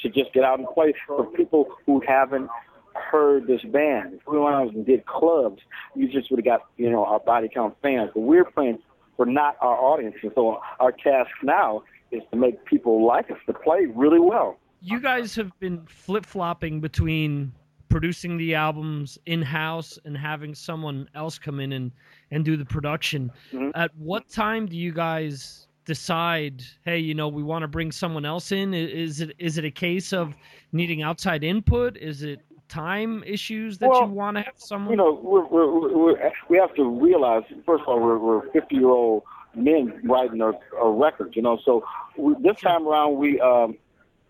to 0.02 0.08
just 0.08 0.32
get 0.32 0.42
out 0.42 0.58
and 0.58 0.68
play 0.68 0.94
for 1.06 1.24
people 1.26 1.68
who 1.86 2.02
haven't 2.06 2.48
heard 2.94 3.46
this 3.46 3.62
band. 3.62 4.14
If 4.14 4.20
we 4.26 4.38
went 4.38 4.54
out 4.54 4.74
and 4.74 4.84
did 4.84 5.06
clubs, 5.06 5.60
you 5.94 6.08
just 6.08 6.30
would 6.30 6.38
have 6.38 6.44
got, 6.44 6.68
you 6.76 6.90
know, 6.90 7.04
our 7.04 7.20
body 7.20 7.48
count 7.52 7.76
fans. 7.82 8.10
But 8.14 8.20
we're 8.20 8.44
playing 8.44 8.78
for 9.22 9.26
not 9.26 9.56
our 9.60 9.76
audience. 9.76 10.16
And 10.22 10.32
so 10.34 10.60
our 10.80 10.90
task 10.90 11.30
now 11.44 11.84
is 12.10 12.22
to 12.32 12.36
make 12.36 12.64
people 12.64 13.06
like 13.06 13.30
us 13.30 13.36
to 13.46 13.52
play 13.52 13.86
really 13.94 14.18
well. 14.18 14.58
You 14.80 14.98
guys 14.98 15.36
have 15.36 15.52
been 15.60 15.86
flip 15.86 16.26
flopping 16.26 16.80
between 16.80 17.52
producing 17.88 18.36
the 18.36 18.56
albums 18.56 19.18
in 19.26 19.40
house 19.40 19.96
and 20.04 20.16
having 20.16 20.56
someone 20.56 21.08
else 21.14 21.38
come 21.38 21.60
in 21.60 21.72
and, 21.72 21.92
and 22.32 22.44
do 22.44 22.56
the 22.56 22.64
production. 22.64 23.30
Mm-hmm. 23.52 23.70
At 23.76 23.94
what 23.96 24.28
time 24.28 24.66
do 24.66 24.76
you 24.76 24.92
guys 24.92 25.68
decide, 25.84 26.64
hey, 26.84 26.98
you 26.98 27.14
know, 27.14 27.28
we 27.28 27.44
want 27.44 27.62
to 27.62 27.68
bring 27.68 27.92
someone 27.92 28.24
else 28.24 28.50
in? 28.50 28.74
Is 28.74 29.20
it 29.20 29.36
is 29.38 29.56
it 29.56 29.64
a 29.64 29.70
case 29.70 30.12
of 30.12 30.34
needing 30.72 31.02
outside 31.02 31.44
input? 31.44 31.96
Is 31.96 32.24
it 32.24 32.40
time 32.72 33.22
issues 33.26 33.78
that 33.78 33.90
Well, 33.90 34.06
you 34.06 34.12
want 34.12 34.38
to 34.38 34.42
have 34.42 34.54
someone? 34.56 34.90
you 34.90 34.96
know, 34.96 35.20
we're, 35.22 35.44
we're, 35.44 35.70
we're, 35.70 36.32
we 36.48 36.56
have 36.56 36.74
to 36.74 36.88
realize, 36.88 37.42
first 37.66 37.82
of 37.82 37.88
all, 37.88 38.00
we're, 38.00 38.18
we're 38.18 38.50
50 38.50 38.74
year 38.74 38.88
old 38.88 39.24
men 39.54 40.00
writing 40.04 40.40
a, 40.40 40.52
a 40.76 40.90
record, 40.90 41.36
you 41.36 41.42
know. 41.42 41.58
So 41.64 41.84
we, 42.16 42.34
this 42.40 42.58
time 42.60 42.88
around, 42.88 43.16
we 43.16 43.38
um, 43.40 43.76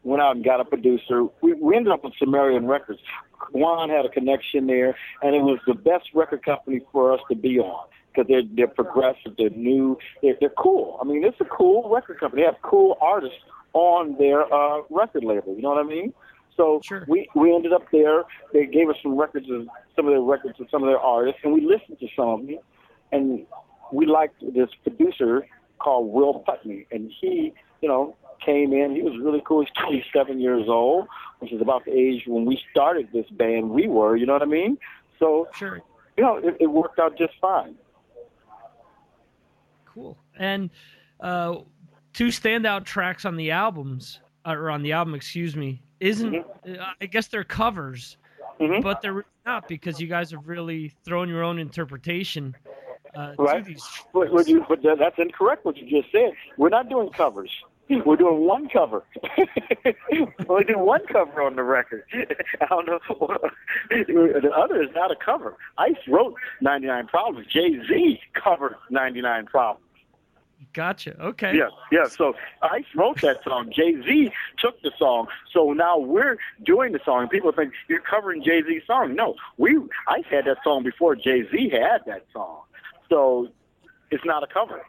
went 0.03 0.21
out 0.23 0.35
and 0.35 0.45
got 0.45 0.61
a 0.61 0.65
producer. 0.65 1.25
We, 1.41 1.53
we 1.55 1.77
ended 1.77 1.93
up 1.93 2.03
with 2.03 2.15
Sumerian 2.19 2.67
Records. 2.67 3.01
Juan 3.53 3.91
had 3.91 4.05
a 4.05 4.09
connection 4.09 4.67
there, 4.67 4.97
and 5.23 5.35
it 5.37 5.43
was 5.43 5.61
the 5.67 5.75
best 5.75 6.09
record 6.13 6.45
company 6.45 6.81
for 6.91 7.13
us 7.13 7.21
to 7.31 7.37
be 7.37 7.61
on 7.61 7.87
because 8.13 8.29
they're 8.29 8.43
they're 8.55 8.67
progressive, 8.67 9.35
they're 9.39 9.51
new, 9.51 9.97
they're, 10.21 10.35
they're 10.41 10.51
cool. 10.59 10.99
I 11.01 11.05
mean, 11.05 11.25
it's 11.25 11.41
a 11.41 11.45
cool 11.45 11.89
record 11.89 12.19
company. 12.19 12.43
They 12.43 12.47
have 12.47 12.61
cool 12.63 12.99
artists 13.01 13.39
on 13.73 14.17
their 14.19 14.53
uh, 14.53 14.83
record 14.91 15.25
label. 15.25 15.55
You 15.55 15.63
know 15.63 15.71
what 15.71 15.85
I 15.85 15.89
mean? 15.89 16.13
So 16.57 16.81
Sure. 16.85 17.05
we 17.09 17.29
we 17.35 17.55
ended 17.55 17.73
up 17.73 17.85
there. 17.93 18.25
They 18.53 18.67
gave 18.67 18.89
us 18.91 18.97
some 19.03 19.17
records 19.17 19.49
of 19.51 19.67
some 19.97 20.07
of 20.07 20.13
their 20.13 20.21
records 20.23 20.61
of 20.61 20.69
some 20.71 20.83
of 20.83 20.89
their 20.89 20.99
artists, 20.99 21.41
and 21.45 21.53
we 21.53 21.61
listened 21.63 21.99
to 22.01 22.09
some 22.17 22.29
of 22.29 22.47
them. 22.47 22.59
And 23.11 23.47
we 23.93 24.07
liked 24.07 24.41
this 24.55 24.71
producer 24.83 25.47
called 25.79 26.11
Will 26.13 26.41
Putney, 26.41 26.87
and 26.91 27.11
he, 27.21 27.53
you 27.81 27.89
know, 27.89 28.17
came 28.45 28.73
in. 28.73 28.95
He 28.97 29.03
was 29.03 29.15
really 29.23 29.43
cool. 29.47 29.61
He's 29.61 29.71
27 29.85 30.41
years 30.41 30.65
old, 30.69 31.07
which 31.41 31.53
is 31.53 31.61
about 31.61 31.85
the 31.85 31.93
age 31.93 32.23
when 32.27 32.45
we 32.47 32.59
started 32.71 33.09
this 33.13 33.29
band. 33.31 33.69
We 33.71 33.89
were, 33.89 34.17
you 34.17 34.25
know 34.27 34.33
what 34.33 34.43
I 34.43 34.47
mean? 34.47 34.79
So, 35.19 35.47
Sure. 35.55 35.81
you 36.17 36.25
know, 36.25 36.37
it, 36.39 36.57
it 36.61 36.67
worked 36.69 36.99
out 36.99 37.19
just 37.19 37.35
fine. 37.41 37.75
Cool. 39.87 40.17
And 40.39 40.71
uh, 41.21 41.57
two 42.15 42.29
standout 42.29 42.85
tracks 42.85 43.25
on 43.25 43.37
the 43.37 43.51
albums, 43.51 44.21
or 44.47 44.71
on 44.71 44.83
the 44.83 44.93
album, 44.93 45.15
excuse 45.15 45.55
me, 45.55 45.83
isn't. 46.03 46.35
uh, 46.37 46.85
I 47.01 47.07
guess 47.07 47.29
they're 47.29 47.45
covers, 47.45 48.17
Mhm. 48.61 48.83
but 48.83 49.01
they're 49.01 49.25
not 49.47 49.69
because 49.69 50.01
you 50.01 50.07
guys 50.09 50.31
have 50.33 50.47
really 50.49 50.93
thrown 51.05 51.29
your 51.29 51.43
own 51.43 51.59
interpretation 51.59 52.55
uh, 53.15 53.35
Right. 53.39 53.65
to 53.65 53.71
these. 53.71 53.87
But, 54.13 54.33
but, 54.33 54.49
you, 54.49 54.65
but 54.69 54.81
that's 54.83 55.19
incorrect 55.19 55.65
what 55.65 55.77
you 55.77 55.89
just 55.89 56.11
said. 56.13 56.33
We're 56.57 56.71
not 56.71 56.89
doing 56.89 57.11
covers. 57.11 57.51
We're 58.07 58.17
doing 58.17 58.47
one 58.47 58.69
cover. 58.71 59.05
we 60.49 60.65
do 60.65 60.79
one 60.79 61.05
cover 61.09 61.43
on 61.43 61.57
the 61.57 61.63
record. 61.63 62.05
I 62.15 62.67
don't 62.67 62.87
know. 62.87 63.01
the 63.91 64.51
other 64.57 64.83
is 64.83 64.89
not 64.95 65.11
a 65.11 65.17
cover. 65.17 65.57
Ice 65.77 65.97
wrote 66.09 66.35
99 66.63 67.07
Problems. 67.09 67.47
Jay 67.49 67.79
Z 67.89 68.21
covered 68.33 68.77
99 68.89 69.45
Problems. 69.47 69.85
Gotcha. 70.73 71.21
Okay. 71.23 71.57
Yeah, 71.57 71.69
yeah. 71.91 72.07
So 72.07 72.35
I 72.63 72.85
wrote 72.95 73.21
that 73.21 73.43
song. 73.45 73.71
Jay 73.75 73.95
Z 74.03 74.33
took 74.59 74.81
the 74.83 74.91
song. 74.99 75.27
So 75.53 75.73
now 75.73 75.99
we're 75.99 76.39
doing 76.65 76.93
the 76.93 77.01
song. 77.05 77.29
People 77.29 77.53
think 77.53 77.73
you're 77.89 78.01
covering 78.01 78.43
Jay 78.43 78.63
Z's 78.63 78.83
song. 78.87 79.15
No, 79.15 79.35
we 79.59 79.77
I 80.09 80.23
had 80.31 80.47
that 80.47 80.59
song 80.65 80.83
before 80.83 81.15
Jay 81.15 81.43
Z 81.51 81.71
had 81.71 82.03
that 82.07 82.25
song. 82.33 82.63
So 83.11 83.49
it's 84.11 84.25
not 84.25 84.43
a 84.43 84.47
cover. 84.47 84.81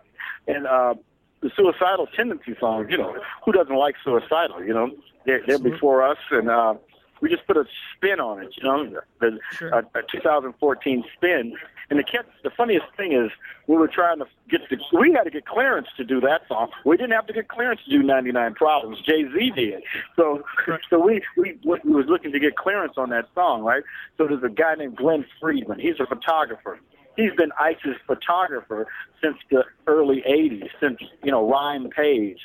And 0.47 0.65
uh, 0.67 0.95
the 1.41 1.51
suicidal 1.55 2.07
tendency 2.07 2.55
song, 2.59 2.89
you 2.89 2.97
know, 2.97 3.15
who 3.43 3.51
doesn't 3.51 3.75
like 3.75 3.95
suicidal? 4.03 4.63
You 4.63 4.73
know, 4.73 4.91
they're, 5.25 5.41
they're 5.45 5.59
before 5.59 6.03
us, 6.03 6.17
and 6.31 6.49
uh, 6.49 6.75
we 7.21 7.29
just 7.29 7.45
put 7.47 7.57
a 7.57 7.65
spin 7.95 8.19
on 8.19 8.41
it. 8.43 8.53
You 8.57 8.63
know, 8.63 9.01
the, 9.19 9.39
Sure. 9.51 9.69
a, 9.69 9.79
a 9.97 10.01
2014 10.11 11.03
spin. 11.15 11.53
And 11.89 11.99
the 11.99 12.03
cat, 12.03 12.25
the 12.43 12.49
funniest 12.49 12.85
thing 12.97 13.13
is, 13.13 13.31
we 13.67 13.75
were 13.75 13.87
trying 13.87 14.19
to 14.19 14.25
get 14.49 14.61
the, 14.69 14.77
we 14.97 15.13
had 15.13 15.23
to 15.23 15.29
get 15.29 15.45
clearance 15.45 15.87
to 15.97 16.03
do 16.03 16.19
that 16.21 16.41
song. 16.47 16.69
We 16.85 16.97
didn't 16.97 17.11
have 17.11 17.27
to 17.27 17.33
get 17.33 17.47
clearance 17.47 17.81
to 17.85 17.91
do 17.91 18.03
99 18.03 18.53
Problems. 18.55 18.99
Jay 19.01 19.23
Z 19.23 19.51
did. 19.55 19.83
So, 20.15 20.43
so 20.89 20.99
we, 20.99 21.21
we 21.37 21.57
we 21.63 21.79
was 21.91 22.05
looking 22.07 22.31
to 22.31 22.39
get 22.39 22.55
clearance 22.55 22.93
on 22.97 23.09
that 23.09 23.27
song, 23.35 23.63
right? 23.63 23.83
So 24.17 24.27
there's 24.27 24.43
a 24.43 24.49
guy 24.49 24.75
named 24.75 24.97
Glenn 24.97 25.25
Friedman. 25.39 25.79
He's 25.79 25.99
a 25.99 26.05
photographer. 26.05 26.79
He's 27.15 27.33
been 27.37 27.51
Ice's 27.59 27.95
photographer 28.07 28.87
since 29.21 29.37
the 29.51 29.63
early 29.85 30.23
80s, 30.27 30.69
since, 30.79 30.99
you 31.23 31.31
know, 31.31 31.47
Rhyme 31.47 31.89
Pays. 31.89 32.37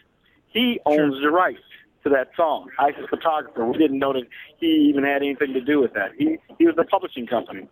He 0.49 0.80
owns 0.84 1.20
the 1.22 1.30
rights 1.30 1.62
to 2.05 2.11
that 2.11 2.30
song. 2.36 2.68
Ice's 2.78 3.07
photographer. 3.09 3.64
We 3.64 3.78
didn't 3.78 3.99
know 3.99 4.12
that 4.12 4.24
he 4.59 4.89
even 4.89 5.05
had 5.05 5.22
anything 5.22 5.53
to 5.55 5.61
do 5.61 5.80
with 5.80 5.95
that. 5.95 6.12
He 6.16 6.39
he 6.59 6.66
was 6.66 6.76
the 6.76 6.84
publishing 6.84 7.26
company. 7.26 7.68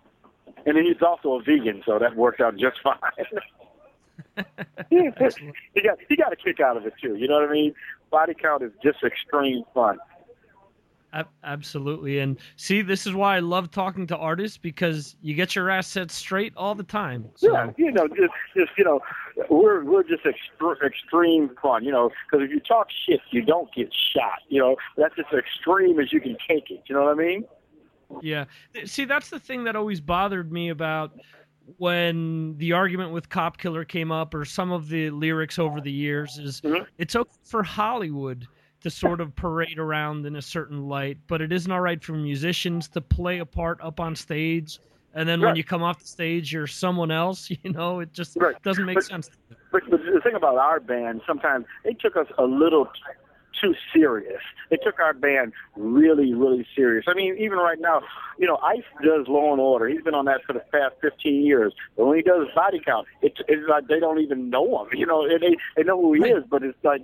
And 0.67 0.77
then 0.77 0.85
he's 0.85 1.01
also 1.01 1.35
a 1.35 1.43
vegan, 1.43 1.83
so 1.87 1.99
that 1.99 2.17
worked 2.17 2.41
out 2.41 2.57
just 2.57 2.77
fine. 2.83 2.97
he 4.91 5.11
got 5.83 5.99
he 6.09 6.17
got 6.17 6.33
a 6.33 6.37
kick 6.37 6.61
out 6.61 6.77
of 6.77 6.87
it 6.87 6.95
too. 7.01 7.17
You 7.17 7.29
know 7.29 7.41
what 7.41 7.49
I 7.49 7.53
mean? 7.53 7.75
Body 8.11 8.35
count 8.35 8.63
is 8.63 8.73
just 8.83 9.03
extreme 9.03 9.63
fun. 9.73 9.99
Absolutely. 11.45 12.19
And 12.19 12.39
see, 12.57 12.83
this 12.83 13.07
is 13.07 13.15
why 13.15 13.37
I 13.37 13.41
love 13.41 13.71
talking 13.71 14.07
to 14.09 14.17
artists 14.17 14.59
because 14.59 15.17
you 15.23 15.35
get 15.35 15.55
your 15.55 15.71
ass 15.71 15.87
set 15.87 16.11
straight 16.11 16.53
all 16.57 16.75
the 16.75 16.83
time. 16.83 17.31
So, 17.37 17.53
Yeah, 17.53 17.71
you 17.77 17.93
know, 17.93 18.07
just 18.09 18.33
just 18.55 18.71
you 18.77 18.85
know, 18.85 19.01
we're 19.49 19.85
we're 19.85 20.03
just 20.03 20.25
extre- 20.25 20.83
extreme 20.85 21.51
fun. 21.63 21.85
You 21.85 21.93
know, 21.93 22.11
because 22.31 22.45
if 22.45 22.51
you 22.51 22.61
talk 22.61 22.89
shit, 23.07 23.21
you 23.31 23.43
don't 23.43 23.73
get 23.75 23.93
shot. 24.15 24.41
You 24.49 24.61
know, 24.61 24.77
that's 24.97 25.15
as 25.19 25.39
extreme 25.39 26.01
as 26.01 26.13
you 26.13 26.21
can 26.21 26.37
take 26.49 26.71
it. 26.71 26.83
You 26.87 26.95
know 26.95 27.05
what 27.05 27.13
I 27.13 27.15
mean? 27.15 27.45
Yeah. 28.23 28.45
See, 28.85 29.05
that's 29.05 29.31
the 29.31 29.39
thing 29.39 29.65
that 29.65 29.77
always 29.77 30.01
bothered 30.01 30.53
me 30.53 30.69
about 30.71 31.13
when 31.79 32.57
the 32.59 32.73
argument 32.73 33.11
with 33.13 33.29
Cop 33.29 33.59
Killer 33.59 33.85
came 33.85 34.13
up 34.13 34.35
or 34.35 34.45
some 34.45 34.71
of 34.71 34.89
the 34.89 35.11
lyrics 35.11 35.59
over 35.59 35.81
the 35.81 35.91
years 35.91 36.39
is 36.39 36.61
Mhm. 36.61 36.87
it's 36.99 37.17
okay 37.17 37.31
for 37.45 37.63
Hollywood 37.63 38.47
to 38.83 38.91
sort 38.91 39.21
of 39.21 39.35
parade 39.35 39.79
around 39.79 40.27
in 40.27 40.37
a 40.37 40.43
certain 40.43 40.87
light, 40.89 41.19
but 41.27 41.41
it 41.43 41.51
isn't 41.51 41.73
all 41.73 41.81
right 41.81 42.03
for 42.03 42.13
musicians 42.13 42.89
to 42.91 43.01
play 43.01 43.39
a 43.39 43.47
part 43.47 43.81
up 43.83 43.99
on 43.99 44.15
stage. 44.15 44.79
And 45.15 45.29
then 45.29 45.41
when 45.41 45.57
you 45.57 45.65
come 45.65 45.83
off 45.83 45.99
the 46.01 46.07
stage, 46.07 46.53
you're 46.53 46.67
someone 46.67 47.11
else. 47.11 47.51
You 47.65 47.73
know, 47.73 48.01
it 48.01 48.13
just 48.13 48.37
Right. 48.37 48.61
doesn't 48.63 48.85
make 48.85 48.97
But- 48.97 49.05
sense. 49.05 49.31
But, 49.73 49.83
the 49.91 50.21
thing 50.23 50.35
about 50.37 50.57
our 50.57 50.79
band, 50.79 51.23
sometimes 51.27 51.67
it 51.85 51.99
took 51.99 52.17
us 52.17 52.29
a 52.39 52.45
little 52.45 52.89
too 53.61 53.75
serious. 53.93 54.43
They 54.71 54.77
took 54.77 54.99
our 54.99 55.15
band 55.15 55.53
really, 55.77 56.35
really 56.35 56.67
serious. 56.75 57.07
I 57.09 57.15
mean, 57.15 57.37
even 57.39 57.59
right 57.59 57.81
now, 57.81 58.03
you 58.39 58.47
know, 58.47 58.57
Ice 58.59 58.85
does 59.03 59.27
Law 59.29 59.53
and 59.53 59.61
Order. 59.61 59.89
He's 59.89 60.03
been 60.03 60.15
on 60.15 60.25
that 60.27 60.43
for 60.45 60.53
the 60.53 60.61
past 60.73 60.95
15 61.03 61.45
years. 61.45 61.73
But 61.97 62.07
when 62.07 62.17
he 62.17 62.23
does 62.23 62.49
Body 62.55 62.81
Count, 62.85 63.07
it's, 63.23 63.41
it's 63.49 63.69
like 63.69 63.89
they 63.89 64.01
don't 64.01 64.21
even 64.21 64.51
know 64.51 64.83
him. 64.83 64.89
You 64.97 65.05
know, 65.05 65.25
and 65.27 65.41
they 65.41 65.57
they 65.77 65.83
know 65.83 66.01
who 66.01 66.15
he 66.15 66.23
is, 66.23 66.43
but 66.49 66.63
it's 66.63 66.79
like 66.83 67.03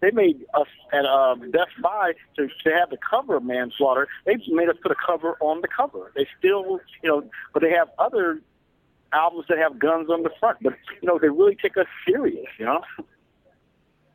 they 0.00 0.10
made 0.10 0.44
us 0.54 0.66
at 0.92 1.04
um, 1.04 1.50
Best 1.50 1.70
Buy 1.82 2.12
to, 2.36 2.48
to 2.48 2.70
have 2.70 2.90
the 2.90 2.96
cover 2.98 3.36
of 3.36 3.44
Manslaughter. 3.44 4.08
They 4.24 4.36
made 4.48 4.68
us 4.68 4.76
put 4.82 4.90
a 4.90 4.96
cover 5.06 5.36
on 5.40 5.60
the 5.60 5.68
cover. 5.68 6.10
They 6.16 6.26
still, 6.38 6.80
you 7.02 7.10
know, 7.10 7.24
but 7.52 7.62
they 7.62 7.70
have 7.70 7.88
other 7.98 8.40
albums 9.12 9.44
that 9.48 9.58
have 9.58 9.78
guns 9.78 10.08
on 10.10 10.22
the 10.22 10.30
front. 10.40 10.58
But 10.62 10.74
you 11.00 11.06
know, 11.06 11.18
they 11.18 11.28
really 11.28 11.54
take 11.54 11.76
us 11.76 11.86
serious. 12.06 12.46
You 12.58 12.66
know. 12.66 12.82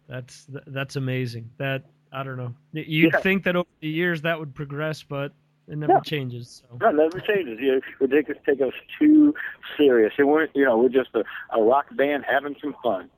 That's 0.09 0.47
that's 0.67 0.95
amazing. 0.95 1.49
That 1.57 1.83
I 2.11 2.23
don't 2.23 2.35
know. 2.37 2.53
You'd 2.73 3.13
Yeah. 3.13 3.19
think 3.19 3.43
that 3.43 3.55
over 3.55 3.69
the 3.79 3.87
years 3.87 4.21
that 4.23 4.37
would 4.39 4.55
progress, 4.55 5.03
but 5.03 5.31
it 5.67 5.77
never 5.77 5.93
Yeah. 5.93 5.99
changes. 5.99 6.63
So. 6.69 6.77
No, 6.81 6.89
never 6.91 7.19
changes. 7.19 7.59
You 7.61 7.75
know, 7.75 8.07
they 8.07 8.07
take 8.07 8.29
us, 8.31 8.35
take 8.43 8.59
us 8.61 8.73
too 8.97 9.35
serious. 9.77 10.11
And 10.17 10.27
we're, 10.27 10.47
you 10.55 10.65
know, 10.65 10.79
we're 10.79 10.89
just 10.89 11.11
a, 11.13 11.23
a 11.55 11.61
rock 11.61 11.85
band 11.95 12.25
having 12.27 12.55
some 12.59 12.75
fun. 12.81 13.09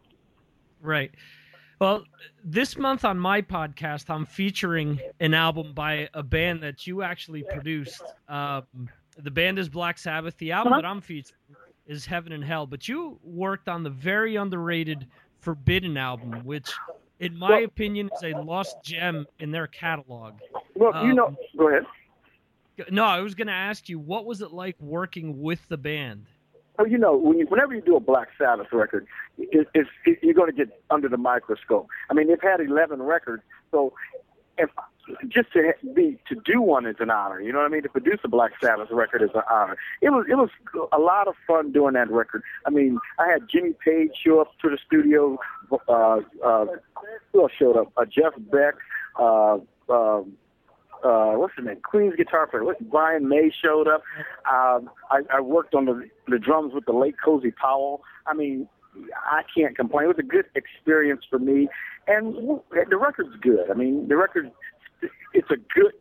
Right. 0.81 1.11
Well, 1.79 2.03
this 2.43 2.77
month 2.77 3.05
on 3.05 3.17
my 3.17 3.41
podcast, 3.41 4.09
I'm 4.09 4.25
featuring 4.25 4.99
an 5.21 5.33
album 5.33 5.73
by 5.73 6.09
a 6.13 6.21
band 6.21 6.61
that 6.61 6.85
you 6.85 7.01
actually 7.03 7.43
produced. 7.43 8.03
Um, 8.27 8.63
the 9.17 9.31
band 9.31 9.57
is 9.57 9.69
Black 9.69 9.97
Sabbath. 9.97 10.37
The 10.37 10.51
album 10.51 10.73
Uh-huh. 10.73 10.81
that 10.81 10.87
I'm 10.87 10.99
featuring 11.01 11.39
is 11.87 12.05
Heaven 12.05 12.33
and 12.33 12.43
Hell. 12.43 12.67
But 12.67 12.87
you 12.89 13.17
worked 13.23 13.69
on 13.69 13.81
the 13.83 13.89
very 13.89 14.35
underrated 14.35 15.07
Forbidden 15.41 15.97
album, 15.97 16.45
which, 16.45 16.71
in 17.19 17.35
my 17.37 17.49
Well- 17.49 17.63
opinion, 17.65 18.09
is 18.15 18.23
a 18.23 18.33
lost 18.41 18.77
gem 18.83 19.27
in 19.39 19.51
their 19.51 19.67
catalog. 19.67 20.35
Well, 20.75 21.05
you 21.05 21.13
know, 21.13 21.27
Um, 21.27 21.37
go 21.57 21.67
ahead. 21.67 21.85
No, 22.89 23.03
I 23.03 23.19
was 23.19 23.35
going 23.35 23.47
to 23.47 23.53
ask 23.53 23.89
you, 23.89 23.99
what 23.99 24.25
was 24.25 24.41
it 24.41 24.51
like 24.51 24.79
working 24.79 25.41
with 25.41 25.67
the 25.67 25.77
band? 25.77 26.27
Well, 26.79 26.87
you 26.87 26.97
know, 26.97 27.15
when 27.15 27.37
you, 27.37 27.45
whenever 27.47 27.75
you 27.75 27.81
do 27.81 27.95
a 27.95 27.99
Black 27.99 28.29
Sabbath 28.37 28.71
record, 28.71 29.05
it, 29.37 29.67
it's, 29.75 29.89
it, 30.05 30.19
you're 30.23 30.33
going 30.33 30.49
to 30.49 30.55
get 30.55 30.81
under 30.89 31.09
the 31.09 31.17
microscope. 31.17 31.87
I 32.09 32.13
mean, 32.13 32.27
they've 32.27 32.41
had 32.41 32.59
11 32.59 33.01
records, 33.03 33.43
so 33.71 33.93
if 34.57 34.69
just 35.27 35.51
to 35.53 35.73
be 35.93 36.17
to 36.29 36.35
do 36.35 36.61
one 36.61 36.85
is 36.85 36.95
an 36.99 37.09
honor. 37.09 37.41
You 37.41 37.51
know 37.51 37.59
what 37.59 37.65
I 37.65 37.69
mean? 37.69 37.83
To 37.83 37.89
produce 37.89 38.19
a 38.23 38.27
Black 38.27 38.51
Sabbath 38.61 38.89
record 38.91 39.21
is 39.21 39.29
an 39.33 39.41
honor. 39.49 39.77
It 40.01 40.09
was 40.09 40.25
it 40.29 40.35
was 40.35 40.49
a 40.91 40.99
lot 40.99 41.27
of 41.27 41.35
fun 41.47 41.71
doing 41.71 41.93
that 41.93 42.11
record. 42.11 42.43
I 42.65 42.69
mean, 42.69 42.99
I 43.19 43.27
had 43.27 43.49
Jimmy 43.49 43.73
Page 43.83 44.11
show 44.23 44.41
up 44.41 44.51
to 44.61 44.69
the 44.69 44.77
studio. 44.85 45.37
Uh, 45.87 46.19
uh, 46.43 46.65
who 47.31 47.41
else 47.41 47.51
showed 47.57 47.77
up? 47.77 47.91
Uh, 47.97 48.05
Jeff 48.05 48.33
Beck. 48.51 48.75
Uh, 49.19 49.57
um, 49.89 50.37
uh, 51.03 51.33
what's 51.33 51.55
his 51.55 51.65
name? 51.65 51.77
Queen's 51.83 52.15
guitar 52.15 52.47
player. 52.47 52.63
What, 52.63 52.79
Brian 52.89 53.27
May 53.27 53.51
showed 53.63 53.87
up. 53.87 54.03
Um, 54.51 54.89
I, 55.09 55.21
I 55.33 55.41
worked 55.41 55.73
on 55.73 55.85
the 55.85 56.09
the 56.27 56.37
drums 56.37 56.73
with 56.73 56.85
the 56.85 56.93
late 56.93 57.15
Cozy 57.23 57.51
Powell. 57.51 58.03
I 58.27 58.33
mean, 58.33 58.67
I 59.15 59.41
can't 59.55 59.75
complain. 59.75 60.05
It 60.05 60.07
was 60.07 60.19
a 60.19 60.23
good 60.23 60.45
experience 60.55 61.23
for 61.29 61.39
me, 61.39 61.69
and 62.07 62.59
the 62.89 62.97
record's 62.97 63.35
good. 63.41 63.69
I 63.69 63.73
mean, 63.73 64.07
the 64.07 64.17
record 64.17 64.51
it's 65.33 65.49
a 65.49 65.57
good 65.75 65.93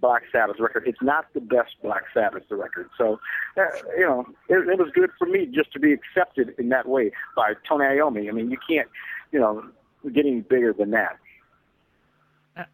Black 0.00 0.22
Sabbath 0.30 0.56
record. 0.60 0.84
It's 0.86 1.02
not 1.02 1.26
the 1.34 1.40
best 1.40 1.74
Black 1.82 2.04
Sabbath 2.14 2.44
record. 2.50 2.88
So, 2.96 3.18
uh, 3.56 3.62
you 3.96 4.06
know, 4.06 4.24
it, 4.48 4.68
it 4.68 4.78
was 4.78 4.90
good 4.94 5.10
for 5.18 5.26
me 5.26 5.46
just 5.46 5.72
to 5.72 5.80
be 5.80 5.92
accepted 5.92 6.54
in 6.58 6.68
that 6.68 6.88
way 6.88 7.10
by 7.36 7.54
Tony 7.68 7.84
Iommi. 7.84 8.28
I 8.28 8.32
mean, 8.32 8.50
you 8.50 8.58
can't, 8.68 8.88
you 9.32 9.40
know, 9.40 9.64
get 10.12 10.26
any 10.26 10.40
bigger 10.40 10.72
than 10.72 10.90
that. 10.92 11.18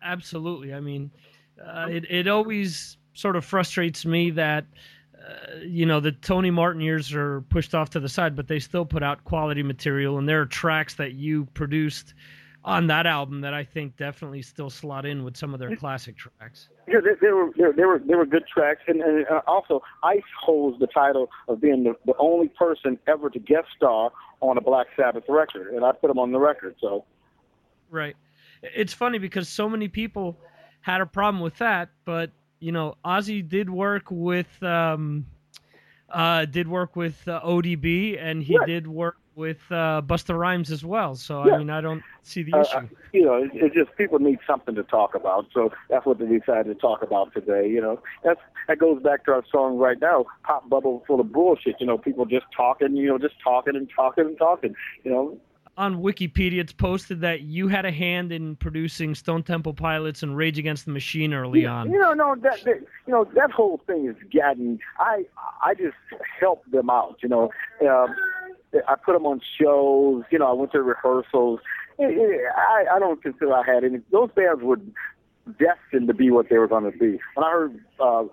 Absolutely. 0.02 0.72
I 0.74 0.80
mean, 0.80 1.10
uh, 1.62 1.86
it 1.90 2.10
it 2.10 2.28
always 2.28 2.96
sort 3.12 3.36
of 3.36 3.44
frustrates 3.44 4.04
me 4.04 4.30
that 4.30 4.64
uh, 5.14 5.58
you 5.60 5.86
know 5.86 6.00
the 6.00 6.12
Tony 6.12 6.50
Martin 6.50 6.80
years 6.80 7.12
are 7.12 7.42
pushed 7.42 7.74
off 7.74 7.90
to 7.90 8.00
the 8.00 8.08
side, 8.08 8.34
but 8.34 8.48
they 8.48 8.58
still 8.58 8.86
put 8.86 9.02
out 9.02 9.24
quality 9.24 9.62
material, 9.62 10.18
and 10.18 10.28
there 10.28 10.40
are 10.40 10.46
tracks 10.46 10.94
that 10.94 11.12
you 11.12 11.46
produced 11.54 12.14
on 12.64 12.86
that 12.86 13.06
album 13.06 13.42
that 13.42 13.52
I 13.52 13.62
think 13.62 13.96
definitely 13.96 14.42
still 14.42 14.70
slot 14.70 15.04
in 15.04 15.22
with 15.22 15.36
some 15.36 15.52
of 15.52 15.60
their 15.60 15.76
classic 15.76 16.16
tracks. 16.16 16.68
Yeah, 16.88 17.00
they, 17.00 17.10
they 17.20 17.32
were 17.32 17.50
they, 17.56 17.64
they 17.76 17.84
were 17.84 17.98
they 17.98 18.14
were 18.14 18.26
good 18.26 18.44
tracks, 18.52 18.80
and, 18.86 19.00
and 19.00 19.26
uh, 19.28 19.40
also 19.46 19.82
Ice 20.02 20.22
holds 20.40 20.78
the 20.80 20.86
title 20.86 21.28
of 21.48 21.60
being 21.60 21.84
the, 21.84 21.94
the 22.06 22.14
only 22.18 22.48
person 22.48 22.98
ever 23.06 23.28
to 23.30 23.38
guest 23.38 23.68
star 23.76 24.10
on 24.40 24.56
a 24.56 24.60
Black 24.60 24.86
Sabbath 24.96 25.24
record, 25.28 25.74
and 25.74 25.84
I 25.84 25.92
put 25.92 26.10
him 26.10 26.18
on 26.18 26.32
the 26.32 26.38
record. 26.38 26.74
So 26.80 27.04
Right. 27.90 28.16
It's 28.62 28.94
funny 28.94 29.18
because 29.18 29.48
so 29.48 29.68
many 29.68 29.88
people 29.88 30.36
had 30.80 31.00
a 31.00 31.06
problem 31.06 31.42
with 31.42 31.58
that, 31.58 31.90
but 32.04 32.30
you 32.60 32.72
know, 32.72 32.94
Ozzy 33.04 33.46
did 33.46 33.68
work 33.68 34.04
with 34.10 34.62
um, 34.62 35.26
uh, 36.08 36.46
did 36.46 36.66
work 36.68 36.96
with 36.96 37.26
uh, 37.28 37.40
ODB, 37.42 38.18
and 38.18 38.42
he 38.42 38.56
Right. 38.56 38.66
did 38.66 38.86
work 38.86 39.16
with 39.36 39.60
uh, 39.70 40.02
Busta 40.04 40.38
Rhymes 40.38 40.70
as 40.70 40.84
well. 40.84 41.14
So 41.14 41.46
Yeah. 41.46 41.54
I 41.54 41.58
mean, 41.58 41.70
I 41.70 41.80
don't 41.80 42.02
see 42.22 42.42
the 42.42 42.56
uh, 42.56 42.60
issue. 42.60 42.76
uh, 42.76 42.82
you 43.12 43.24
know, 43.24 43.34
it's, 43.42 43.54
it's 43.54 43.74
just 43.74 43.96
people 43.96 44.18
need 44.18 44.38
something 44.46 44.74
to 44.74 44.82
talk 44.84 45.14
about. 45.14 45.46
So 45.52 45.72
that's 45.88 46.06
what 46.06 46.18
they 46.18 46.26
decided 46.26 46.66
to 46.66 46.74
talk 46.74 47.02
about 47.02 47.32
today. 47.34 47.68
You 47.68 47.80
know, 47.80 48.00
that's 48.22 48.40
that 48.68 48.78
goes 48.78 49.02
back 49.02 49.24
to 49.26 49.32
our 49.32 49.44
song 49.50 49.78
right 49.78 50.00
now, 50.00 50.26
"Pop 50.44 50.68
Bubble 50.68 51.04
Full 51.06 51.20
of 51.20 51.32
Bullshit." 51.32 51.76
You 51.80 51.86
know, 51.86 51.98
people 51.98 52.24
just 52.26 52.46
talking, 52.56 52.96
you 52.96 53.08
know, 53.08 53.18
just 53.18 53.34
talking 53.42 53.76
and 53.76 53.88
talking 53.94 54.26
and 54.26 54.38
talking. 54.38 54.74
You 55.04 55.10
know, 55.10 55.38
On 55.76 56.02
Wikipedia, 56.02 56.60
it's 56.60 56.72
posted 56.72 57.20
that 57.22 57.40
you 57.42 57.66
had 57.68 57.84
a 57.84 57.90
hand 57.90 58.30
in 58.30 58.54
producing 58.56 59.14
Stone 59.14 59.42
Temple 59.42 59.74
Pilots 59.74 60.22
and 60.22 60.36
Rage 60.36 60.56
Against 60.58 60.84
the 60.84 60.92
Machine 60.92 61.34
early 61.34 61.66
on. 61.66 61.90
You 61.90 61.98
know, 61.98 62.12
no, 62.12 62.36
that, 62.42 62.62
that 62.64 62.76
you 63.06 63.12
know 63.12 63.24
that 63.34 63.50
whole 63.50 63.80
thing 63.86 64.06
is 64.06 64.16
gotten. 64.32 64.78
I 64.98 65.24
I 65.64 65.74
just 65.74 65.96
helped 66.40 66.70
them 66.70 66.88
out. 66.90 67.18
You 67.22 67.28
know, 67.28 67.50
um, 67.88 68.14
I 68.88 68.94
put 68.96 69.12
them 69.12 69.26
on 69.26 69.40
shows. 69.60 70.24
You 70.30 70.38
know, 70.38 70.50
I 70.50 70.52
went 70.52 70.72
to 70.72 70.82
rehearsals. 70.82 71.60
Eh, 71.98 72.04
eh, 72.04 72.38
I 72.56 72.96
I 72.96 72.98
don't 72.98 73.22
consider 73.22 73.54
I 73.54 73.64
had 73.64 73.84
any. 73.84 74.00
Those 74.10 74.30
bands 74.34 74.62
were 74.62 74.80
destined 75.58 76.08
to 76.08 76.14
be 76.14 76.30
what 76.30 76.48
they 76.48 76.58
were 76.58 76.68
going 76.68 76.90
to 76.90 76.96
be. 76.96 77.18
When 77.34 77.44
I 77.44 77.50
heard 77.50 77.80
uh, 78.00 78.24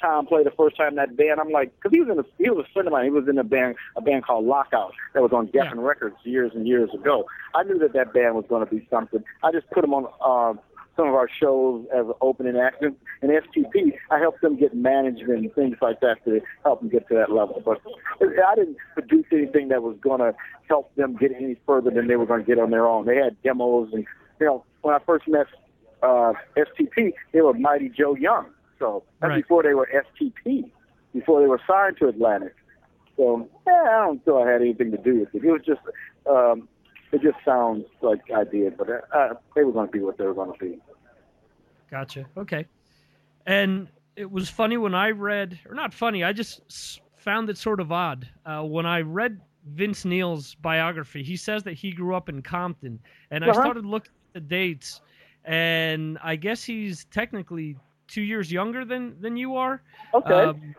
Tom 0.00 0.26
play 0.26 0.44
the 0.44 0.52
first 0.52 0.76
time 0.76 0.90
in 0.90 0.94
that 0.96 1.16
band, 1.16 1.40
I'm 1.40 1.50
like, 1.50 1.74
because 1.76 1.92
he 1.92 2.00
was 2.00 2.08
in 2.10 2.18
a 2.18 2.24
he 2.42 2.50
was 2.50 2.64
a 2.68 2.72
friend 2.72 2.86
of 2.86 2.92
mine. 2.92 3.04
He 3.04 3.10
was 3.10 3.28
in 3.28 3.38
a 3.38 3.44
band 3.44 3.76
a 3.96 4.00
band 4.00 4.24
called 4.24 4.46
Lock 4.46 4.72
Up 4.72 4.90
that 5.14 5.22
was 5.22 5.32
on 5.32 5.48
Geffen 5.48 5.84
Records 5.84 6.16
years 6.24 6.52
and 6.54 6.66
years 6.66 6.90
ago. 6.94 7.26
I 7.54 7.62
knew 7.64 7.78
that 7.78 7.92
that 7.94 8.12
band 8.12 8.34
was 8.34 8.44
going 8.48 8.66
to 8.66 8.74
be 8.74 8.86
something. 8.90 9.22
I 9.42 9.52
just 9.52 9.68
put 9.70 9.82
them 9.82 9.94
on. 9.94 10.06
Uh, 10.20 10.60
some 10.98 11.08
of 11.08 11.14
our 11.14 11.28
shows 11.40 11.86
as 11.96 12.04
opening 12.20 12.56
act. 12.56 12.82
And 12.82 12.96
STP, 13.22 13.92
I 14.10 14.18
helped 14.18 14.42
them 14.42 14.56
get 14.56 14.74
management 14.74 15.38
and 15.38 15.54
things 15.54 15.76
like 15.80 16.00
that 16.00 16.24
to 16.24 16.40
help 16.64 16.80
them 16.80 16.88
get 16.88 17.08
to 17.08 17.14
that 17.14 17.30
level. 17.30 17.62
But 17.64 17.80
I 18.20 18.54
didn't 18.56 18.76
produce 18.94 19.26
anything 19.32 19.68
that 19.68 19.82
was 19.82 19.96
going 20.00 20.18
to 20.18 20.34
help 20.68 20.92
them 20.96 21.16
get 21.16 21.30
any 21.32 21.56
further 21.66 21.90
than 21.90 22.08
they 22.08 22.16
were 22.16 22.26
going 22.26 22.40
to 22.40 22.46
get 22.46 22.58
on 22.58 22.70
their 22.70 22.86
own. 22.86 23.06
They 23.06 23.16
had 23.16 23.40
demos, 23.42 23.90
and 23.92 24.04
you 24.40 24.46
know, 24.46 24.64
when 24.82 24.94
I 24.94 24.98
first 25.06 25.28
met 25.28 25.46
uh, 26.02 26.32
STP, 26.56 27.12
they 27.32 27.40
were 27.42 27.54
Mighty 27.54 27.88
Joe 27.88 28.16
Young. 28.16 28.46
So 28.80 29.04
that's 29.20 29.30
Right. 29.30 29.42
before 29.42 29.62
they 29.62 29.74
were 29.74 29.88
STP, 29.92 30.70
before 31.14 31.40
they 31.40 31.46
were 31.46 31.60
signed 31.66 31.96
to 31.98 32.08
Atlantic. 32.08 32.54
So 33.16 33.48
yeah, 33.66 33.72
I 33.72 34.06
don't 34.06 34.24
feel 34.24 34.38
I 34.38 34.50
had 34.50 34.62
anything 34.62 34.90
to 34.92 34.96
do 34.98 35.20
with 35.20 35.34
it. 35.34 35.44
It 35.44 35.50
was 35.50 35.62
just, 35.64 35.80
um, 36.28 36.68
it 37.10 37.20
just 37.22 37.38
sounds 37.44 37.84
like 38.02 38.20
I 38.34 38.44
did, 38.44 38.76
but 38.76 38.88
uh, 38.90 39.34
they 39.56 39.64
were 39.64 39.72
going 39.72 39.86
to 39.88 39.92
be 39.92 40.00
what 40.00 40.18
they 40.18 40.24
were 40.24 40.34
going 40.34 40.52
to 40.52 40.58
be. 40.58 40.78
Gotcha. 41.90 42.26
Okay. 42.36 42.66
And 43.46 43.88
it 44.16 44.30
was 44.30 44.48
funny 44.48 44.76
when 44.76 44.94
I 44.94 45.10
read, 45.10 45.58
or 45.68 45.74
not 45.74 45.94
funny, 45.94 46.24
I 46.24 46.32
just 46.32 47.00
found 47.16 47.48
it 47.50 47.56
sort 47.58 47.80
of 47.80 47.92
odd. 47.92 48.28
Uh, 48.44 48.62
when 48.62 48.86
I 48.86 49.00
read 49.00 49.40
Vince 49.66 50.04
Neil's 50.04 50.54
biography, 50.56 51.22
he 51.22 51.36
says 51.36 51.62
that 51.64 51.74
he 51.74 51.92
grew 51.92 52.14
up 52.14 52.28
in 52.28 52.42
Compton. 52.42 52.98
And 53.30 53.44
I 53.44 53.48
Uh-huh. 53.48 53.60
started 53.60 53.86
looking 53.86 54.12
at 54.34 54.42
the 54.42 54.48
dates, 54.48 55.00
and 55.44 56.18
I 56.22 56.36
guess 56.36 56.64
he's 56.64 57.04
technically 57.06 57.76
two 58.06 58.22
years 58.22 58.50
younger 58.50 58.84
than, 58.84 59.20
than 59.20 59.36
you 59.36 59.56
are. 59.56 59.82
Okay. 60.14 60.32
Um, 60.34 60.74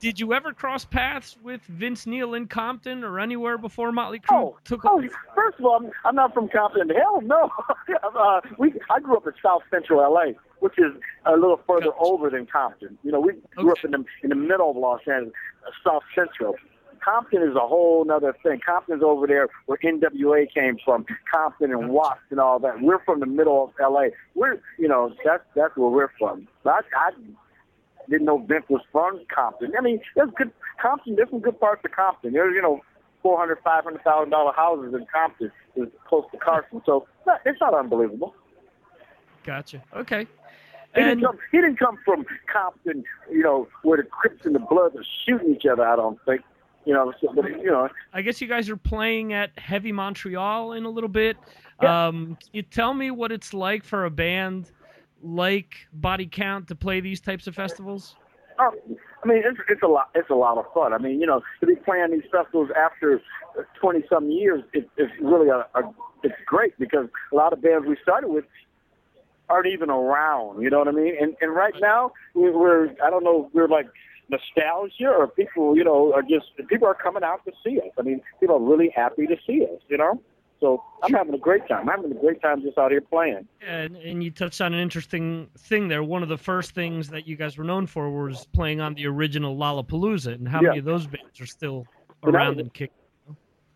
did 0.00 0.20
you 0.20 0.32
ever 0.32 0.52
cross 0.52 0.84
paths 0.84 1.36
with 1.42 1.60
Vince 1.62 2.06
Neil 2.06 2.34
in 2.34 2.46
Compton 2.46 3.02
or 3.04 3.18
anywhere 3.20 3.58
before 3.58 3.92
Motley 3.92 4.20
Crue 4.20 4.36
Oh, 4.36 4.56
took 4.64 4.84
oh, 4.84 5.02
first 5.34 5.58
of 5.58 5.64
all, 5.64 5.76
I'm, 5.76 5.90
I'm 6.04 6.14
not 6.14 6.34
from 6.34 6.48
Compton. 6.48 6.88
Hell 6.90 7.20
no. 7.22 7.50
uh, 8.18 8.40
we, 8.58 8.74
I 8.90 9.00
grew 9.00 9.16
up 9.16 9.26
in 9.26 9.32
South 9.42 9.62
Central 9.70 10.00
LA. 10.00 10.32
which 10.60 10.78
is 10.78 10.92
a 11.26 11.32
little 11.32 11.60
further 11.66 11.90
over 11.98 12.30
than 12.30 12.46
Compton. 12.46 12.98
You 13.02 13.12
know, 13.12 13.20
we 13.20 13.32
grew 13.56 13.72
up 13.72 13.84
in 13.84 13.90
the 13.92 14.04
in 14.22 14.30
the 14.30 14.36
middle 14.36 14.70
of 14.70 14.76
Los 14.76 15.00
Angeles, 15.06 15.32
uh, 15.66 15.70
South 15.84 16.02
Central. 16.14 16.54
Compton 17.04 17.42
is 17.42 17.54
a 17.54 17.60
whole 17.60 18.10
other 18.10 18.34
thing. 18.42 18.60
Compton's 18.64 19.02
over 19.02 19.26
there 19.26 19.48
where 19.66 19.78
NWA 19.78 20.52
came 20.52 20.78
from, 20.84 21.06
Compton 21.32 21.70
and 21.70 21.90
Watts 21.90 22.20
and 22.30 22.40
all 22.40 22.58
that. 22.58 22.80
We're 22.80 22.98
from 23.04 23.20
the 23.20 23.26
middle 23.26 23.64
of 23.64 23.92
LA. 23.92 24.06
We're, 24.34 24.60
you 24.78 24.88
know, 24.88 25.14
that's 25.24 25.44
that's 25.54 25.76
where 25.76 25.90
we're 25.90 26.10
from. 26.18 26.48
But 26.64 26.84
I, 26.94 27.08
I 27.08 27.10
didn't 28.08 28.26
know 28.26 28.38
Vince 28.38 28.64
was 28.68 28.82
from 28.92 29.20
Compton. 29.34 29.72
I 29.78 29.82
mean, 29.82 30.00
there's 30.16 30.30
good 30.36 30.50
Compton. 30.80 31.16
There's 31.16 31.30
some 31.30 31.40
good 31.40 31.58
parts 31.60 31.82
of 31.84 31.92
Compton. 31.92 32.32
There's, 32.32 32.54
you 32.54 32.62
know, 32.62 32.80
four 33.22 33.38
hundred, 33.38 33.58
five 33.64 33.84
hundred 33.84 34.02
thousand 34.04 34.30
dollar 34.30 34.52
houses 34.52 34.94
in 34.94 35.06
Compton, 35.12 35.50
is 35.76 35.88
close 36.08 36.24
to 36.32 36.38
Carson. 36.38 36.82
So 36.86 37.06
it's 37.44 37.60
not 37.60 37.74
unbelievable. 37.74 38.34
Gotcha. 39.44 39.82
Okay. 39.94 40.26
He 40.94 41.00
And 41.00 41.20
didn't 41.20 41.24
come. 41.24 41.38
He 41.52 41.58
didn't 41.58 41.78
come 41.78 41.98
from 42.04 42.24
Compton, 42.52 43.04
you 43.30 43.42
know, 43.42 43.68
where 43.82 43.98
the 43.98 44.04
Crips 44.04 44.46
and 44.46 44.54
the 44.54 44.60
Bloods 44.60 44.96
are 44.96 45.04
shooting 45.26 45.54
each 45.54 45.66
other. 45.66 45.86
I 45.86 45.96
don't 45.96 46.18
think, 46.24 46.42
you 46.86 46.94
know. 46.94 47.12
So, 47.20 47.32
but 47.34 47.48
you 47.50 47.70
know, 47.70 47.88
I 48.12 48.22
guess 48.22 48.40
you 48.40 48.48
guys 48.48 48.70
are 48.70 48.76
playing 48.76 49.32
at 49.32 49.50
Heavy 49.58 49.92
Montreal 49.92 50.72
in 50.72 50.84
a 50.84 50.90
little 50.90 51.08
bit. 51.08 51.36
Yeah. 51.82 52.08
Um, 52.08 52.38
you 52.52 52.62
tell 52.62 52.94
me 52.94 53.10
what 53.10 53.32
it's 53.32 53.52
like 53.52 53.84
for 53.84 54.06
a 54.06 54.10
band 54.10 54.70
like 55.22 55.88
Body 55.92 56.26
Count 56.30 56.68
to 56.68 56.74
play 56.74 57.00
these 57.00 57.20
types 57.20 57.46
of 57.46 57.54
festivals? 57.54 58.16
Oh, 58.58 58.72
I 59.22 59.28
mean, 59.28 59.42
it's 59.44 59.58
it's 59.68 59.82
a 59.82 59.86
lot. 59.86 60.10
It's 60.14 60.30
a 60.30 60.34
lot 60.34 60.58
of 60.58 60.64
fun. 60.74 60.92
I 60.92 60.98
mean, 60.98 61.20
you 61.20 61.26
know, 61.26 61.42
to 61.60 61.66
be 61.66 61.76
playing 61.76 62.10
these 62.10 62.28
festivals 62.30 62.70
after 62.76 63.20
twenty 63.80 64.04
some 64.08 64.30
years, 64.30 64.62
it, 64.72 64.88
it's 64.96 65.12
really 65.20 65.48
a, 65.48 65.66
a 65.78 65.94
it's 66.22 66.34
great 66.46 66.76
because 66.78 67.06
a 67.32 67.36
lot 67.36 67.52
of 67.52 67.62
bands 67.62 67.86
we 67.86 67.96
started 68.02 68.28
with 68.28 68.44
aren't 69.48 69.66
even 69.68 69.90
around. 69.90 70.62
You 70.62 70.70
know 70.70 70.78
what 70.78 70.88
I 70.88 70.92
mean? 70.92 71.14
And 71.20 71.36
and 71.40 71.54
right 71.54 71.74
now 71.80 72.12
we- 72.34 72.50
we're 72.50 72.90
I 73.04 73.10
don't 73.10 73.24
know 73.24 73.50
we're 73.52 73.68
like 73.68 73.86
nostalgia 74.28 75.08
or 75.08 75.26
people 75.28 75.76
you 75.76 75.84
know 75.84 76.12
are 76.12 76.22
just 76.22 76.46
people 76.68 76.86
are 76.86 76.94
coming 76.94 77.22
out 77.22 77.44
to 77.44 77.52
see 77.64 77.78
us. 77.80 77.92
I 77.98 78.02
mean, 78.02 78.20
people 78.40 78.56
are 78.56 78.60
really 78.60 78.92
happy 78.94 79.26
to 79.26 79.36
see 79.46 79.62
us. 79.64 79.80
You 79.88 79.98
know. 79.98 80.20
So 80.60 80.82
I'm 81.02 81.12
having 81.12 81.34
a 81.34 81.38
great 81.38 81.66
time. 81.68 81.88
I'm 81.88 81.96
having 82.02 82.10
a 82.16 82.20
great 82.20 82.42
time 82.42 82.62
just 82.62 82.76
out 82.78 82.90
here 82.90 83.00
playing. 83.00 83.46
And, 83.64 83.96
and 83.96 84.22
you 84.24 84.30
touched 84.30 84.60
on 84.60 84.74
an 84.74 84.80
interesting 84.80 85.48
thing 85.58 85.86
there. 85.88 86.02
One 86.02 86.22
of 86.22 86.28
the 86.28 86.36
first 86.38 86.72
things 86.74 87.08
that 87.10 87.28
you 87.28 87.36
guys 87.36 87.56
were 87.56 87.64
known 87.64 87.86
for 87.86 88.10
was 88.10 88.46
playing 88.52 88.80
on 88.80 88.94
the 88.94 89.06
original 89.06 89.56
Lollapalooza. 89.56 90.34
And 90.34 90.48
how 90.48 90.60
Yeah. 90.60 90.68
many 90.70 90.78
of 90.80 90.84
those 90.84 91.06
bands 91.06 91.40
are 91.40 91.46
still 91.46 91.86
around 92.24 92.56
was- 92.56 92.62
and 92.64 92.74
kicking? 92.74 92.94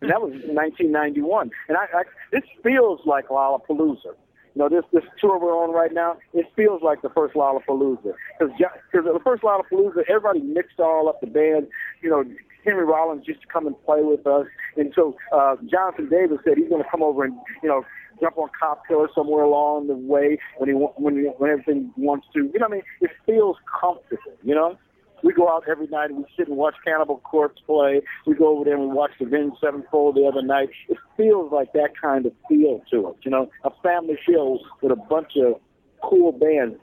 and 0.01 0.11
that 0.11 0.21
was 0.21 0.31
1991. 0.33 1.49
And 1.69 1.77
I, 1.77 1.83
I 1.93 2.03
this 2.33 2.43
feels 2.61 2.99
like 3.05 3.29
Lollapalooza. 3.29 4.15
You 4.55 4.61
know, 4.61 4.69
this 4.69 4.83
this 4.93 5.03
tour 5.19 5.39
we're 5.39 5.57
on 5.57 5.73
right 5.73 5.93
now, 5.93 6.17
it 6.33 6.45
feels 6.55 6.81
like 6.83 7.01
the 7.01 7.09
first 7.09 7.33
Lollapalooza 7.33 8.13
because 8.39 8.53
because 8.91 9.05
the 9.05 9.19
first 9.23 9.41
Lollapalooza, 9.41 10.03
everybody 10.07 10.41
mixed 10.41 10.79
all 10.79 11.09
up 11.09 11.21
the 11.21 11.27
band. 11.27 11.67
You 12.01 12.09
know, 12.09 12.23
Henry 12.63 12.85
Rollins 12.85 13.27
used 13.27 13.41
to 13.41 13.47
come 13.47 13.65
and 13.65 13.75
play 13.83 14.01
with 14.01 14.27
us, 14.27 14.45
and 14.77 14.93
so 14.95 15.15
uh, 15.33 15.55
Jonathan 15.69 16.07
Davis 16.09 16.37
said 16.43 16.57
he's 16.57 16.69
going 16.69 16.83
to 16.83 16.89
come 16.89 17.01
over 17.01 17.23
and 17.23 17.35
you 17.63 17.69
know 17.69 17.83
jump 18.21 18.37
on 18.37 18.49
Cop 18.59 18.83
Killer 18.87 19.09
somewhere 19.15 19.43
along 19.43 19.87
the 19.87 19.95
way 19.95 20.37
when 20.57 20.69
he 20.69 20.75
when 20.75 21.15
he, 21.17 21.23
when 21.37 21.49
everything 21.49 21.91
wants 21.97 22.27
to. 22.33 22.39
You 22.39 22.59
know, 22.59 22.67
what 22.67 22.71
I 22.71 22.75
mean, 22.75 22.83
it 23.01 23.11
feels 23.25 23.57
comfortable. 23.81 24.37
You 24.43 24.55
know. 24.55 24.77
We 25.23 25.33
go 25.33 25.49
out 25.49 25.63
every 25.69 25.87
night 25.87 26.09
and 26.09 26.19
we 26.19 26.25
sit 26.37 26.47
and 26.49 26.57
watch 26.57 26.75
Cannibal 26.85 27.19
Corpse 27.19 27.61
play. 27.65 28.01
We 28.25 28.35
go 28.35 28.49
over 28.49 28.65
there 28.65 28.75
and 28.75 28.89
we 28.89 28.93
watched 28.93 29.21
Avenged 29.21 29.57
Sevenfold 29.61 30.15
the 30.15 30.25
other 30.25 30.41
night. 30.41 30.69
It 30.89 30.97
feels 31.15 31.51
like 31.51 31.71
that 31.73 31.91
kind 31.99 32.25
of 32.25 32.33
feel 32.49 32.83
to 32.91 33.09
it, 33.09 33.15
you 33.23 33.31
know, 33.31 33.49
a 33.63 33.71
family 33.81 34.17
show 34.27 34.59
with 34.81 34.91
a 34.91 34.95
bunch 34.97 35.31
of 35.37 35.59
cool 36.01 36.33
bands. 36.33 36.75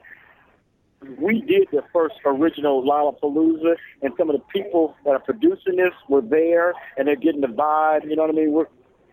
We 1.19 1.41
did 1.41 1.67
the 1.71 1.83
first 1.93 2.15
original 2.25 2.83
Lollapalooza, 2.83 3.75
and 4.03 4.13
some 4.17 4.29
of 4.29 4.35
the 4.35 4.43
people 4.53 4.95
that 5.03 5.11
are 5.11 5.19
producing 5.19 5.77
this 5.77 5.93
were 6.09 6.21
there, 6.21 6.73
and 6.95 7.07
they're 7.07 7.15
getting 7.15 7.41
the 7.41 7.47
vibe, 7.47 8.07
you 8.07 8.15
know 8.15 8.23
what 8.23 8.31
I 8.31 8.33
mean, 8.33 8.51
we're, 8.51 8.67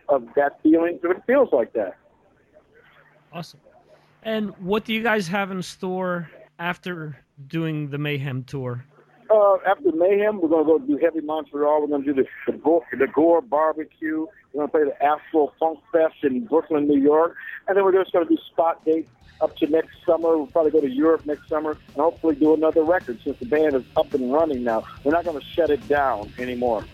of 0.09 0.27
that 0.37 0.61
feeling. 0.63 0.99
So 1.03 1.11
it 1.11 1.23
feels 1.27 1.49
like 1.53 1.73
that. 1.73 1.97
Awesome. 3.33 3.61
And 4.23 4.51
what 4.59 4.85
do 4.85 4.93
you 4.93 5.03
guys 5.03 5.29
have 5.29 5.51
in 5.51 5.63
store 5.63 6.31
after 6.59 7.19
doing 7.47 7.89
the 7.89 7.99
Mayhem 7.99 8.45
tour? 8.45 8.85
Uh, 9.31 9.57
after 9.67 9.93
Mayhem, 9.93 10.41
we're 10.41 10.49
gonna 10.49 10.65
go 10.65 10.79
do 10.79 10.97
Heavy 10.97 11.21
Montreal. 11.21 11.83
We're 11.83 11.89
gonna 11.89 12.05
do 12.05 12.15
the 12.15 12.27
the 12.47 12.59
Gwar, 12.59 12.81
the 12.93 13.07
Gwar 13.07 13.47
Barbecue. 13.47 14.27
We're 14.53 14.67
gonna 14.67 14.69
play 14.69 14.85
the 14.85 14.97
Afropunk 15.05 15.81
Fest 15.93 16.17
in 16.23 16.47
Brooklyn, 16.47 16.89
New 16.89 17.01
York, 17.01 17.37
and 17.67 17.77
then 17.77 17.85
we're 17.85 17.93
just 17.93 18.13
gonna 18.13 18.25
do 18.25 18.39
spot 18.51 18.85
dates 18.87 19.11
up 19.43 19.55
to 19.57 19.67
next 19.67 19.97
summer. 20.07 20.37
We'll 20.37 20.47
probably 20.47 20.71
go 20.71 20.81
to 20.81 20.89
Europe 20.91 21.27
next 21.27 21.49
summer 21.49 21.73
and 21.73 21.97
hopefully 21.97 22.37
do 22.37 22.55
another 22.55 22.83
record 22.83 23.21
since 23.23 23.39
the 23.39 23.47
band 23.47 23.75
is 23.75 23.85
up 23.97 24.13
and 24.15 24.33
running 24.33 24.65
now. 24.65 24.85
We're 25.05 25.13
not 25.13 25.27
gonna 25.27 25.43
shut 25.43 25.69
it 25.69 25.87
down 25.89 26.33
anymore. 26.39 26.85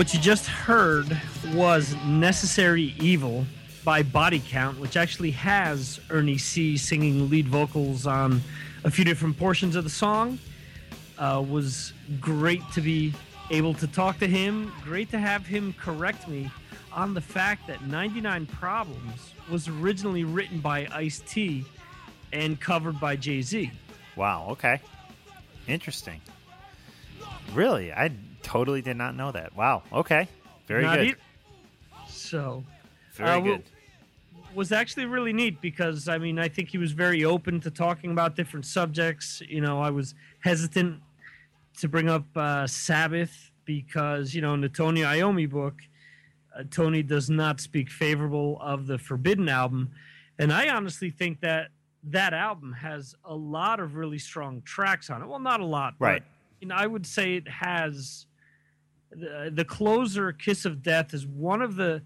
What 0.00 0.14
you 0.14 0.20
just 0.20 0.46
heard 0.46 1.20
was 1.52 1.94
Necessary 2.06 2.94
Evil 2.98 3.44
by 3.84 4.02
Body 4.02 4.42
Count, 4.48 4.80
which 4.80 4.96
actually 4.96 5.30
has 5.32 6.00
Ernie 6.08 6.38
C 6.38 6.78
singing 6.78 7.28
lead 7.28 7.46
vocals 7.46 8.06
on 8.06 8.40
a 8.84 8.90
few 8.90 9.04
different 9.04 9.38
portions 9.38 9.76
of 9.76 9.84
the 9.84 9.90
song. 9.90 10.38
Uh, 11.18 11.44
was 11.46 11.92
great 12.18 12.62
to 12.72 12.80
be 12.80 13.12
able 13.50 13.74
to 13.74 13.86
talk 13.86 14.18
to 14.20 14.26
him. 14.26 14.72
Great 14.82 15.10
to 15.10 15.18
have 15.18 15.44
him 15.44 15.74
correct 15.74 16.26
me 16.26 16.50
on 16.94 17.12
the 17.12 17.20
fact 17.20 17.66
that 17.66 17.84
99 17.84 18.46
Problems 18.46 19.34
was 19.50 19.68
originally 19.68 20.24
written 20.24 20.60
by 20.60 20.88
Ice 20.92 21.20
T 21.28 21.62
and 22.32 22.58
covered 22.58 22.98
by 22.98 23.16
Jay 23.16 23.42
Z. 23.42 23.70
Wow. 24.16 24.46
Okay. 24.52 24.80
Interesting. 25.68 26.22
Really, 27.52 27.92
I 27.92 28.12
totally 28.42 28.82
did 28.82 28.96
not 28.96 29.14
know 29.16 29.32
that. 29.32 29.54
Wow. 29.56 29.82
Okay. 29.92 30.28
Very 30.66 30.84
Not 30.84 30.96
good. 30.98 31.06
e- 31.08 31.14
So, 32.08 32.64
Very 33.14 33.30
uh, 33.30 33.40
good. 33.40 33.62
was 34.54 34.72
actually 34.72 35.06
really 35.06 35.32
neat 35.32 35.60
because 35.60 36.08
I 36.08 36.18
mean 36.18 36.38
I 36.38 36.48
think 36.48 36.68
he 36.68 36.78
was 36.78 36.92
very 36.92 37.24
open 37.24 37.60
to 37.60 37.70
talking 37.70 38.10
about 38.12 38.36
different 38.36 38.66
subjects. 38.66 39.42
You 39.48 39.60
know, 39.60 39.80
I 39.80 39.90
was 39.90 40.14
hesitant 40.40 41.00
to 41.78 41.88
bring 41.88 42.08
up 42.08 42.24
uh, 42.36 42.66
Sabbath 42.66 43.50
because 43.64 44.34
you 44.34 44.40
know 44.42 44.54
in 44.54 44.60
the 44.60 44.68
Tony 44.68 45.02
Iommi 45.02 45.48
book, 45.48 45.74
uh, 46.56 46.64
Tony 46.70 47.02
does 47.02 47.30
not 47.30 47.60
speak 47.60 47.88
favorable 47.90 48.58
of 48.60 48.86
the 48.86 48.98
Forbidden 48.98 49.48
album, 49.48 49.90
and 50.38 50.52
I 50.52 50.68
honestly 50.68 51.10
think 51.10 51.40
that 51.40 51.68
that 52.04 52.32
album 52.32 52.72
has 52.72 53.14
a 53.24 53.34
lot 53.34 53.78
of 53.78 53.94
really 53.94 54.18
strong 54.18 54.62
tracks 54.62 55.10
on 55.10 55.22
it. 55.22 55.28
Well, 55.28 55.38
not 55.38 55.60
a 55.60 55.64
lot, 55.66 55.94
Right. 55.98 56.22
But, 56.22 56.28
you 56.62 56.68
know, 56.68 56.74
I 56.74 56.86
would 56.86 57.06
say 57.06 57.34
it 57.36 57.46
has 57.46 58.24
the, 59.10 59.50
the 59.52 59.64
closer 59.64 60.32
"Kiss 60.32 60.64
of 60.64 60.82
Death" 60.82 61.14
is 61.14 61.26
one 61.26 61.62
of 61.62 61.76
the 61.76 62.02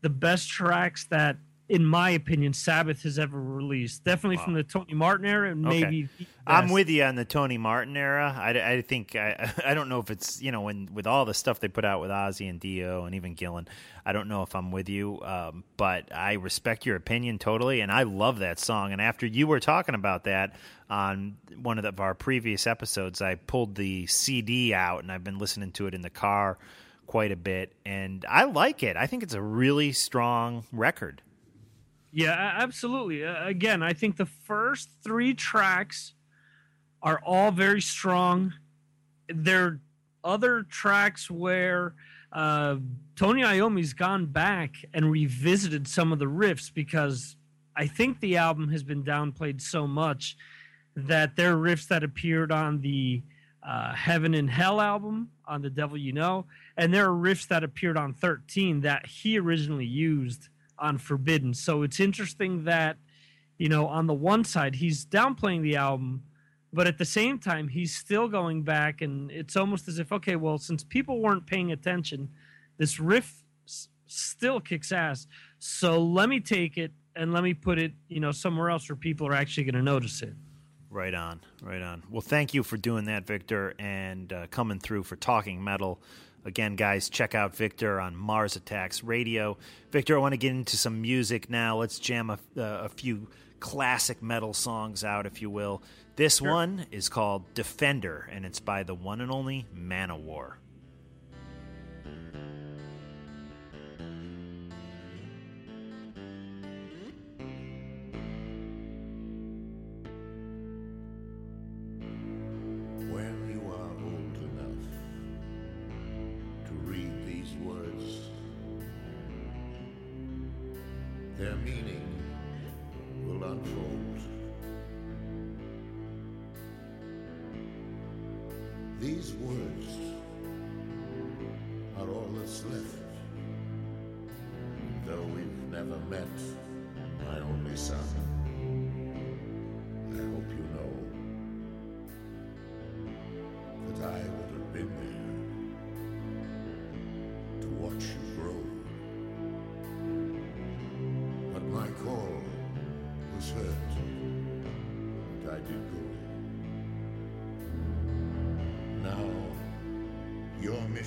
the 0.00 0.10
best 0.10 0.48
tracks 0.48 1.06
that, 1.06 1.36
in 1.68 1.84
my 1.84 2.10
opinion, 2.10 2.54
Sabbath 2.54 3.02
has 3.02 3.18
ever 3.18 3.38
released. 3.40 4.02
Definitely 4.02 4.38
from 4.38 4.54
the 4.54 4.62
Tony 4.62 4.94
Martin 4.94 5.26
era, 5.26 5.50
and 5.50 5.66
Okay. 5.66 5.82
maybe. 5.82 6.08
I'm 6.46 6.70
with 6.70 6.88
you 6.88 7.02
on 7.04 7.14
the 7.14 7.26
Tony 7.26 7.58
Martin 7.58 7.94
era. 7.96 8.34
I, 8.38 8.50
I 8.76 8.82
think 8.82 9.14
I, 9.14 9.52
I 9.64 9.74
don't 9.74 9.90
know 9.90 10.00
if 10.00 10.10
it's 10.10 10.40
you 10.40 10.50
know 10.50 10.62
when 10.62 10.88
with 10.92 11.06
all 11.06 11.24
the 11.26 11.34
stuff 11.34 11.60
they 11.60 11.68
put 11.68 11.84
out 11.84 12.00
with 12.00 12.10
Ozzy 12.10 12.48
and 12.48 12.58
Dio 12.58 13.04
and 13.04 13.14
even 13.14 13.36
Gillan. 13.36 13.68
I 14.06 14.12
don't 14.12 14.28
know 14.28 14.42
if 14.42 14.54
I'm 14.54 14.70
with 14.70 14.88
you, 14.88 15.20
um, 15.22 15.64
but 15.76 16.10
I 16.14 16.34
respect 16.34 16.86
your 16.86 16.96
opinion 16.96 17.38
totally, 17.38 17.82
and 17.82 17.92
I 17.92 18.04
love 18.04 18.38
that 18.38 18.58
song. 18.58 18.92
And 18.92 19.00
after 19.02 19.26
you 19.26 19.46
were 19.46 19.60
talking 19.60 19.94
about 19.94 20.24
that 20.24 20.54
on 20.88 21.36
one 21.60 21.76
of, 21.76 21.82
the, 21.82 21.90
of 21.90 22.00
our 22.00 22.14
previous 22.14 22.66
episodes, 22.66 23.20
I 23.20 23.34
pulled 23.34 23.74
the 23.74 24.06
CD 24.06 24.72
out 24.72 25.02
and 25.02 25.12
I've 25.12 25.24
been 25.24 25.38
listening 25.38 25.72
to 25.72 25.86
it 25.86 25.92
in 25.94 26.00
the 26.00 26.08
car 26.08 26.56
quite 27.06 27.32
a 27.32 27.36
bit, 27.36 27.72
and 27.84 28.24
I 28.28 28.44
like 28.44 28.82
it. 28.82 28.96
I 28.96 29.06
think 29.06 29.22
it's 29.22 29.34
a 29.34 29.42
really 29.42 29.92
strong 29.92 30.64
record. 30.72 31.20
Yeah, 32.12 32.54
absolutely. 32.56 33.24
Uh, 33.24 33.46
again, 33.46 33.82
I 33.82 33.92
think 33.92 34.16
the 34.16 34.26
first 34.26 34.88
three 35.04 35.34
tracks 35.34 36.14
are 37.02 37.20
all 37.24 37.50
very 37.50 37.80
strong. 37.80 38.54
There 39.28 39.64
are 39.64 39.80
other 40.24 40.62
tracks 40.62 41.30
where 41.30 41.94
uh, 42.32 42.76
Tony 43.14 43.44
Iommi's 43.44 43.92
gone 43.92 44.26
back 44.26 44.74
and 44.92 45.10
revisited 45.10 45.86
some 45.86 46.12
of 46.12 46.18
the 46.18 46.26
riffs 46.26 46.72
because 46.72 47.36
I 47.76 47.86
think 47.86 48.20
the 48.20 48.36
album 48.36 48.68
has 48.70 48.82
been 48.82 49.04
downplayed 49.04 49.60
so 49.60 49.86
much 49.86 50.36
that 50.96 51.36
there 51.36 51.54
are 51.54 51.60
riffs 51.60 51.86
that 51.88 52.02
appeared 52.02 52.50
on 52.50 52.80
the 52.80 53.22
uh, 53.62 53.94
Heaven 53.94 54.34
and 54.34 54.50
Hell 54.50 54.80
album 54.80 55.30
on 55.46 55.62
The 55.62 55.70
Devil 55.70 55.96
You 55.98 56.12
Know, 56.12 56.46
and 56.76 56.92
there 56.92 57.06
are 57.10 57.14
riffs 57.14 57.46
that 57.48 57.62
appeared 57.62 57.96
on 57.96 58.14
13 58.14 58.80
that 58.80 59.06
he 59.06 59.38
originally 59.38 59.86
used 59.86 60.48
on 60.78 60.98
Forbidden. 60.98 61.54
So 61.54 61.82
it's 61.82 62.00
interesting 62.00 62.64
that, 62.64 62.96
you 63.58 63.68
know, 63.68 63.86
on 63.86 64.06
the 64.06 64.14
one 64.14 64.44
side, 64.44 64.76
he's 64.76 65.04
downplaying 65.04 65.62
the 65.62 65.76
album, 65.76 66.22
but 66.72 66.86
at 66.86 66.98
the 66.98 67.04
same 67.04 67.38
time, 67.38 67.68
he's 67.68 67.96
still 67.96 68.28
going 68.28 68.62
back, 68.62 69.00
and 69.00 69.30
it's 69.30 69.56
almost 69.56 69.88
as 69.88 69.98
if, 69.98 70.12
okay, 70.12 70.36
well, 70.36 70.58
since 70.58 70.84
people 70.84 71.20
weren't 71.20 71.46
paying 71.46 71.72
attention, 71.72 72.28
this 72.76 73.00
riff 73.00 73.42
s- 73.66 73.88
still 74.06 74.60
kicks 74.60 74.92
ass. 74.92 75.26
So 75.58 76.02
let 76.02 76.28
me 76.28 76.40
take 76.40 76.76
it 76.76 76.92
and 77.16 77.32
let 77.32 77.42
me 77.42 77.54
put 77.54 77.78
it, 77.78 77.92
you 78.08 78.20
know, 78.20 78.32
somewhere 78.32 78.70
else 78.70 78.88
where 78.88 78.96
people 78.96 79.26
are 79.26 79.34
actually 79.34 79.64
going 79.64 79.74
to 79.74 79.82
notice 79.82 80.22
it. 80.22 80.34
Right 80.90 81.14
on, 81.14 81.40
right 81.62 81.82
on. 81.82 82.02
Well, 82.08 82.22
thank 82.22 82.54
you 82.54 82.62
for 82.62 82.76
doing 82.76 83.06
that, 83.06 83.26
Victor, 83.26 83.74
and 83.78 84.32
uh, 84.32 84.46
coming 84.50 84.78
through 84.78 85.02
for 85.02 85.16
Talking 85.16 85.62
Metal. 85.62 86.00
Again, 86.48 86.76
guys, 86.76 87.10
check 87.10 87.34
out 87.34 87.54
Victor 87.54 88.00
on 88.00 88.16
Mars 88.16 88.56
Attacks 88.56 89.04
Radio. 89.04 89.58
Victor, 89.92 90.16
I 90.16 90.20
want 90.20 90.32
to 90.32 90.38
get 90.38 90.50
into 90.50 90.78
some 90.78 91.02
music 91.02 91.50
now. 91.50 91.76
Let's 91.76 91.98
jam 91.98 92.30
a, 92.30 92.38
uh, 92.56 92.84
a 92.84 92.88
few 92.88 93.28
classic 93.60 94.22
metal 94.22 94.54
songs 94.54 95.04
out, 95.04 95.26
if 95.26 95.42
you 95.42 95.50
will. 95.50 95.82
This 96.16 96.40
one 96.40 96.86
is 96.90 97.10
called 97.10 97.44
Defender, 97.52 98.28
and 98.32 98.46
it's 98.46 98.60
by 98.60 98.82
the 98.82 98.94
one 98.94 99.20
and 99.20 99.30
only 99.30 99.66
Manowar. 99.76 100.54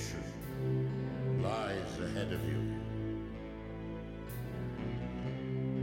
Mission 0.02 1.42
lies 1.42 1.98
ahead 2.00 2.32
of 2.32 2.42
you, 2.48 2.60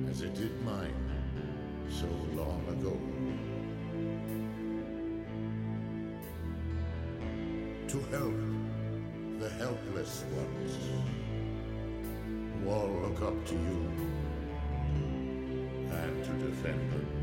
as 0.09 0.21
it 0.21 0.33
did 0.35 0.61
mine 0.63 0.93
so 1.89 2.07
long 2.33 2.63
ago. 2.69 2.97
to 7.87 7.99
help 8.11 8.35
the 9.39 9.49
helpless 9.57 10.23
ones 10.35 10.77
who 12.61 12.69
all 12.69 12.87
look 13.01 13.19
up 13.23 13.45
to 13.47 13.55
you 13.55 13.91
and 15.89 16.23
to 16.23 16.31
defend 16.45 16.91
them 16.91 17.18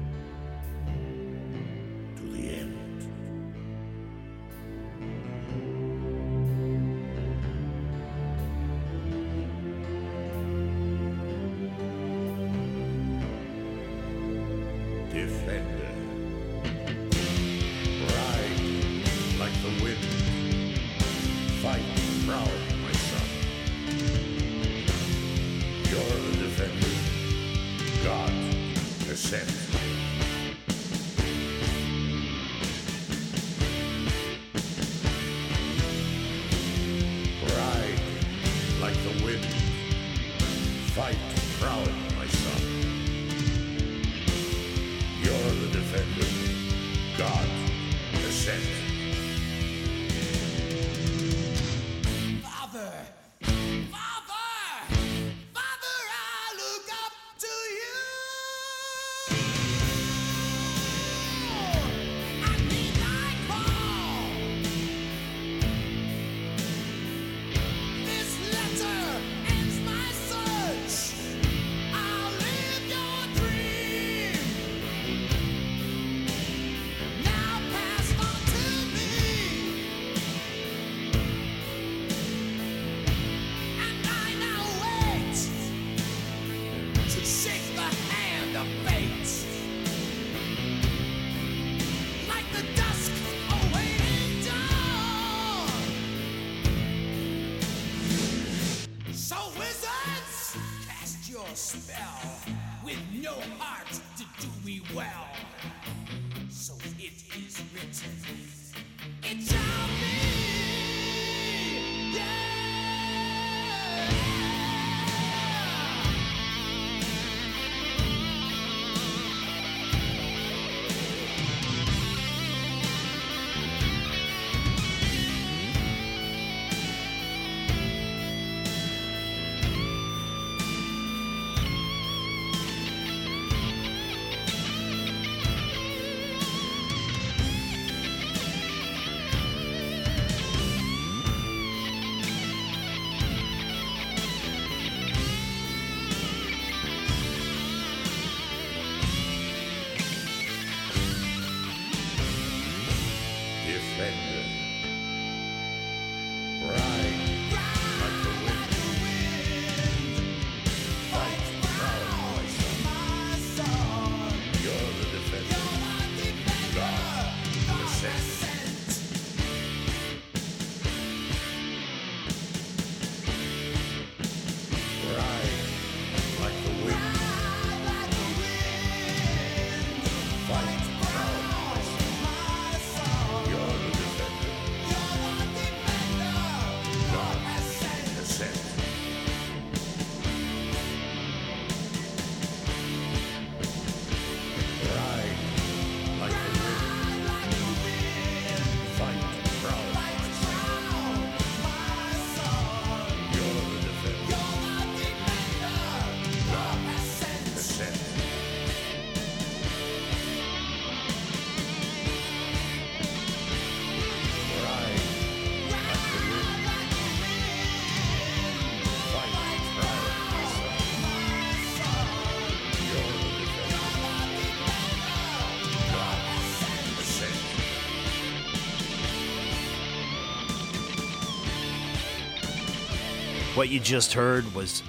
What 233.56 233.70
you 233.70 233.80
just 233.80 234.12
heard 234.12 234.54
was 234.54 234.82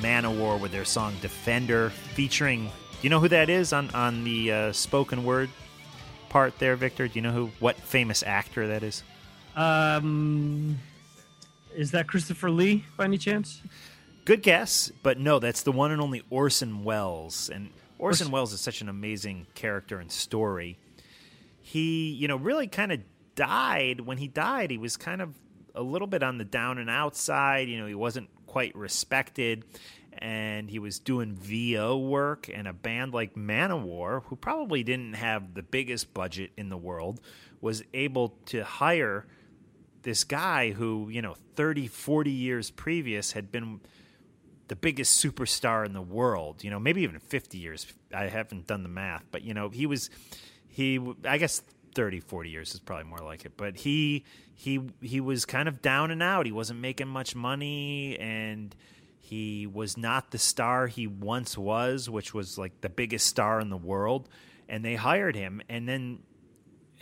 Manowar 0.00 0.58
with 0.58 0.72
their 0.72 0.86
song 0.86 1.14
Defender, 1.20 1.90
featuring. 1.90 2.64
Do 2.64 2.70
you 3.02 3.10
know 3.10 3.20
who 3.20 3.28
that 3.28 3.50
is 3.50 3.74
on, 3.74 3.90
on 3.90 4.24
the 4.24 4.50
uh, 4.50 4.72
spoken 4.72 5.24
word 5.24 5.50
part 6.30 6.58
there, 6.58 6.74
Victor? 6.74 7.06
Do 7.06 7.16
you 7.16 7.20
know 7.20 7.32
who 7.32 7.50
what 7.60 7.76
famous 7.76 8.22
actor 8.22 8.66
that 8.68 8.82
is? 8.82 9.02
Um, 9.54 10.78
is 11.76 11.90
that 11.90 12.08
Christopher 12.08 12.50
Lee 12.50 12.86
by 12.96 13.04
any 13.04 13.18
chance? 13.18 13.60
Good 14.24 14.42
guess, 14.42 14.90
but 15.02 15.18
no, 15.18 15.38
that's 15.38 15.60
the 15.60 15.72
one 15.72 15.90
and 15.92 16.00
only 16.00 16.22
Orson 16.30 16.82
Welles. 16.82 17.50
And 17.50 17.68
Orson 17.98 18.28
Orson- 18.28 18.30
Welles 18.30 18.54
is 18.54 18.60
such 18.62 18.80
an 18.80 18.88
amazing 18.88 19.48
character 19.54 19.98
and 19.98 20.10
story. 20.10 20.78
He, 21.60 22.12
you 22.12 22.26
know, 22.26 22.36
really 22.36 22.68
kind 22.68 22.90
of 22.90 23.00
died. 23.34 24.00
When 24.00 24.16
he 24.16 24.28
died, 24.28 24.70
he 24.70 24.78
was 24.78 24.96
kind 24.96 25.20
of 25.20 25.34
a 25.74 25.82
little 25.82 26.06
bit 26.06 26.22
on 26.22 26.38
the 26.38 26.44
down 26.44 26.78
and 26.78 26.88
outside. 26.88 27.68
You 27.68 27.78
know, 27.78 27.86
he 27.86 27.94
wasn't 27.94 28.28
quite 28.46 28.74
respected. 28.76 29.64
And 30.16 30.70
he 30.70 30.78
was 30.78 31.00
doing 31.00 31.34
VO 31.34 31.98
work, 31.98 32.48
and 32.52 32.68
a 32.68 32.72
band 32.72 33.12
like 33.12 33.34
Manowar, 33.34 34.22
who 34.26 34.36
probably 34.36 34.84
didn't 34.84 35.14
have 35.14 35.54
the 35.54 35.62
biggest 35.62 36.14
budget 36.14 36.52
in 36.56 36.68
the 36.68 36.76
world, 36.76 37.20
was 37.60 37.82
able 37.92 38.36
to 38.46 38.62
hire 38.62 39.26
this 40.02 40.22
guy 40.22 40.70
who, 40.70 41.08
you 41.10 41.20
know, 41.20 41.34
30, 41.56 41.88
40 41.88 42.30
years 42.30 42.70
previous 42.70 43.32
had 43.32 43.50
been 43.50 43.80
the 44.68 44.76
biggest 44.76 45.22
superstar 45.22 45.84
in 45.84 45.92
the 45.92 46.02
world. 46.02 46.62
You 46.62 46.70
know, 46.70 46.78
maybe 46.78 47.02
even 47.02 47.18
50 47.18 47.58
years. 47.58 47.86
I 48.14 48.28
haven't 48.28 48.66
done 48.66 48.82
the 48.82 48.88
math, 48.88 49.24
but 49.30 49.42
you 49.42 49.54
know, 49.54 49.68
he 49.68 49.86
was 49.86 50.10
he 50.68 51.00
I 51.24 51.38
guess 51.38 51.62
30 51.94 52.20
40 52.20 52.50
years 52.50 52.74
is 52.74 52.80
probably 52.80 53.04
more 53.04 53.18
like 53.18 53.44
it. 53.44 53.56
But 53.56 53.76
he 53.76 54.24
he 54.54 54.80
he 55.00 55.20
was 55.20 55.44
kind 55.44 55.68
of 55.68 55.82
down 55.82 56.10
and 56.10 56.22
out. 56.22 56.46
He 56.46 56.52
wasn't 56.52 56.80
making 56.80 57.08
much 57.08 57.34
money 57.34 58.18
and 58.18 58.74
he 59.20 59.66
was 59.66 59.96
not 59.96 60.30
the 60.30 60.38
star 60.38 60.86
he 60.86 61.06
once 61.06 61.56
was, 61.56 62.10
which 62.10 62.34
was 62.34 62.58
like 62.58 62.80
the 62.82 62.90
biggest 62.90 63.26
star 63.26 63.60
in 63.60 63.70
the 63.70 63.76
world. 63.76 64.28
And 64.68 64.84
they 64.84 64.96
hired 64.96 65.34
him 65.34 65.62
and 65.68 65.88
then 65.88 66.20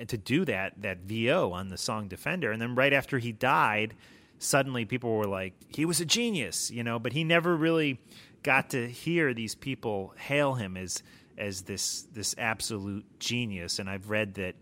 to 0.08 0.16
do 0.16 0.44
that 0.44 0.80
that 0.82 0.98
VO 1.00 1.52
on 1.52 1.68
the 1.68 1.76
song 1.76 2.08
Defender 2.08 2.50
and 2.50 2.60
then 2.60 2.74
right 2.74 2.92
after 2.92 3.18
he 3.18 3.32
died 3.32 3.94
suddenly 4.38 4.84
people 4.84 5.14
were 5.14 5.26
like 5.26 5.54
he 5.68 5.84
was 5.84 6.00
a 6.00 6.04
genius 6.04 6.70
you 6.70 6.82
know 6.82 6.98
but 6.98 7.12
he 7.12 7.22
never 7.22 7.54
really 7.54 8.00
got 8.42 8.70
to 8.70 8.88
hear 8.88 9.32
these 9.34 9.54
people 9.54 10.14
hail 10.16 10.54
him 10.54 10.76
as 10.76 11.02
as 11.38 11.62
this 11.62 12.02
this 12.12 12.34
absolute 12.38 13.04
genius 13.18 13.78
and 13.78 13.88
I've 13.88 14.10
read 14.10 14.34
that 14.34 14.54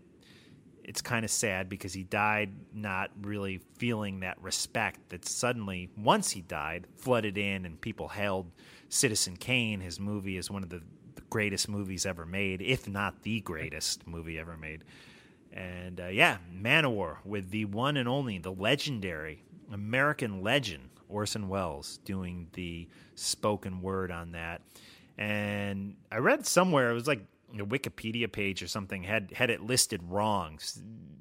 it's 0.91 1.01
kind 1.01 1.25
of 1.25 1.31
sad 1.31 1.69
because 1.69 1.93
he 1.93 2.03
died 2.03 2.51
not 2.73 3.09
really 3.21 3.61
feeling 3.77 4.19
that 4.19 4.41
respect 4.41 4.99
that 5.09 5.25
suddenly 5.25 5.89
once 5.97 6.31
he 6.31 6.41
died 6.41 6.85
flooded 6.97 7.37
in 7.37 7.65
and 7.65 7.79
people 7.79 8.09
hailed 8.09 8.51
Citizen 8.89 9.37
Kane 9.37 9.79
his 9.79 9.99
movie 9.99 10.37
as 10.37 10.51
one 10.51 10.63
of 10.63 10.69
the 10.69 10.81
greatest 11.29 11.69
movies 11.69 12.05
ever 12.05 12.25
made 12.25 12.61
if 12.61 12.89
not 12.89 13.23
the 13.23 13.39
greatest 13.39 14.05
movie 14.05 14.37
ever 14.37 14.57
made 14.57 14.83
and 15.53 15.99
uh, 15.99 16.07
yeah, 16.07 16.37
Manowar 16.53 17.17
with 17.25 17.51
the 17.51 17.65
one 17.65 17.97
and 17.97 18.07
only, 18.07 18.37
the 18.37 18.51
legendary 18.51 19.43
American 19.71 20.41
legend 20.41 20.89
Orson 21.09 21.49
Welles 21.49 21.99
doing 22.05 22.47
the 22.53 22.87
spoken 23.15 23.81
word 23.81 24.11
on 24.11 24.31
that. 24.31 24.61
And 25.17 25.95
I 26.11 26.17
read 26.17 26.45
somewhere 26.45 26.89
it 26.89 26.93
was 26.93 27.07
like 27.07 27.25
a 27.59 27.65
Wikipedia 27.65 28.31
page 28.31 28.63
or 28.63 28.67
something 28.67 29.03
had 29.03 29.31
had 29.33 29.49
it 29.49 29.61
listed 29.61 30.01
wrong, 30.03 30.59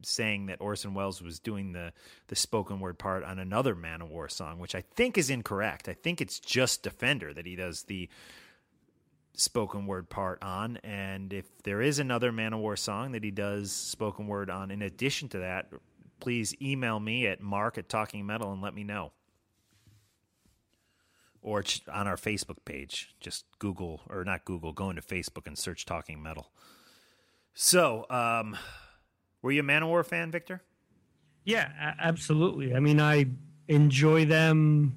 saying 0.02 0.46
that 0.46 0.60
Orson 0.60 0.94
Welles 0.94 1.22
was 1.22 1.38
doing 1.38 1.72
the 1.72 1.92
the 2.28 2.36
spoken 2.36 2.80
word 2.80 2.98
part 2.98 3.24
on 3.24 3.38
another 3.38 3.74
Manowar 3.74 4.30
song, 4.30 4.58
which 4.58 4.74
I 4.74 4.82
think 4.82 5.18
is 5.18 5.30
incorrect. 5.30 5.88
I 5.88 5.94
think 5.94 6.20
it's 6.20 6.38
just 6.38 6.82
Defender 6.82 7.34
that 7.34 7.46
he 7.46 7.56
does 7.56 7.84
the 7.84 8.08
spoken 9.34 9.86
word 9.86 10.08
part 10.08 10.42
on. 10.42 10.76
And 10.78 11.32
if 11.32 11.46
there 11.62 11.80
is 11.80 11.98
another 11.98 12.30
Manowar 12.30 12.78
song 12.78 13.12
that 13.12 13.24
he 13.24 13.30
does 13.30 13.72
spoken 13.72 14.26
word 14.26 14.50
on 14.50 14.70
in 14.70 14.82
addition 14.82 15.28
to 15.30 15.38
that, 15.38 15.70
please 16.20 16.54
email 16.60 17.00
me 17.00 17.26
at 17.26 17.40
mark 17.40 17.78
at 17.78 17.88
Talking 17.88 18.26
Metal 18.26 18.52
and 18.52 18.62
let 18.62 18.74
me 18.74 18.84
know. 18.84 19.12
Or 21.42 21.64
on 21.90 22.06
our 22.06 22.16
Facebook 22.16 22.58
page. 22.64 23.14
Just 23.18 23.46
Google, 23.58 24.02
or 24.10 24.24
not 24.24 24.44
Google, 24.44 24.72
go 24.72 24.90
into 24.90 25.02
Facebook 25.02 25.46
and 25.46 25.56
search 25.56 25.86
Talking 25.86 26.22
Metal. 26.22 26.50
So, 27.54 28.06
um, 28.10 28.56
were 29.42 29.50
you 29.50 29.60
a 29.60 29.64
Manowar 29.64 30.04
fan, 30.04 30.30
Victor? 30.30 30.62
Yeah, 31.44 31.94
absolutely. 31.98 32.74
I 32.74 32.80
mean, 32.80 33.00
I 33.00 33.26
enjoy 33.68 34.26
them. 34.26 34.96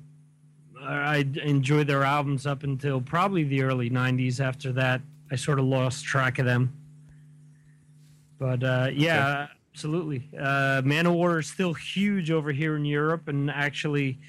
I 0.82 1.26
enjoy 1.44 1.86
their 1.86 2.04
albums 2.04 2.46
up 2.46 2.64
until 2.64 3.00
probably 3.00 3.44
the 3.46 3.64
early 3.64 3.90
'90s. 3.90 4.42
After 4.42 4.74
that, 4.74 5.02
I 5.32 5.36
sort 5.36 5.60
of 5.60 5.66
lost 5.66 6.04
track 6.04 6.40
of 6.40 6.46
them. 6.46 6.78
But 8.38 8.64
uh, 8.64 8.90
yeah, 8.94 9.48
absolutely. 9.72 10.30
Uh, 10.38 10.82
Manowar 10.84 11.40
is 11.40 11.48
still 11.48 11.74
huge 11.74 12.30
over 12.30 12.52
here 12.52 12.76
in 12.76 12.84
Europe, 12.84 13.30
and 13.30 13.50
actually, 13.50 14.20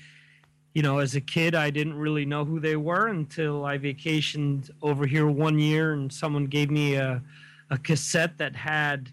you 0.74 0.82
know, 0.82 0.98
as 0.98 1.14
a 1.14 1.20
kid, 1.20 1.54
I 1.54 1.70
didn't 1.70 1.94
really 1.94 2.26
know 2.26 2.44
who 2.44 2.58
they 2.58 2.74
were 2.74 3.06
until 3.06 3.64
I 3.64 3.78
vacationed 3.78 4.70
over 4.82 5.06
here 5.06 5.28
one 5.28 5.58
year 5.58 5.92
and 5.92 6.12
someone 6.12 6.46
gave 6.46 6.68
me 6.68 6.96
a, 6.96 7.22
a 7.70 7.78
cassette 7.78 8.36
that 8.38 8.56
had 8.56 9.12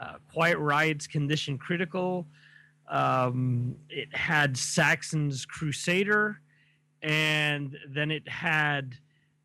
uh, 0.00 0.14
Quiet 0.32 0.58
Riot's 0.58 1.06
Condition 1.06 1.58
Critical. 1.58 2.26
Um, 2.88 3.76
it 3.88 4.14
had 4.14 4.56
Saxon's 4.56 5.46
Crusader, 5.46 6.40
and 7.02 7.76
then 7.88 8.10
it 8.10 8.28
had, 8.28 8.96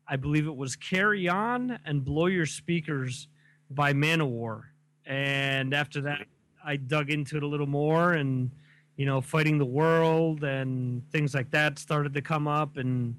I 0.08 0.16
believe 0.16 0.48
it 0.48 0.56
was 0.56 0.74
Carry 0.74 1.28
On 1.28 1.78
and 1.86 2.04
Blow 2.04 2.26
Your 2.26 2.46
Speakers 2.46 3.28
by 3.70 3.92
Manowar. 3.92 4.64
And 5.06 5.74
after 5.74 6.00
that, 6.02 6.26
I 6.64 6.76
dug 6.76 7.10
into 7.10 7.36
it 7.36 7.44
a 7.44 7.46
little 7.46 7.66
more 7.66 8.14
and 8.14 8.50
you 8.96 9.06
know, 9.06 9.20
fighting 9.20 9.58
the 9.58 9.64
world 9.64 10.44
and 10.44 11.02
things 11.10 11.34
like 11.34 11.50
that 11.50 11.78
started 11.78 12.14
to 12.14 12.22
come 12.22 12.46
up. 12.46 12.76
And, 12.76 13.16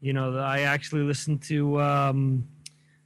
you 0.00 0.12
know, 0.12 0.36
I 0.38 0.60
actually 0.60 1.02
listened 1.02 1.42
to 1.44 1.80
um, 1.80 2.46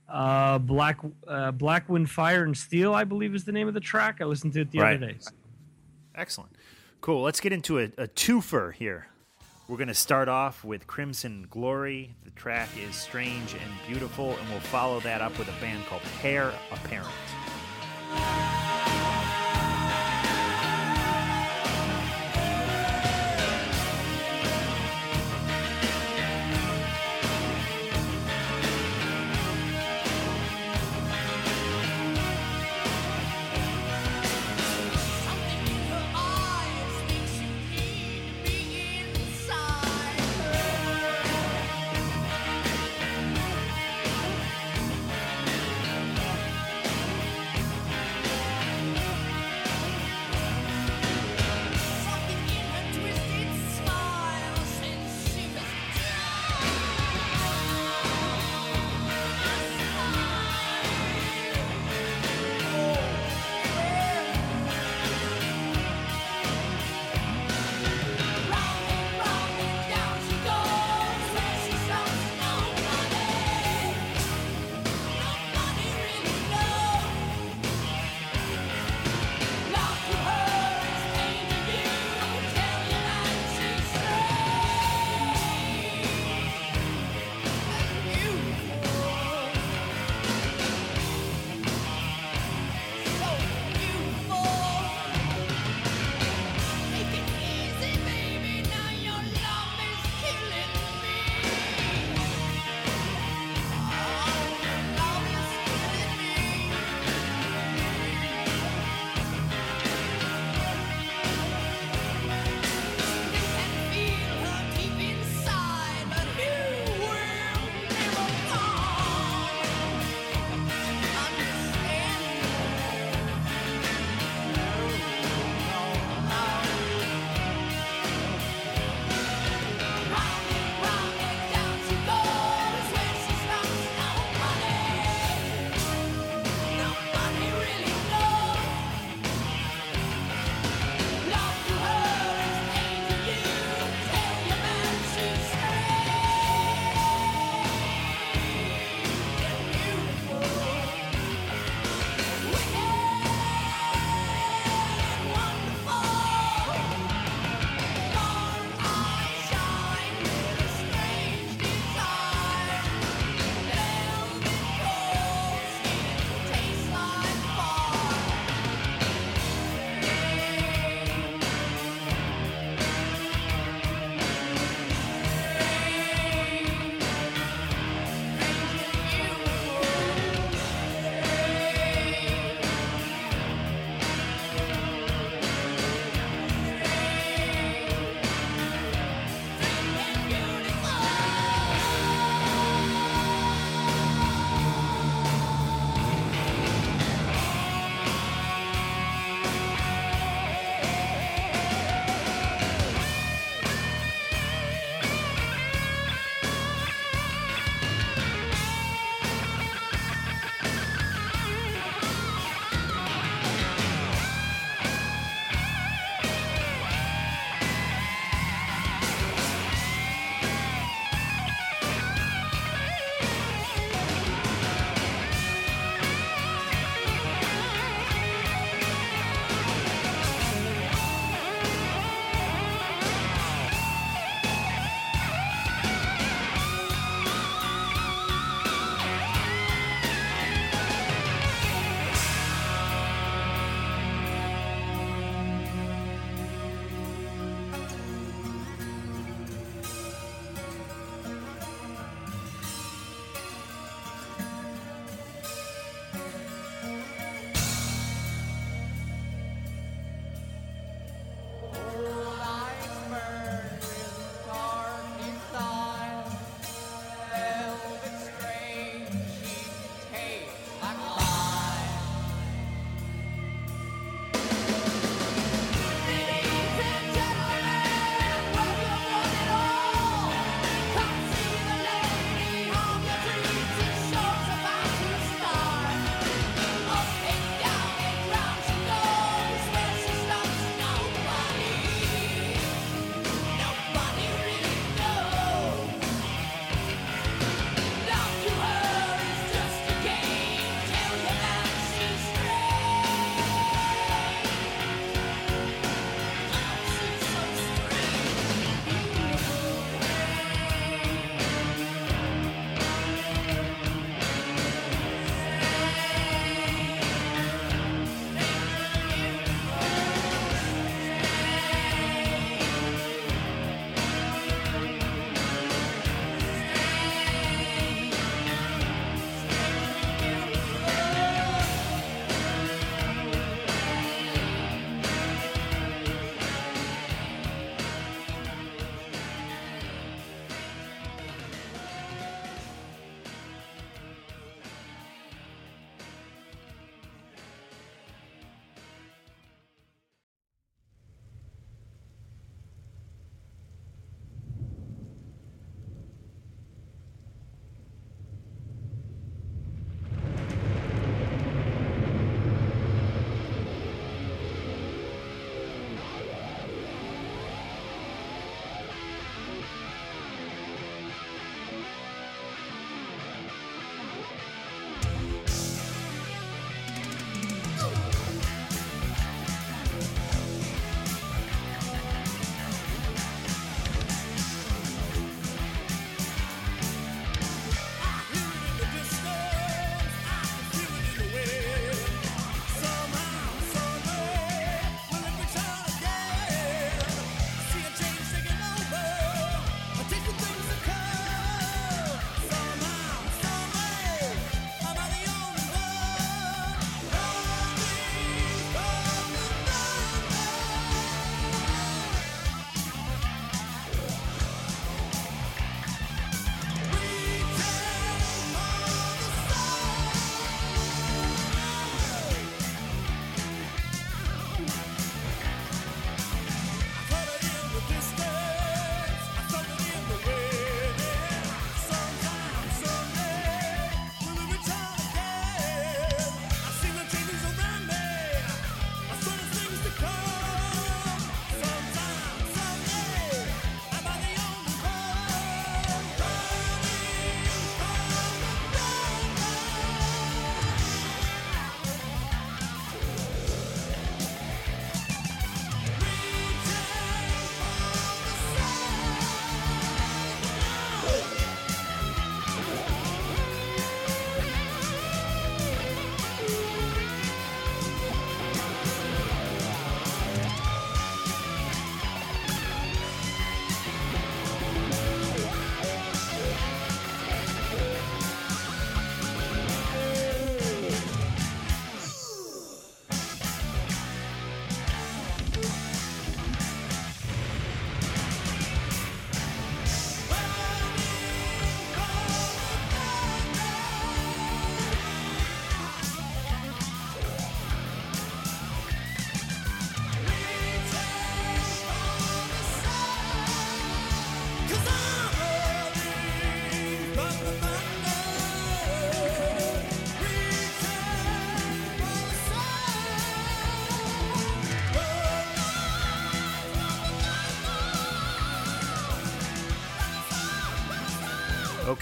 uh, 0.08 0.58
Black 0.58 0.98
uh, 1.26 1.50
Black 1.52 1.88
Wind, 1.88 2.10
Fire, 2.10 2.44
and 2.44 2.56
Steel, 2.56 2.94
I 2.94 3.04
believe 3.04 3.34
is 3.34 3.44
the 3.44 3.52
name 3.52 3.68
of 3.68 3.74
the 3.74 3.80
track. 3.80 4.20
I 4.20 4.24
listened 4.24 4.54
to 4.54 4.62
it 4.62 4.70
the 4.70 4.80
Right. 4.80 4.96
other 4.96 5.12
day. 5.12 5.18
Excellent. 6.14 6.52
Cool. 7.00 7.22
Let's 7.22 7.40
get 7.40 7.52
into 7.52 7.78
a, 7.78 7.84
a 7.98 8.08
twofer 8.08 8.72
here. 8.72 9.06
We're 9.68 9.76
going 9.76 9.88
to 9.88 9.94
start 9.94 10.28
off 10.28 10.64
with 10.64 10.86
Crimson 10.86 11.46
Glory. 11.50 12.14
The 12.24 12.30
track 12.30 12.70
is 12.78 12.96
Strange 12.96 13.52
and 13.52 13.70
Beautiful, 13.86 14.30
and 14.34 14.48
we'll 14.48 14.60
follow 14.60 14.98
that 15.00 15.20
up 15.20 15.38
with 15.38 15.46
a 15.48 15.60
band 15.60 15.84
called 15.86 16.00
Heir 16.24 16.52
Apparent. 16.72 17.06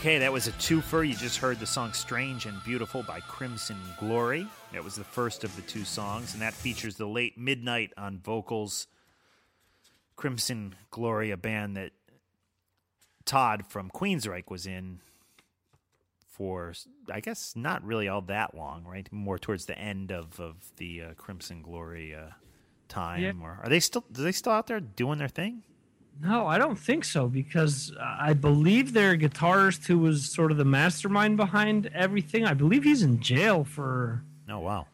Okay, 0.06 0.18
that 0.18 0.32
was 0.32 0.46
a 0.46 0.52
twofer. 0.52 1.04
You 1.04 1.16
just 1.16 1.38
heard 1.38 1.58
the 1.58 1.66
song 1.66 1.92
Strange 1.92 2.46
and 2.46 2.62
Beautiful 2.62 3.02
by 3.02 3.18
Crimson 3.18 3.76
Glory. 3.98 4.46
That 4.72 4.84
was 4.84 4.94
the 4.94 5.02
first 5.02 5.42
of 5.42 5.56
the 5.56 5.62
two 5.62 5.82
songs, 5.82 6.32
and 6.32 6.40
that 6.42 6.54
features 6.54 6.94
the 6.94 7.08
late 7.08 7.36
Midnight 7.36 7.90
on 7.98 8.20
vocals. 8.20 8.86
Crimson 10.14 10.76
Glory, 10.92 11.32
a 11.32 11.36
band 11.36 11.76
that 11.76 11.90
Todd 13.24 13.64
from 13.66 13.90
Queensryche 13.90 14.48
was 14.48 14.64
in 14.64 15.00
for, 16.30 16.72
I 17.10 17.18
guess, 17.18 17.54
not 17.56 17.82
really 17.82 18.06
all 18.06 18.22
that 18.22 18.54
long, 18.54 18.84
right? 18.84 19.08
More 19.10 19.40
towards 19.40 19.66
the 19.66 19.76
end 19.76 20.12
of, 20.12 20.38
of 20.38 20.54
the 20.76 21.02
uh, 21.02 21.14
Crimson 21.16 21.62
Glory 21.62 22.14
uh, 22.14 22.28
time. 22.86 23.22
Yeah. 23.22 23.32
Or 23.42 23.58
are 23.60 23.68
they 23.68 23.80
still? 23.80 24.04
Are 24.16 24.22
they 24.22 24.30
still 24.30 24.52
out 24.52 24.68
there 24.68 24.78
doing 24.78 25.18
their 25.18 25.26
thing? 25.26 25.64
No, 26.22 26.46
I 26.46 26.56
don't 26.58 26.78
think 26.78 27.04
so 27.04 27.28
because 27.28 27.92
I 28.00 28.32
believe 28.32 28.92
their 28.92 29.16
guitarist, 29.16 29.86
who 29.86 29.98
was 29.98 30.30
sort 30.30 30.50
of 30.50 30.56
the 30.56 30.64
mastermind 30.64 31.36
behind 31.36 31.90
everything, 31.94 32.44
I 32.44 32.54
believe 32.54 32.84
he's 32.84 33.02
in 33.02 33.20
jail 33.20 33.64
for 33.64 34.22
Oh 34.48 34.60
wow. 34.60 34.86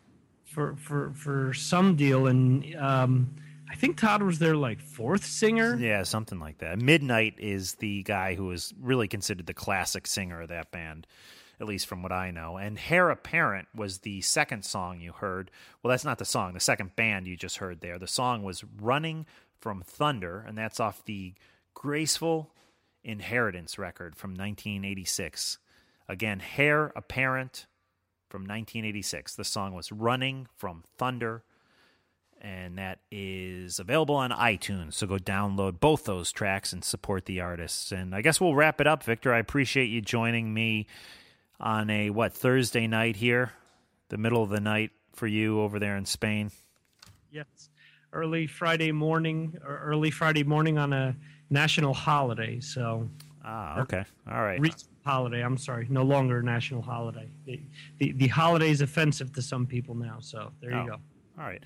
for 0.45 0.75
for 0.77 1.13
for 1.15 1.55
some 1.55 1.95
deal, 1.97 2.27
and 2.27 2.75
um, 2.77 3.35
I 3.71 3.77
think 3.77 3.97
Todd 3.99 4.23
was 4.23 4.39
their 4.41 4.57
like 4.57 4.81
fourth 4.81 5.25
singer. 5.25 5.77
Yeah, 5.77 6.03
something 6.03 6.41
like 6.41 6.59
that. 6.59 6.79
Midnight 6.81 7.35
is 7.39 7.75
the 7.75 8.03
guy 8.03 8.35
who 8.35 8.51
is 8.51 8.75
really 8.81 9.07
considered 9.09 9.47
the 9.47 9.55
classic 9.55 10.07
singer 10.09 10.41
of 10.43 10.49
that 10.49 10.73
band, 10.73 11.07
at 11.61 11.67
least 11.69 11.87
from 11.87 12.03
what 12.03 12.13
I 12.13 12.31
know. 12.33 12.57
And 12.57 12.79
Heir 12.91 13.11
Apparent 13.11 13.69
was 13.75 13.99
the 13.99 14.21
second 14.23 14.65
song 14.65 15.01
you 15.01 15.13
heard. 15.13 15.51
Well, 15.83 15.91
that's 15.91 16.05
not 16.05 16.19
the 16.19 16.25
song, 16.25 16.53
the 16.55 16.61
second 16.61 16.97
band 16.97 17.27
you 17.29 17.37
just 17.37 17.59
heard 17.59 17.81
there. 17.81 17.99
The 17.99 18.07
song 18.09 18.43
was 18.43 18.65
Running 18.81 19.25
from 19.63 19.81
Thunder, 19.81 20.45
and 20.47 20.59
that's 20.59 20.81
off 20.81 21.05
the 21.05 21.35
Graceful 21.73 22.51
Inheritance 23.03 23.79
record 23.79 24.15
from 24.15 24.33
1986. 24.33 25.59
Again, 26.09 26.43
Heir 26.59 26.93
Apparent 26.95 27.67
from 28.29 28.43
1986. 28.43 29.35
The 29.35 29.45
song 29.45 29.73
was 29.73 29.91
Running 29.91 30.47
from 30.57 30.85
Thunder 30.99 31.45
and 32.43 32.77
that 32.77 32.99
is 33.11 33.79
available 33.79 34.17
on 34.17 34.31
iTunes. 34.33 34.95
So 34.95 35.07
go 35.07 35.17
download 35.17 35.79
both 35.79 36.05
those 36.05 36.33
tracks 36.33 36.73
and 36.73 36.85
support 36.85 37.25
the 37.25 37.41
artists. 37.41 37.93
And 37.93 38.15
I 38.15 38.21
guess 38.21 38.41
we'll 38.41 38.57
wrap 38.57 38.81
it 38.81 38.89
up, 38.89 39.05
Victor. 39.05 39.33
I 39.33 39.39
appreciate 39.39 39.87
you 39.87 40.01
joining 40.01 40.53
me 40.53 40.89
on 41.61 41.89
a 41.89 42.11
what 42.11 42.33
Thursday 42.33 42.89
night 42.89 43.15
here, 43.15 43.53
the 44.09 44.19
middle 44.19 44.43
of 44.43 44.51
the 44.51 44.61
night 44.61 44.91
for 45.15 45.29
you 45.29 45.61
over 45.61 45.79
there 45.79 45.97
in 45.97 46.05
Spain. 46.05 46.51
Yes, 47.31 47.47
early 48.13 48.47
Friday 48.47 48.93
morning 48.93 49.57
or 49.67 49.79
early 49.79 50.11
Friday 50.11 50.45
morning 50.45 50.79
on 50.79 50.93
a 50.93 51.15
national 51.51 51.95
holiday. 51.95 52.61
So 52.61 53.09
Ah, 53.45 53.81
okay, 53.81 54.05
all 54.31 54.43
right. 54.43 54.61
recent 54.61 54.85
holiday. 55.05 55.43
I'm 55.43 55.59
sorry, 55.59 55.87
no 55.91 56.03
longer 56.03 56.39
a 56.39 56.43
national 56.45 56.83
holiday. 56.83 57.29
The, 57.45 57.61
the 57.99 58.13
the 58.13 58.29
holiday 58.29 58.71
is 58.71 58.81
offensive 58.83 59.33
to 59.35 59.43
some 59.43 59.67
people 59.67 59.95
now. 59.95 60.19
So 60.21 60.53
there 60.61 60.71
you 60.71 60.77
Oh, 60.77 60.87
go. 60.87 60.97
All 61.39 61.45
right. 61.45 61.63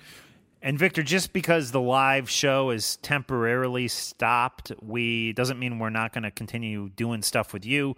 And 0.63 0.79
Victor, 0.79 1.03
just 1.03 1.33
because 1.33 1.69
the 1.71 1.79
live 1.79 2.29
show 2.31 2.71
is 2.71 2.95
temporarily 2.97 3.87
stopped, 3.87 4.71
we 4.81 5.33
doesn't 5.33 5.59
mean 5.59 5.77
we're 5.77 5.91
not 5.91 6.13
going 6.13 6.23
to 6.23 6.31
continue 6.31 6.89
doing 6.89 7.21
stuff 7.21 7.53
with 7.53 7.63
you. 7.63 7.95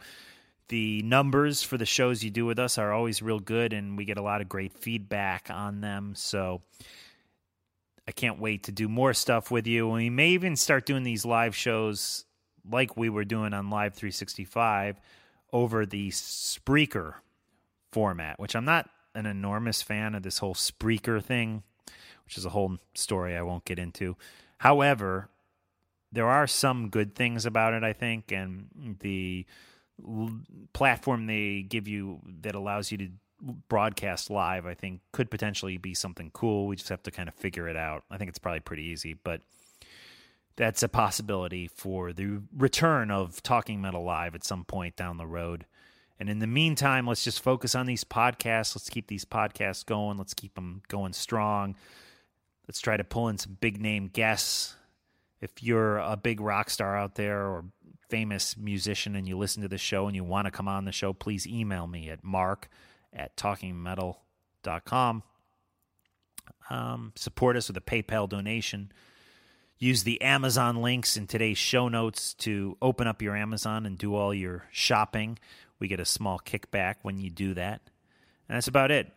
The 0.68 1.02
numbers 1.04 1.64
for 1.64 1.78
the 1.78 1.86
shows 1.86 2.22
you 2.22 2.30
do 2.30 2.46
with 2.46 2.60
us 2.60 2.78
are 2.78 2.92
always 2.92 3.22
real 3.22 3.40
good, 3.40 3.72
and 3.72 3.98
we 3.98 4.04
get 4.04 4.18
a 4.18 4.22
lot 4.22 4.42
of 4.42 4.50
great 4.50 4.74
feedback 4.74 5.50
on 5.50 5.80
them. 5.80 6.14
So 6.16 6.62
I 8.10 8.12
can't 8.12 8.40
wait 8.40 8.64
to 8.64 8.72
do 8.72 8.90
more 8.90 9.14
stuff 9.14 9.52
with 9.52 9.68
you. 9.68 9.86
And 9.86 9.98
we 9.98 10.10
may 10.10 10.30
even 10.30 10.56
start 10.56 10.88
doing 10.88 11.04
these 11.04 11.26
live 11.26 11.56
shows 11.56 12.26
like 12.68 12.98
we 12.98 13.08
were 13.08 13.24
doing 13.24 13.54
on 13.54 13.70
Live 13.70 13.94
365 13.94 15.00
over 15.54 15.86
the 15.86 16.10
Spreaker 16.10 17.14
format, 17.92 18.40
which 18.40 18.56
I'm 18.56 18.66
not 18.66 18.90
an 19.14 19.28
enormous 19.28 19.84
fan 19.84 20.16
of 20.16 20.24
this 20.24 20.40
whole 20.40 20.56
Spreaker 20.56 21.24
thing, 21.24 21.62
which 22.26 22.36
is 22.36 22.46
a 22.46 22.50
whole 22.50 22.78
story 22.96 23.38
I 23.38 23.44
won't 23.44 23.64
get 23.64 23.78
into. 23.78 24.18
However, 24.58 25.30
there 26.12 26.28
are 26.28 26.48
some 26.48 26.90
good 26.90 27.14
things 27.14 27.46
about 27.46 27.76
it, 27.76 27.84
I 27.84 27.94
think, 27.94 28.32
and 28.32 28.96
the 29.02 29.46
platform 30.74 31.28
they 31.28 31.62
give 31.62 31.88
you 31.88 32.22
that 32.42 32.56
allows 32.56 32.92
you 32.92 32.98
to 32.98 33.10
broadcast 33.42 34.30
live, 34.30 34.66
I 34.66 34.74
think, 34.74 35.02
could 35.12 35.32
potentially 35.32 35.78
be 35.78 35.94
something 35.94 36.32
cool. 36.34 36.68
We 36.68 36.76
just 36.76 36.90
have 36.90 37.04
to 37.04 37.12
kind 37.12 37.30
of 37.30 37.36
figure 37.36 37.68
it 37.68 37.78
out. 37.78 38.04
I 38.12 38.18
think 38.18 38.30
it's 38.30 38.40
probably 38.40 38.60
pretty 38.60 38.84
easy, 38.84 39.14
but 39.14 39.42
that's 40.56 40.84
a 40.84 40.90
possibility 40.90 41.68
for 41.68 42.12
the 42.12 42.42
return 42.56 43.12
of 43.12 43.42
Talking 43.42 43.82
Metal 43.82 44.04
Live 44.04 44.36
at 44.36 44.44
some 44.44 44.66
point 44.66 44.96
down 44.96 45.18
the 45.18 45.28
road. 45.28 45.66
And 46.20 46.30
in 46.30 46.40
the 46.40 46.48
meantime, 46.48 47.08
let's 47.08 47.24
just 47.24 47.42
focus 47.42 47.76
on 47.76 47.86
these 47.86 48.04
podcasts. 48.04 48.76
Let's 48.76 48.90
keep 48.90 49.08
these 49.08 49.24
podcasts 49.24 49.86
going. 49.86 50.18
Let's 50.18 50.34
keep 50.34 50.56
them 50.56 50.82
going 50.90 51.14
strong. 51.14 51.76
Let's 52.68 52.82
try 52.82 52.98
to 52.98 53.06
pull 53.06 53.30
in 53.30 53.38
some 53.38 53.58
big 53.62 53.80
name 53.80 54.10
guests. 54.12 54.76
If 55.40 55.64
you're 55.64 55.98
a 55.98 56.18
big 56.18 56.42
rock 56.42 56.70
star 56.70 56.98
out 56.98 57.16
there 57.16 57.48
or 57.48 57.64
famous 58.10 58.58
musician 58.58 59.16
and 59.16 59.28
you 59.28 59.38
listen 59.38 59.62
to 59.62 59.70
the 59.70 59.78
show 59.78 60.08
and 60.08 60.16
you 60.16 60.26
want 60.26 60.46
to 60.46 60.52
come 60.52 60.68
on 60.68 60.84
the 60.84 60.92
show, 60.92 61.14
please 61.14 61.48
email 61.48 61.88
me 61.88 62.10
at 62.10 62.22
mark 62.22 62.68
at 63.14 63.36
talkingmetal.com. 63.36 65.24
Um, 66.70 67.14
support 67.16 67.56
us 67.56 67.68
with 67.68 67.78
a 67.78 67.82
PayPal 67.82 68.30
donation. 68.30 68.92
Use 69.78 70.04
the 70.04 70.22
Amazon 70.22 70.82
links 70.82 71.16
in 71.16 71.26
today's 71.26 71.58
show 71.58 71.88
notes 71.88 72.34
to 72.36 72.78
open 72.82 73.08
up 73.08 73.22
your 73.22 73.36
Amazon 73.36 73.86
and 73.86 73.98
do 73.98 74.14
all 74.14 74.34
your 74.34 74.66
shopping. 74.72 75.40
We 75.80 75.88
get 75.88 76.00
a 76.02 76.06
small 76.06 76.40
kickback 76.40 76.96
when 77.02 77.18
you 77.18 77.30
do 77.30 77.54
that. 77.54 77.82
And 78.48 78.58
that's 78.58 78.68
about 78.68 78.92
it. 78.92 79.12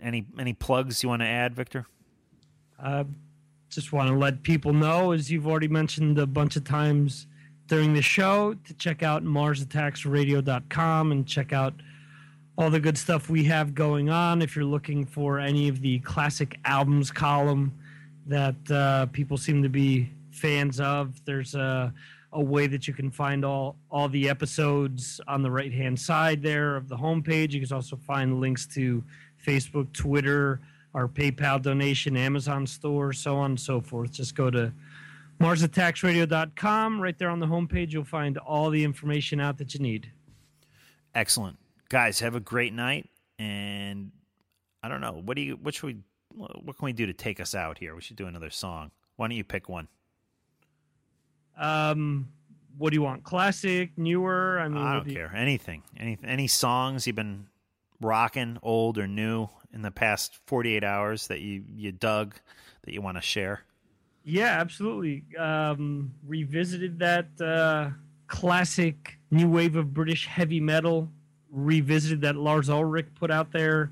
Any 0.00 0.26
any 0.38 0.54
plugs 0.54 1.02
you 1.02 1.08
want 1.08 1.20
to 1.22 1.26
add, 1.26 1.54
Victor? 1.54 1.86
Uh, 2.78 3.04
just 3.68 3.92
want 3.92 4.08
to 4.08 4.16
let 4.16 4.42
people 4.42 4.72
know, 4.72 5.12
as 5.12 5.30
you've 5.30 5.46
already 5.46 5.68
mentioned 5.68 6.18
a 6.18 6.26
bunch 6.26 6.56
of 6.56 6.64
times 6.64 7.26
during 7.66 7.92
the 7.92 8.00
show, 8.00 8.54
to 8.64 8.74
check 8.74 9.02
out 9.02 9.22
MarsAttacksRadio.com 9.24 11.12
and 11.12 11.26
check 11.26 11.52
out 11.52 11.74
all 12.58 12.70
the 12.70 12.80
good 12.80 12.98
stuff 12.98 13.30
we 13.30 13.44
have 13.44 13.72
going 13.72 14.10
on. 14.10 14.42
If 14.42 14.56
you're 14.56 14.64
looking 14.64 15.06
for 15.06 15.38
any 15.38 15.68
of 15.68 15.80
the 15.80 16.00
classic 16.00 16.58
albums 16.64 17.12
column 17.12 17.72
that 18.26 18.56
uh, 18.70 19.06
people 19.06 19.36
seem 19.36 19.62
to 19.62 19.68
be 19.68 20.10
fans 20.32 20.80
of, 20.80 21.24
there's 21.24 21.54
a, 21.54 21.94
a 22.32 22.42
way 22.42 22.66
that 22.66 22.88
you 22.88 22.94
can 22.94 23.12
find 23.12 23.44
all, 23.44 23.76
all 23.92 24.08
the 24.08 24.28
episodes 24.28 25.20
on 25.28 25.40
the 25.40 25.50
right 25.50 25.72
hand 25.72 25.98
side 26.00 26.42
there 26.42 26.74
of 26.74 26.88
the 26.88 26.96
homepage. 26.96 27.52
You 27.52 27.64
can 27.64 27.72
also 27.72 27.94
find 27.94 28.40
links 28.40 28.66
to 28.74 29.04
Facebook, 29.46 29.92
Twitter, 29.92 30.60
our 30.94 31.06
PayPal 31.06 31.62
donation, 31.62 32.16
Amazon 32.16 32.66
store, 32.66 33.12
so 33.12 33.36
on 33.36 33.52
and 33.52 33.60
so 33.60 33.80
forth. 33.80 34.10
Just 34.10 34.34
go 34.34 34.50
to 34.50 34.72
MarsAttacksRadio.com. 35.40 37.00
Right 37.00 37.16
there 37.16 37.30
on 37.30 37.38
the 37.38 37.46
homepage, 37.46 37.92
you'll 37.92 38.02
find 38.02 38.36
all 38.38 38.68
the 38.70 38.82
information 38.82 39.38
out 39.38 39.58
that 39.58 39.74
you 39.74 39.80
need. 39.80 40.10
Excellent. 41.14 41.56
Guys, 41.88 42.20
have 42.20 42.34
a 42.34 42.40
great 42.40 42.72
night 42.74 43.08
and 43.38 44.10
I 44.82 44.88
don't 44.88 45.00
know, 45.00 45.22
what 45.24 45.36
do 45.36 45.42
you 45.42 45.56
what 45.62 45.74
should 45.74 45.86
we 45.86 45.96
what 46.34 46.76
can 46.76 46.84
we 46.84 46.92
do 46.92 47.06
to 47.06 47.12
take 47.12 47.40
us 47.40 47.54
out 47.54 47.78
here? 47.78 47.94
We 47.94 48.02
should 48.02 48.16
do 48.16 48.26
another 48.26 48.50
song. 48.50 48.90
Why 49.16 49.26
don't 49.28 49.36
you 49.36 49.44
pick 49.44 49.68
one? 49.68 49.88
Um, 51.58 52.28
what 52.76 52.90
do 52.90 52.94
you 52.96 53.02
want? 53.02 53.24
Classic, 53.24 53.90
newer? 53.96 54.60
I 54.60 54.68
mean, 54.68 54.82
I 54.82 54.94
don't 54.94 55.04
do 55.04 55.10
you- 55.10 55.16
care. 55.16 55.32
Anything. 55.34 55.82
Any 55.96 56.18
any 56.22 56.46
songs 56.46 57.06
you've 57.06 57.16
been 57.16 57.46
rocking, 58.00 58.58
old 58.62 58.98
or 58.98 59.06
new, 59.08 59.48
in 59.72 59.82
the 59.82 59.90
past 59.90 60.38
forty 60.46 60.76
eight 60.76 60.84
hours 60.84 61.26
that 61.28 61.40
you 61.40 61.64
you 61.74 61.90
dug 61.92 62.34
that 62.84 62.92
you 62.94 63.00
want 63.02 63.16
to 63.16 63.22
share? 63.22 63.62
Yeah, 64.24 64.60
absolutely. 64.60 65.24
Um, 65.36 66.12
revisited 66.26 66.98
that 66.98 67.28
uh, 67.40 67.90
classic 68.26 69.18
new 69.30 69.48
wave 69.48 69.74
of 69.74 69.92
British 69.94 70.26
heavy 70.26 70.60
metal. 70.60 71.10
Revisited 71.50 72.20
that 72.22 72.36
Lars 72.36 72.68
Ulrich 72.68 73.06
put 73.14 73.30
out 73.30 73.52
there 73.52 73.90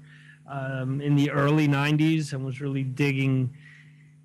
um, 0.48 1.00
in 1.00 1.16
the 1.16 1.30
early 1.30 1.66
'90s, 1.66 2.32
and 2.32 2.44
was 2.44 2.60
really 2.60 2.82
digging, 2.82 3.54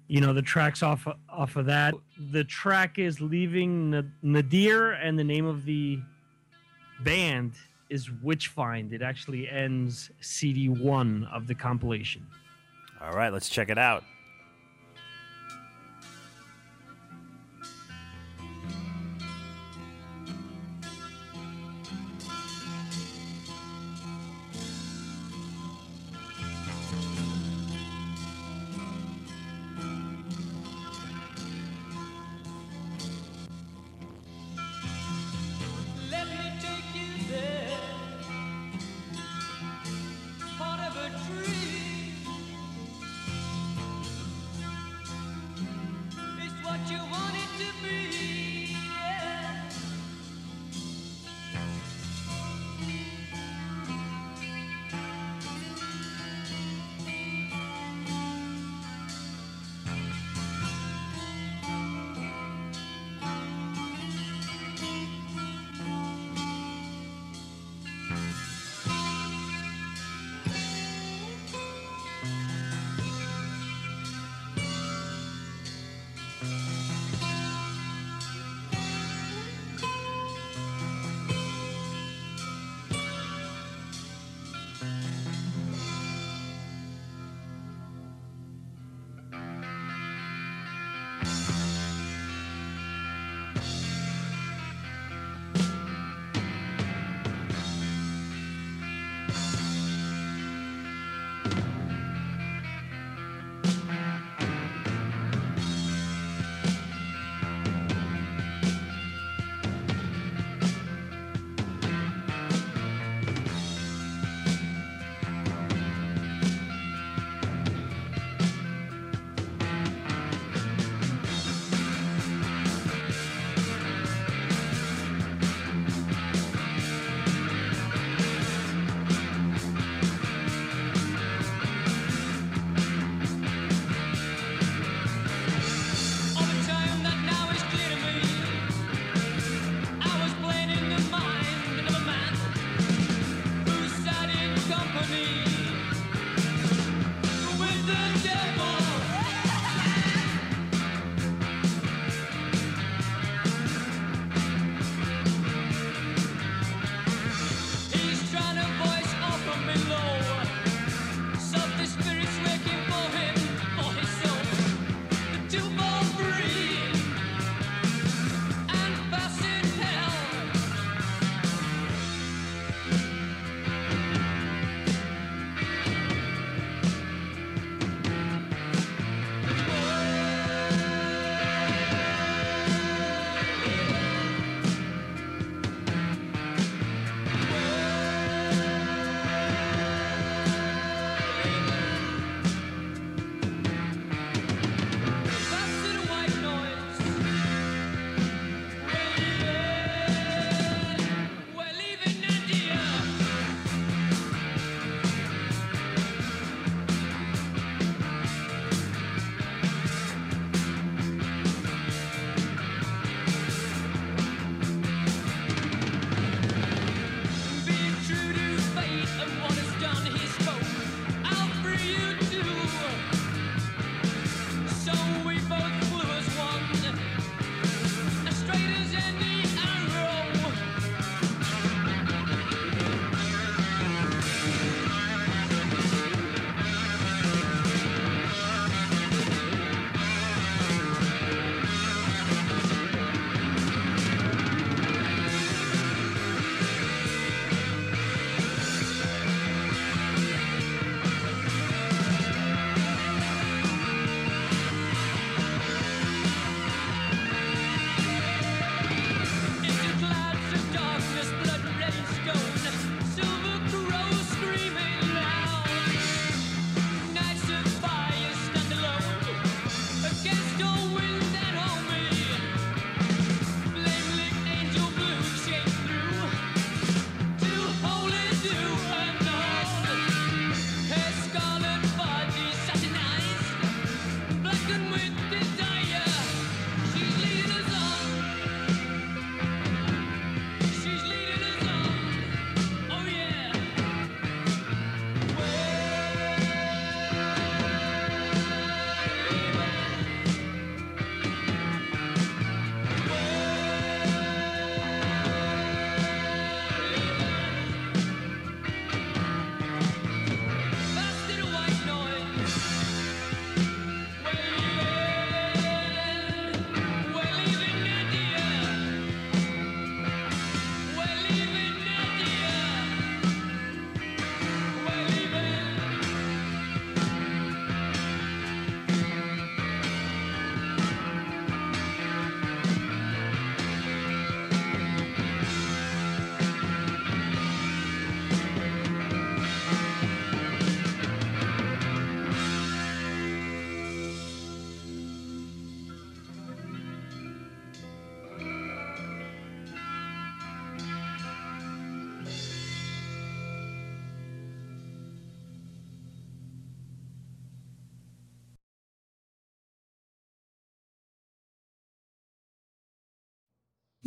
you 0.08 0.22
know, 0.22 0.34
the 0.34 0.42
tracks 0.42 0.84
off 0.84 1.08
off 1.30 1.56
of 1.56 1.66
that. 1.68 1.94
The 2.32 2.44
track 2.44 3.00
is 3.00 3.22
"Leaving 3.22 4.12
Nadir," 4.22 4.92
and 4.92 5.18
the 5.18 5.24
name 5.24 5.46
of 5.46 5.66
the 5.66 6.00
band 7.04 7.54
is 7.90 8.08
Witchfynde. 8.08 8.94
It 8.94 9.02
actually 9.02 9.50
ends 9.50 10.12
CD 10.22 10.70
one 10.70 11.28
of 11.32 11.48
the 11.48 11.56
compilation. 11.56 12.26
All 13.02 13.14
right, 13.14 13.34
let's 13.34 13.50
check 13.50 13.70
it 13.70 13.78
out. 13.78 14.04